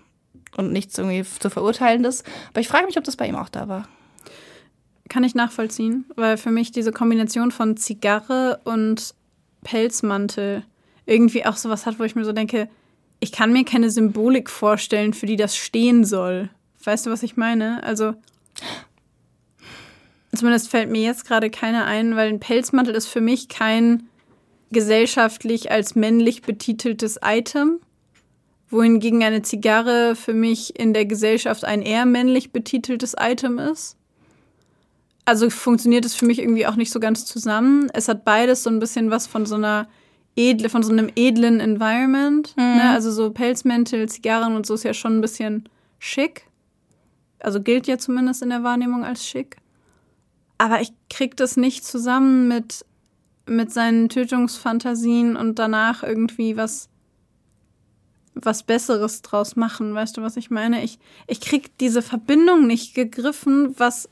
und 0.56 0.72
nichts 0.72 0.98
irgendwie 0.98 1.24
zu 1.24 1.50
verurteilendes. 1.50 2.24
Aber 2.50 2.60
ich 2.60 2.68
frage 2.68 2.86
mich, 2.86 2.98
ob 2.98 3.04
das 3.04 3.16
bei 3.16 3.26
ihm 3.26 3.36
auch 3.36 3.48
da 3.48 3.68
war. 3.68 3.88
Kann 5.08 5.24
ich 5.24 5.34
nachvollziehen, 5.34 6.04
weil 6.16 6.36
für 6.36 6.50
mich 6.50 6.72
diese 6.72 6.92
Kombination 6.92 7.50
von 7.50 7.76
Zigarre 7.76 8.60
und 8.64 9.14
Pelzmantel 9.64 10.64
irgendwie 11.06 11.44
auch 11.44 11.56
sowas 11.56 11.86
hat, 11.86 11.98
wo 11.98 12.04
ich 12.04 12.14
mir 12.14 12.24
so 12.24 12.32
denke, 12.32 12.68
ich 13.22 13.30
kann 13.30 13.52
mir 13.52 13.64
keine 13.64 13.88
Symbolik 13.88 14.50
vorstellen, 14.50 15.14
für 15.14 15.26
die 15.26 15.36
das 15.36 15.56
stehen 15.56 16.04
soll. 16.04 16.50
Weißt 16.82 17.06
du, 17.06 17.10
was 17.10 17.22
ich 17.22 17.36
meine? 17.36 17.80
Also 17.84 18.14
zumindest 20.34 20.68
fällt 20.68 20.90
mir 20.90 21.02
jetzt 21.02 21.24
gerade 21.24 21.48
keiner 21.48 21.86
ein, 21.86 22.16
weil 22.16 22.30
ein 22.30 22.40
Pelzmantel 22.40 22.96
ist 22.96 23.06
für 23.06 23.20
mich 23.20 23.48
kein 23.48 24.08
gesellschaftlich 24.72 25.70
als 25.70 25.94
männlich 25.94 26.42
betiteltes 26.42 27.20
Item, 27.24 27.78
wohingegen 28.70 29.22
eine 29.22 29.42
Zigarre 29.42 30.16
für 30.16 30.34
mich 30.34 30.76
in 30.76 30.92
der 30.92 31.06
Gesellschaft 31.06 31.64
ein 31.64 31.82
eher 31.82 32.06
männlich 32.06 32.50
betiteltes 32.50 33.14
Item 33.16 33.60
ist. 33.60 33.96
Also 35.26 35.48
funktioniert 35.48 36.04
es 36.04 36.16
für 36.16 36.26
mich 36.26 36.40
irgendwie 36.40 36.66
auch 36.66 36.74
nicht 36.74 36.90
so 36.90 36.98
ganz 36.98 37.24
zusammen. 37.24 37.88
Es 37.94 38.08
hat 38.08 38.24
beides 38.24 38.64
so 38.64 38.70
ein 38.70 38.80
bisschen 38.80 39.12
was 39.12 39.28
von 39.28 39.46
so 39.46 39.54
einer 39.54 39.86
edle, 40.36 40.68
von 40.68 40.82
so 40.82 40.92
einem 40.92 41.10
edlen 41.14 41.60
Environment. 41.60 42.54
Mhm. 42.56 42.62
Ne? 42.62 42.90
Also 42.90 43.10
so 43.10 43.30
Pelzmäntel, 43.30 44.08
Zigarren 44.08 44.56
und 44.56 44.66
so 44.66 44.74
ist 44.74 44.84
ja 44.84 44.94
schon 44.94 45.18
ein 45.18 45.20
bisschen 45.20 45.68
schick. 45.98 46.46
Also 47.40 47.60
gilt 47.60 47.86
ja 47.86 47.98
zumindest 47.98 48.42
in 48.42 48.50
der 48.50 48.62
Wahrnehmung 48.62 49.04
als 49.04 49.26
schick. 49.26 49.56
Aber 50.58 50.80
ich 50.80 50.92
krieg 51.10 51.36
das 51.36 51.56
nicht 51.56 51.84
zusammen 51.84 52.46
mit, 52.48 52.84
mit 53.46 53.72
seinen 53.72 54.08
Tötungsfantasien 54.08 55.36
und 55.36 55.58
danach 55.58 56.04
irgendwie 56.04 56.56
was, 56.56 56.88
was 58.34 58.62
Besseres 58.62 59.22
draus 59.22 59.56
machen. 59.56 59.94
Weißt 59.94 60.16
du, 60.16 60.22
was 60.22 60.36
ich 60.36 60.50
meine? 60.50 60.84
Ich, 60.84 60.98
ich 61.26 61.40
krieg 61.40 61.76
diese 61.78 62.00
Verbindung 62.00 62.66
nicht 62.68 62.94
gegriffen, 62.94 63.74
was, 63.76 64.08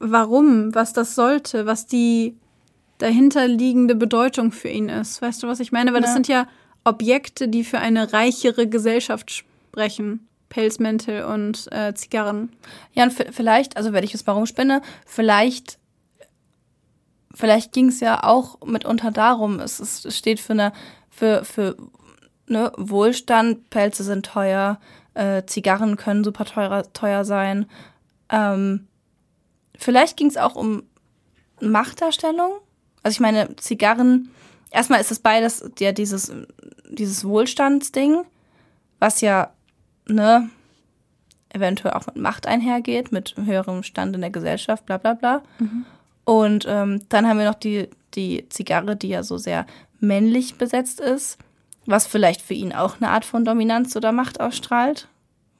warum, 0.00 0.74
was 0.74 0.92
das 0.92 1.14
sollte, 1.14 1.64
was 1.64 1.86
die 1.86 2.36
dahinterliegende 2.98 3.94
Bedeutung 3.94 4.52
für 4.52 4.68
ihn 4.68 4.88
ist. 4.88 5.22
Weißt 5.22 5.42
du, 5.42 5.46
was 5.48 5.60
ich 5.60 5.72
meine? 5.72 5.92
Weil 5.92 6.00
das 6.00 6.10
Ja. 6.10 6.14
sind 6.14 6.28
ja 6.28 6.48
Objekte, 6.84 7.48
die 7.48 7.64
für 7.64 7.78
eine 7.78 8.12
reichere 8.12 8.66
Gesellschaft 8.68 9.30
sprechen. 9.30 10.24
Pelzmäntel 10.48 11.24
und 11.24 11.70
äh, 11.72 11.92
Zigarren. 11.94 12.50
Ja, 12.94 13.04
und 13.04 13.12
vielleicht, 13.12 13.76
also 13.76 13.92
wenn 13.92 14.02
ich 14.02 14.14
jetzt 14.14 14.26
mal 14.26 14.32
rumspinne, 14.32 14.80
vielleicht, 15.04 15.78
vielleicht 17.34 17.72
ging 17.72 17.88
es 17.88 18.00
ja 18.00 18.24
auch 18.24 18.58
mitunter 18.64 19.10
darum, 19.10 19.60
es, 19.60 19.78
ist, 19.78 20.06
es 20.06 20.16
steht 20.16 20.40
für 20.40 20.54
eine, 20.54 20.72
für, 21.10 21.44
für 21.44 21.76
ne, 22.46 22.72
Wohlstand, 22.78 23.68
Pelze 23.68 24.02
sind 24.04 24.24
teuer, 24.24 24.80
äh, 25.12 25.42
Zigarren 25.44 25.96
können 25.98 26.24
super 26.24 26.46
teuer, 26.46 26.82
teuer 26.94 27.26
sein. 27.26 27.66
Ähm, 28.30 28.86
vielleicht 29.76 30.16
ging 30.16 30.28
es 30.28 30.38
auch 30.38 30.54
um 30.54 30.82
Machtdarstellung. 31.60 32.52
Also 33.02 33.16
ich 33.16 33.20
meine, 33.20 33.56
Zigarren, 33.56 34.30
erstmal 34.70 35.00
ist 35.00 35.10
es 35.10 35.18
beides 35.18 35.64
ja 35.78 35.92
dieses, 35.92 36.32
dieses 36.88 37.24
Wohlstandsding, 37.24 38.24
was 38.98 39.20
ja, 39.20 39.52
ne, 40.06 40.50
eventuell 41.50 41.94
auch 41.94 42.06
mit 42.06 42.16
Macht 42.16 42.46
einhergeht, 42.46 43.12
mit 43.12 43.34
höherem 43.36 43.82
Stand 43.82 44.14
in 44.14 44.20
der 44.20 44.30
Gesellschaft, 44.30 44.86
bla 44.86 44.98
bla 44.98 45.14
bla. 45.14 45.42
Und 46.24 46.66
ähm, 46.68 47.02
dann 47.08 47.26
haben 47.26 47.38
wir 47.38 47.46
noch 47.46 47.54
die, 47.54 47.88
die 48.14 48.46
Zigarre, 48.50 48.96
die 48.96 49.08
ja 49.08 49.22
so 49.22 49.38
sehr 49.38 49.66
männlich 50.00 50.56
besetzt 50.56 51.00
ist, 51.00 51.38
was 51.86 52.06
vielleicht 52.06 52.42
für 52.42 52.54
ihn 52.54 52.74
auch 52.74 52.96
eine 52.96 53.10
Art 53.10 53.24
von 53.24 53.44
Dominanz 53.44 53.96
oder 53.96 54.12
Macht 54.12 54.40
ausstrahlt, 54.40 55.08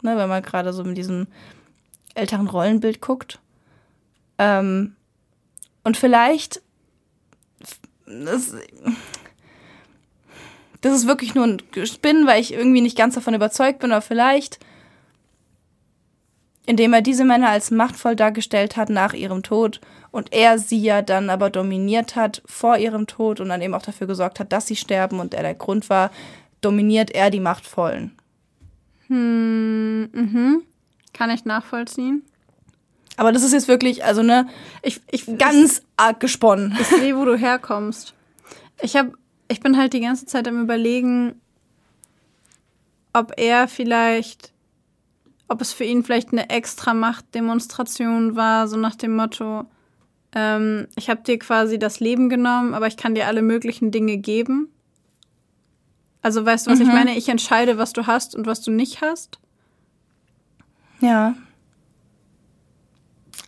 ne, 0.02 0.16
wenn 0.16 0.28
man 0.28 0.42
gerade 0.42 0.72
so 0.72 0.84
mit 0.84 0.98
diesem 0.98 1.26
älteren 2.14 2.48
Rollenbild 2.48 3.00
guckt. 3.00 3.38
Ähm, 4.36 4.94
und 5.84 5.96
vielleicht, 5.96 6.60
das, 8.08 8.54
das 10.80 10.94
ist 10.94 11.06
wirklich 11.06 11.34
nur 11.34 11.46
ein 11.46 11.62
Spinn, 11.84 12.26
weil 12.26 12.40
ich 12.40 12.52
irgendwie 12.52 12.80
nicht 12.80 12.96
ganz 12.96 13.14
davon 13.14 13.34
überzeugt 13.34 13.80
bin, 13.80 13.92
aber 13.92 14.02
vielleicht, 14.02 14.58
indem 16.66 16.92
er 16.92 17.02
diese 17.02 17.24
Männer 17.24 17.48
als 17.48 17.70
machtvoll 17.70 18.16
dargestellt 18.16 18.76
hat 18.76 18.90
nach 18.90 19.14
ihrem 19.14 19.42
Tod 19.42 19.80
und 20.10 20.32
er 20.32 20.58
sie 20.58 20.80
ja 20.80 21.02
dann 21.02 21.30
aber 21.30 21.50
dominiert 21.50 22.16
hat 22.16 22.42
vor 22.46 22.78
ihrem 22.78 23.06
Tod 23.06 23.40
und 23.40 23.48
dann 23.48 23.62
eben 23.62 23.74
auch 23.74 23.82
dafür 23.82 24.06
gesorgt 24.06 24.40
hat, 24.40 24.52
dass 24.52 24.66
sie 24.66 24.76
sterben 24.76 25.20
und 25.20 25.34
er 25.34 25.42
der 25.42 25.54
Grund 25.54 25.90
war, 25.90 26.10
dominiert 26.60 27.10
er 27.10 27.30
die 27.30 27.40
Machtvollen. 27.40 28.12
Hm, 29.08 30.10
mhm. 30.12 30.62
Kann 31.12 31.30
ich 31.30 31.44
nachvollziehen. 31.44 32.22
Aber 33.18 33.32
das 33.32 33.42
ist 33.42 33.52
jetzt 33.52 33.66
wirklich, 33.66 34.04
also 34.04 34.22
ne, 34.22 34.46
Ich, 34.80 35.00
ich, 35.10 35.26
ganz 35.38 35.82
arg 35.96 36.20
gesponnen. 36.20 36.76
Ich 36.80 36.86
sehe, 36.86 37.16
wo 37.16 37.24
du 37.24 37.36
herkommst. 37.36 38.14
Ich 38.80 38.94
hab, 38.96 39.08
ich 39.48 39.58
bin 39.58 39.76
halt 39.76 39.92
die 39.92 40.00
ganze 40.00 40.24
Zeit 40.24 40.46
am 40.46 40.62
überlegen, 40.62 41.34
ob 43.12 43.32
er 43.36 43.66
vielleicht, 43.66 44.52
ob 45.48 45.60
es 45.60 45.72
für 45.72 45.82
ihn 45.82 46.04
vielleicht 46.04 46.30
eine 46.30 46.48
extra 46.48 46.94
Machtdemonstration 46.94 48.36
war, 48.36 48.68
so 48.68 48.76
nach 48.76 48.94
dem 48.94 49.16
Motto, 49.16 49.66
ähm, 50.32 50.86
ich 50.94 51.10
habe 51.10 51.22
dir 51.22 51.40
quasi 51.40 51.76
das 51.76 51.98
Leben 51.98 52.28
genommen, 52.28 52.72
aber 52.72 52.86
ich 52.86 52.96
kann 52.96 53.16
dir 53.16 53.26
alle 53.26 53.42
möglichen 53.42 53.90
Dinge 53.90 54.18
geben. 54.18 54.68
Also 56.22 56.46
weißt 56.46 56.68
du, 56.68 56.70
was 56.70 56.78
ich 56.78 56.86
meine? 56.86 57.16
Ich 57.16 57.28
entscheide, 57.28 57.78
was 57.78 57.92
du 57.92 58.06
hast 58.06 58.36
und 58.36 58.46
was 58.46 58.60
du 58.60 58.70
nicht 58.70 59.00
hast. 59.00 59.40
Ja. 61.00 61.34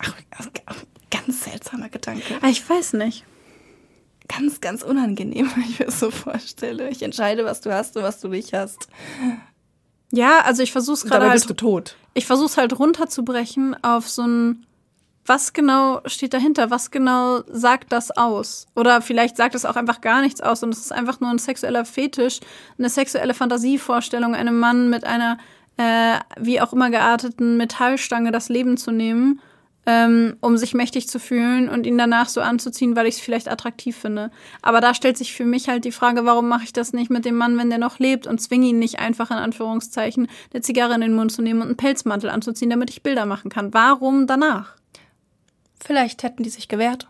Ach, 0.01 0.15
ganz 1.09 1.43
seltsamer 1.43 1.89
Gedanke. 1.89 2.37
Ah, 2.41 2.49
ich 2.49 2.67
weiß 2.67 2.93
nicht. 2.93 3.25
Ganz, 4.27 4.61
ganz 4.61 4.81
unangenehm, 4.81 5.49
wenn 5.55 5.63
ich 5.63 5.79
mir 5.79 5.85
das 5.85 5.99
so 5.99 6.11
vorstelle. 6.11 6.89
Ich 6.89 7.03
entscheide, 7.03 7.45
was 7.45 7.61
du 7.61 7.73
hast 7.73 7.95
und 7.97 8.03
was 8.03 8.19
du 8.19 8.29
nicht 8.29 8.53
hast. 8.53 8.87
Ja, 10.11 10.39
also 10.41 10.63
ich 10.63 10.71
versuche 10.71 10.95
es 10.95 11.05
gerade 11.05 11.25
halt 11.25 11.33
bist 11.33 11.49
du 11.49 11.53
tot. 11.53 11.95
ich 12.13 12.25
versuche 12.25 12.47
es 12.47 12.57
halt 12.57 12.77
runterzubrechen 12.77 13.81
auf 13.81 14.09
so 14.09 14.23
ein, 14.23 14.65
was 15.25 15.53
genau 15.53 16.01
steht 16.05 16.33
dahinter? 16.33 16.69
Was 16.69 16.91
genau 16.91 17.43
sagt 17.47 17.93
das 17.93 18.11
aus? 18.11 18.67
Oder 18.75 19.01
vielleicht 19.01 19.37
sagt 19.37 19.55
es 19.55 19.65
auch 19.65 19.75
einfach 19.75 20.01
gar 20.01 20.21
nichts 20.21 20.41
aus 20.41 20.63
und 20.63 20.73
es 20.73 20.79
ist 20.79 20.91
einfach 20.91 21.19
nur 21.19 21.29
ein 21.29 21.39
sexueller 21.39 21.85
Fetisch, 21.85 22.39
eine 22.77 22.89
sexuelle 22.89 23.33
Fantasievorstellung, 23.33 24.35
einem 24.35 24.59
Mann 24.59 24.89
mit 24.89 25.05
einer 25.05 25.37
äh, 25.77 26.19
wie 26.39 26.59
auch 26.59 26.73
immer 26.73 26.89
gearteten 26.89 27.57
Metallstange 27.57 28.31
das 28.31 28.49
Leben 28.49 28.77
zu 28.77 28.91
nehmen, 28.91 29.39
ähm, 29.85 30.37
um 30.41 30.57
sich 30.57 30.73
mächtig 30.73 31.07
zu 31.07 31.19
fühlen 31.19 31.69
und 31.69 31.87
ihn 31.87 31.97
danach 31.97 32.29
so 32.29 32.41
anzuziehen, 32.41 32.95
weil 32.95 33.07
ich 33.07 33.15
es 33.15 33.21
vielleicht 33.21 33.49
attraktiv 33.49 33.97
finde. 33.97 34.31
Aber 34.61 34.79
da 34.79 34.93
stellt 34.93 35.17
sich 35.17 35.33
für 35.33 35.45
mich 35.45 35.69
halt 35.69 35.85
die 35.85 35.91
Frage, 35.91 36.25
warum 36.25 36.47
mache 36.47 36.63
ich 36.63 36.73
das 36.73 36.93
nicht 36.93 37.09
mit 37.09 37.25
dem 37.25 37.35
Mann, 37.35 37.57
wenn 37.57 37.69
der 37.69 37.79
noch 37.79 37.99
lebt 37.99 38.27
und 38.27 38.39
zwinge 38.39 38.67
ihn 38.67 38.79
nicht 38.79 38.99
einfach 38.99 39.31
in 39.31 39.37
Anführungszeichen 39.37 40.27
eine 40.53 40.61
Zigarre 40.61 40.93
in 40.93 41.01
den 41.01 41.15
Mund 41.15 41.31
zu 41.31 41.41
nehmen 41.41 41.61
und 41.61 41.67
einen 41.67 41.77
Pelzmantel 41.77 42.29
anzuziehen, 42.29 42.69
damit 42.69 42.89
ich 42.89 43.03
Bilder 43.03 43.25
machen 43.25 43.49
kann. 43.49 43.73
Warum 43.73 44.27
danach? 44.27 44.75
Vielleicht 45.83 46.23
hätten 46.23 46.43
die 46.43 46.49
sich 46.49 46.67
gewehrt. 46.67 47.07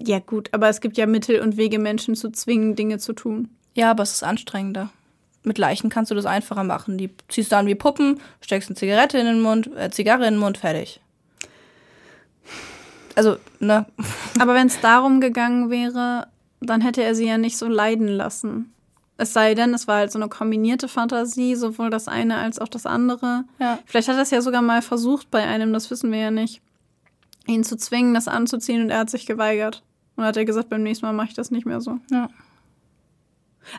Ja 0.00 0.18
gut, 0.20 0.48
aber 0.52 0.68
es 0.68 0.80
gibt 0.80 0.96
ja 0.96 1.06
Mittel 1.06 1.40
und 1.40 1.56
Wege, 1.56 1.78
Menschen 1.78 2.14
zu 2.14 2.30
zwingen, 2.30 2.76
Dinge 2.76 2.98
zu 2.98 3.12
tun. 3.12 3.48
Ja, 3.74 3.90
aber 3.90 4.02
es 4.02 4.12
ist 4.12 4.22
anstrengender. 4.24 4.90
Mit 5.44 5.58
Leichen 5.58 5.88
kannst 5.88 6.10
du 6.10 6.14
das 6.14 6.26
einfacher 6.26 6.64
machen. 6.64 6.98
Die 6.98 7.10
ziehst 7.28 7.52
du 7.52 7.56
an 7.56 7.66
wie 7.66 7.74
Puppen, 7.74 8.20
steckst 8.40 8.68
eine 8.68 8.76
Zigarette 8.76 9.18
in 9.18 9.26
den 9.26 9.40
Mund, 9.40 9.70
äh, 9.76 9.90
Zigarre 9.90 10.26
in 10.26 10.34
den 10.34 10.40
Mund, 10.40 10.58
fertig. 10.58 11.00
Also, 13.14 13.36
ne? 13.60 13.86
Aber 14.38 14.54
wenn 14.54 14.66
es 14.66 14.80
darum 14.80 15.20
gegangen 15.20 15.70
wäre, 15.70 16.28
dann 16.60 16.80
hätte 16.80 17.02
er 17.02 17.14
sie 17.14 17.26
ja 17.26 17.38
nicht 17.38 17.56
so 17.56 17.66
leiden 17.66 18.08
lassen. 18.08 18.72
Es 19.16 19.32
sei 19.32 19.54
denn, 19.54 19.74
es 19.74 19.88
war 19.88 19.96
halt 19.96 20.12
so 20.12 20.18
eine 20.18 20.28
kombinierte 20.28 20.86
Fantasie, 20.86 21.56
sowohl 21.56 21.90
das 21.90 22.06
eine 22.06 22.36
als 22.36 22.60
auch 22.60 22.68
das 22.68 22.86
andere. 22.86 23.44
Ja. 23.58 23.80
Vielleicht 23.84 24.08
hat 24.08 24.16
er 24.16 24.22
es 24.22 24.30
ja 24.30 24.40
sogar 24.40 24.62
mal 24.62 24.80
versucht 24.80 25.30
bei 25.30 25.44
einem, 25.44 25.72
das 25.72 25.90
wissen 25.90 26.12
wir 26.12 26.18
ja 26.18 26.30
nicht, 26.30 26.62
ihn 27.48 27.64
zu 27.64 27.76
zwingen, 27.76 28.14
das 28.14 28.28
anzuziehen 28.28 28.82
und 28.82 28.90
er 28.90 29.00
hat 29.00 29.10
sich 29.10 29.26
geweigert. 29.26 29.82
Und 30.14 30.24
hat 30.24 30.36
er 30.36 30.44
gesagt, 30.44 30.68
beim 30.68 30.82
nächsten 30.82 31.06
Mal 31.06 31.12
mache 31.12 31.28
ich 31.28 31.34
das 31.34 31.50
nicht 31.50 31.66
mehr 31.66 31.80
so. 31.80 31.98
Ja. 32.10 32.28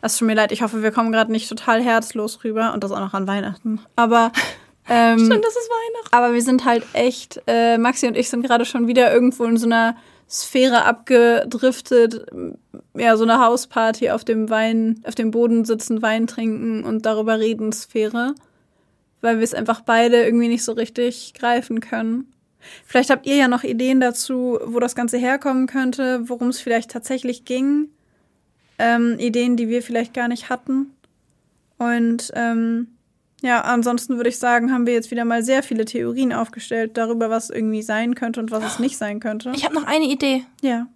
Es 0.02 0.18
tut 0.18 0.28
mir 0.28 0.36
leid, 0.36 0.52
ich 0.52 0.62
hoffe, 0.62 0.84
wir 0.84 0.92
kommen 0.92 1.12
gerade 1.12 1.32
nicht 1.32 1.50
total 1.50 1.82
herzlos 1.82 2.44
rüber 2.44 2.74
und 2.74 2.84
das 2.84 2.92
auch 2.92 3.00
noch 3.00 3.14
an 3.14 3.28
Weihnachten. 3.28 3.80
Aber 3.96 4.32
ähm, 4.90 5.18
Stimmt, 5.18 5.44
das 5.44 5.56
ist 5.56 5.70
Weihnachten. 5.70 6.16
aber 6.16 6.34
wir 6.34 6.42
sind 6.42 6.66
halt 6.66 6.86
echt, 6.94 7.42
äh, 7.48 7.78
Maxi 7.78 8.08
und 8.08 8.18
ich 8.18 8.30
sind 8.30 8.44
gerade 8.44 8.66
schon 8.66 8.88
wieder 8.88 9.12
irgendwo 9.14 9.46
in 9.46 9.58
so 9.58 9.66
einer 9.66 9.96
Sphäre 10.30 10.86
abgedriftet. 10.86 12.26
Ja, 12.96 13.18
so 13.18 13.24
eine 13.24 13.44
Hausparty 13.44 14.12
auf 14.12 14.24
dem 14.24 14.50
Wein, 14.50 15.02
auf 15.06 15.16
dem 15.16 15.32
Boden 15.32 15.66
sitzen, 15.66 16.02
Wein 16.02 16.28
trinken 16.28 16.84
und 16.84 17.06
darüber 17.06 17.40
reden 17.40 17.72
Sphäre. 17.72 18.36
Weil 19.22 19.38
wir 19.38 19.44
es 19.44 19.56
einfach 19.56 19.82
beide 19.82 20.24
irgendwie 20.24 20.48
nicht 20.48 20.64
so 20.64 20.74
richtig 20.74 21.34
greifen 21.34 21.80
können. 21.82 22.32
Vielleicht 22.86 23.10
habt 23.10 23.26
ihr 23.26 23.36
ja 23.36 23.48
noch 23.48 23.64
Ideen 23.64 24.00
dazu, 24.00 24.60
wo 24.66 24.80
das 24.80 24.96
Ganze 24.96 25.18
herkommen 25.18 25.66
könnte, 25.68 26.30
worum 26.30 26.50
es 26.50 26.60
vielleicht 26.60 26.92
tatsächlich 26.92 27.46
ging. 27.46 27.90
Ähm, 28.80 29.20
Ideen, 29.20 29.58
die 29.58 29.70
wir 29.70 29.84
vielleicht 29.84 30.14
gar 30.14 30.28
nicht 30.28 30.50
hatten. 30.50 30.96
Und 31.78 32.32
ähm, 32.34 32.88
ja, 33.42 33.62
ansonsten 33.62 34.18
würde 34.18 34.30
ich 34.30 34.38
sagen, 34.38 34.72
haben 34.72 34.86
wir 34.86 34.94
jetzt 34.94 35.12
wieder 35.12 35.26
mal 35.26 35.44
sehr 35.44 35.64
viele 35.64 35.86
Theorien 35.86 36.34
aufgestellt 36.34 36.98
darüber, 36.98 37.30
was 37.30 37.50
irgendwie 37.50 37.82
sein 37.82 38.16
könnte 38.16 38.40
und 38.40 38.52
was 38.52 38.64
es 38.64 38.80
nicht 38.80 38.98
sein 38.98 39.20
könnte. 39.20 39.52
Ich 39.56 39.64
habe 39.64 39.76
noch 39.76 39.86
eine 39.86 40.06
Idee. 40.06 40.44
Ja. 40.62 40.88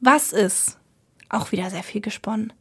Was 0.00 0.32
ist? 0.32 0.78
Auch 1.28 1.52
wieder 1.52 1.70
sehr 1.70 1.82
viel 1.82 2.00
gesponnen. 2.00 2.52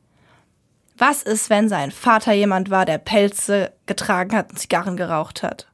Was 0.97 1.23
ist, 1.23 1.49
wenn 1.49 1.67
sein 1.67 1.91
Vater 1.91 2.31
jemand 2.31 2.69
war, 2.69 2.85
der 2.85 2.99
Pelze 2.99 3.73
getragen 3.85 4.35
hat 4.35 4.51
und 4.51 4.59
Zigarren 4.59 4.95
geraucht 4.95 5.43
hat? 5.43 5.67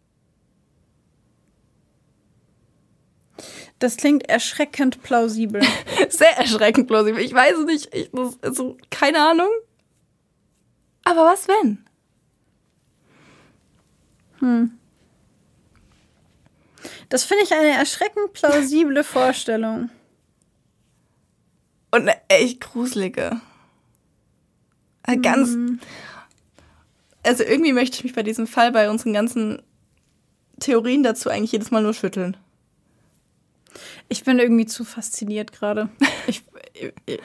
Das 3.80 3.98
klingt 3.98 4.28
erschreckend 4.28 5.04
plausibel. 5.04 5.62
Sehr 6.10 6.38
erschreckend 6.38 6.88
plausibel. 6.88 7.22
Ich 7.22 7.34
weiß 7.34 7.58
es 7.58 7.66
nicht. 7.66 7.94
Ich, 7.94 8.10
das, 8.12 8.38
also, 8.42 8.78
keine 8.90 9.20
Ahnung. 9.20 9.50
Aber 11.04 11.26
was 11.26 11.48
wenn? 11.48 11.86
Das 17.10 17.24
finde 17.24 17.44
ich 17.44 17.54
eine 17.54 17.70
erschreckend 17.70 18.34
plausible 18.34 19.04
Vorstellung. 19.04 19.90
Und 21.92 22.02
eine 22.02 22.18
echt 22.28 22.60
gruselige. 22.62 23.40
Ganz. 25.22 25.58
Also 27.24 27.44
irgendwie 27.44 27.74
möchte 27.74 27.98
ich 27.98 28.04
mich 28.04 28.14
bei 28.14 28.24
diesem 28.24 28.46
Fall, 28.46 28.72
bei 28.72 28.90
unseren 28.90 29.14
ganzen 29.14 29.62
Theorien 30.60 31.04
dazu 31.04 31.30
eigentlich 31.30 31.54
jedes 31.54 31.72
Mal 31.72 31.82
nur 31.82 31.94
schütteln. 31.94 32.36
Ich 34.10 34.24
bin 34.24 34.40
irgendwie 34.40 34.66
zu 34.66 34.84
fasziniert 34.84 35.52
gerade. 35.52 35.90
Ich, 36.30 36.44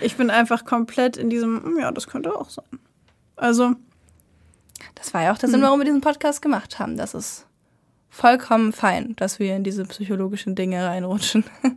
ich 0.00 0.16
bin 0.16 0.30
einfach 0.30 0.64
komplett 0.64 1.16
in 1.16 1.28
diesem, 1.28 1.60
hm, 1.64 1.78
ja, 1.80 1.90
das 1.90 2.06
könnte 2.06 2.36
auch 2.38 2.48
sein. 2.50 2.78
Also, 3.34 3.72
Das 4.94 5.12
war 5.12 5.24
ja 5.24 5.32
auch 5.32 5.38
der 5.38 5.48
Sinn, 5.48 5.60
warum 5.60 5.80
wir 5.80 5.84
diesen 5.84 6.00
Podcast 6.00 6.40
gemacht 6.40 6.78
haben. 6.78 6.96
Das 6.96 7.12
ist 7.12 7.46
vollkommen 8.08 8.72
fein, 8.72 9.16
dass 9.16 9.40
wir 9.40 9.56
in 9.56 9.64
diese 9.64 9.84
psychologischen 9.86 10.54
Dinge 10.54 10.86
reinrutschen. 10.86 11.42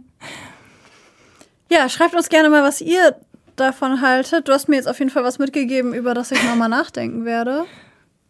ja, 1.72 1.90
schreibt 1.90 2.14
uns 2.14 2.30
gerne 2.30 2.50
mal, 2.50 2.62
was 2.62 2.80
ihr 2.80 3.16
davon 3.56 4.02
haltet. 4.02 4.48
Du 4.48 4.54
hast 4.54 4.68
mir 4.70 4.76
jetzt 4.76 4.88
auf 4.88 5.00
jeden 5.00 5.10
Fall 5.12 5.24
was 5.24 5.40
mitgegeben, 5.40 5.94
über 5.94 6.14
das 6.14 6.32
ich 6.32 6.44
nochmal 6.44 6.70
nachdenken 6.70 7.26
werde. 7.26 7.66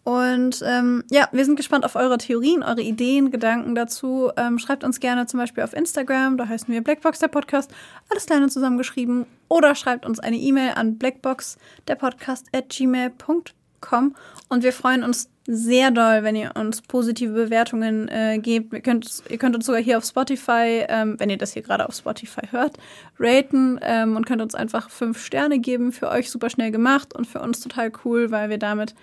Und 0.05 0.63
ähm, 0.63 1.03
ja, 1.09 1.27
wir 1.31 1.43
sind 1.43 1.55
gespannt 1.55 1.83
auf 1.83 1.95
eure 1.95 2.19
Theorien, 2.19 2.61
eure 2.61 2.81
Ideen, 2.81 3.31
Gedanken 3.31 3.73
dazu. 3.73 4.29
Ähm, 4.37 4.59
schreibt 4.59 4.83
uns 4.83 4.99
gerne 4.99 5.25
zum 5.25 5.39
Beispiel 5.39 5.63
auf 5.63 5.73
Instagram, 5.73 6.37
da 6.37 6.47
heißen 6.47 6.71
wir 6.71 6.83
Blackbox 6.83 7.17
der 7.17 7.27
Podcast, 7.27 7.71
alles 8.09 8.27
kleine 8.27 8.47
zusammengeschrieben. 8.47 9.25
Oder 9.47 9.73
schreibt 9.73 10.05
uns 10.05 10.19
eine 10.19 10.37
E-Mail 10.37 10.73
an 10.75 10.99
blackbox 10.99 11.57
der 11.87 11.95
Podcast 11.95 12.45
at 12.53 12.69
gmail.com. 12.69 14.15
Und 14.47 14.63
wir 14.63 14.73
freuen 14.73 15.03
uns 15.03 15.31
sehr 15.47 15.89
doll, 15.89 16.21
wenn 16.21 16.35
ihr 16.35 16.51
uns 16.55 16.83
positive 16.83 17.33
Bewertungen 17.33 18.07
äh, 18.07 18.37
gebt. 18.37 18.73
Ihr 18.73 18.81
könnt, 18.81 19.23
ihr 19.27 19.39
könnt 19.39 19.55
uns 19.55 19.65
sogar 19.65 19.81
hier 19.81 19.97
auf 19.97 20.05
Spotify, 20.05 20.85
ähm, 20.87 21.19
wenn 21.19 21.31
ihr 21.31 21.37
das 21.37 21.53
hier 21.53 21.63
gerade 21.63 21.87
auf 21.87 21.95
Spotify 21.95 22.47
hört, 22.51 22.77
raten 23.19 23.79
ähm, 23.81 24.15
und 24.15 24.27
könnt 24.27 24.43
uns 24.43 24.53
einfach 24.53 24.91
fünf 24.91 25.23
Sterne 25.25 25.57
geben. 25.57 25.91
Für 25.91 26.09
euch 26.09 26.29
super 26.29 26.51
schnell 26.51 26.69
gemacht 26.69 27.15
und 27.15 27.25
für 27.25 27.41
uns 27.41 27.59
total 27.59 27.91
cool, 28.03 28.29
weil 28.29 28.51
wir 28.51 28.59
damit 28.59 28.93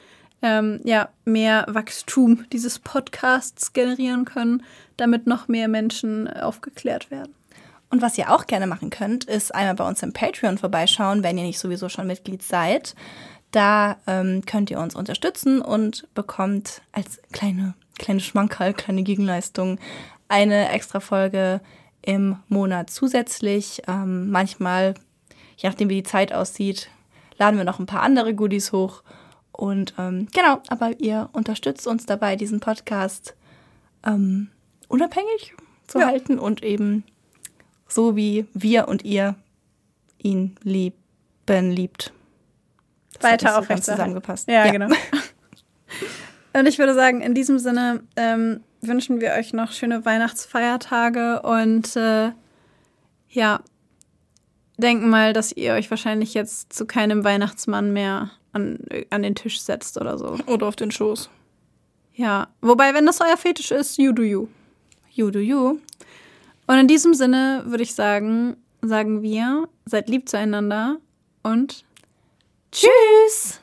ähm, 0.43 0.81
ja, 0.85 1.09
mehr 1.25 1.65
Wachstum 1.69 2.45
dieses 2.53 2.79
Podcasts 2.79 3.73
generieren 3.73 4.25
können, 4.25 4.63
damit 4.97 5.27
noch 5.27 5.49
mehr 5.49 5.69
Menschen 5.69 6.29
aufgeklärt 6.29 7.11
werden. 7.11 7.35
Und 7.91 8.01
was 8.01 8.17
ihr 8.17 8.33
auch 8.33 8.47
gerne 8.47 8.67
machen 8.67 8.91
könnt, 8.91 9.25
ist 9.25 9.55
einmal 9.55 9.75
bei 9.75 9.87
uns 9.87 10.03
im 10.03 10.13
Patreon 10.13 10.59
vorbeischauen, 10.59 11.23
wenn 11.23 11.37
ihr 11.37 11.45
nicht 11.45 11.59
sowieso 11.59 11.89
schon 11.89 12.07
Mitglied 12.07 12.43
seid. 12.43 12.95
Da 13.51 13.99
ähm, 14.07 14.45
könnt 14.47 14.71
ihr 14.71 14.81
uns 14.81 14.95
unterstützen 14.95 15.61
und 15.61 16.09
bekommt 16.15 16.81
als 16.93 17.21
kleine, 17.33 17.75
kleine 17.99 18.21
Schmankerl, 18.21 18.73
kleine 18.73 19.03
Gegenleistung 19.03 19.79
eine 20.29 20.71
extra 20.71 21.01
Folge 21.01 21.61
im 22.01 22.37
Monat 22.49 22.89
zusätzlich. 22.89 23.83
Ähm, 23.87 24.31
manchmal, 24.31 24.95
je 25.59 25.69
nachdem 25.69 25.91
wie 25.91 25.97
die 25.97 26.03
Zeit 26.03 26.33
aussieht, 26.33 26.89
laden 27.37 27.59
wir 27.59 27.65
noch 27.65 27.79
ein 27.79 27.87
paar 27.87 28.03
andere 28.03 28.35
Goodies 28.35 28.73
hoch. 28.73 29.03
Und 29.63 29.95
ähm, 29.97 30.27
genau, 30.35 30.61
aber 30.71 30.99
ihr 30.99 31.29
unterstützt 31.33 31.87
uns 31.87 32.05
dabei, 32.05 32.35
diesen 32.35 32.59
Podcast 32.59 33.37
ähm, 34.05 34.49
unabhängig 34.89 35.55
zu 35.87 36.01
Ja. 36.01 36.07
halten 36.07 36.41
und 36.41 36.65
eben 36.65 37.05
so 37.87 38.17
wie 38.17 38.45
wir 38.55 38.89
und 38.89 39.05
ihr 39.05 39.37
ihn 40.19 40.57
lieben, 40.65 40.97
liebt. 41.47 42.13
Das 43.13 43.23
Weiter 43.23 43.61
nicht 43.61 43.85
so 43.85 43.93
zusammengepasst. 43.93 44.49
Ja, 44.49 44.69
genau. 44.73 44.89
Und 46.55 46.67
ich 46.67 46.79
würde 46.81 46.95
sagen, 46.95 47.21
in 47.21 47.35
diesem 47.35 47.61
Sinne 47.61 48.03
ähm, 48.17 48.63
wünschen 48.81 49.21
wir 49.21 49.31
euch 49.35 49.53
noch 49.53 49.71
schöne 49.71 50.05
Weihnachtsfeiertage 50.05 51.41
und 51.43 51.95
äh, 51.97 52.33
ja, 53.31 53.61
denken 54.77 55.09
mal, 55.09 55.33
dass 55.33 55.53
ihr 55.53 55.73
euch 55.75 55.89
wahrscheinlich 55.89 56.35
jetzt 56.35 56.73
zu 56.73 56.85
keinem 56.85 57.23
Weihnachtsmann 57.25 57.93
mehr 57.93 58.33
an, 58.53 58.79
an 59.11 59.23
den 59.23 59.35
Tisch 59.35 59.61
setzt 59.61 60.01
oder 60.01 60.19
so. 60.19 60.37
Oder 60.47 60.67
auf 60.67 60.77
den 60.77 60.91
Schoß. 60.91 61.31
Ja, 62.15 62.49
wobei, 62.61 62.95
wenn 62.95 63.07
das 63.07 63.21
euer 63.21 63.37
Fetisch 63.37 63.71
ist, 63.71 63.99
you 63.99 64.13
do 64.13 64.23
you. 64.23 64.49
You 65.11 65.31
do 65.31 65.39
you. 65.39 65.79
Und 66.67 66.79
in 66.79 66.89
diesem 66.89 67.15
Sinne 67.15 67.65
würde 67.67 67.83
ich 67.83 67.95
sagen, 67.95 68.57
sagen 68.83 69.23
wir, 69.23 69.69
seid 69.87 70.09
lieb 70.09 70.29
zueinander 70.29 70.99
und 71.43 71.85
Tschüss! 72.71 73.62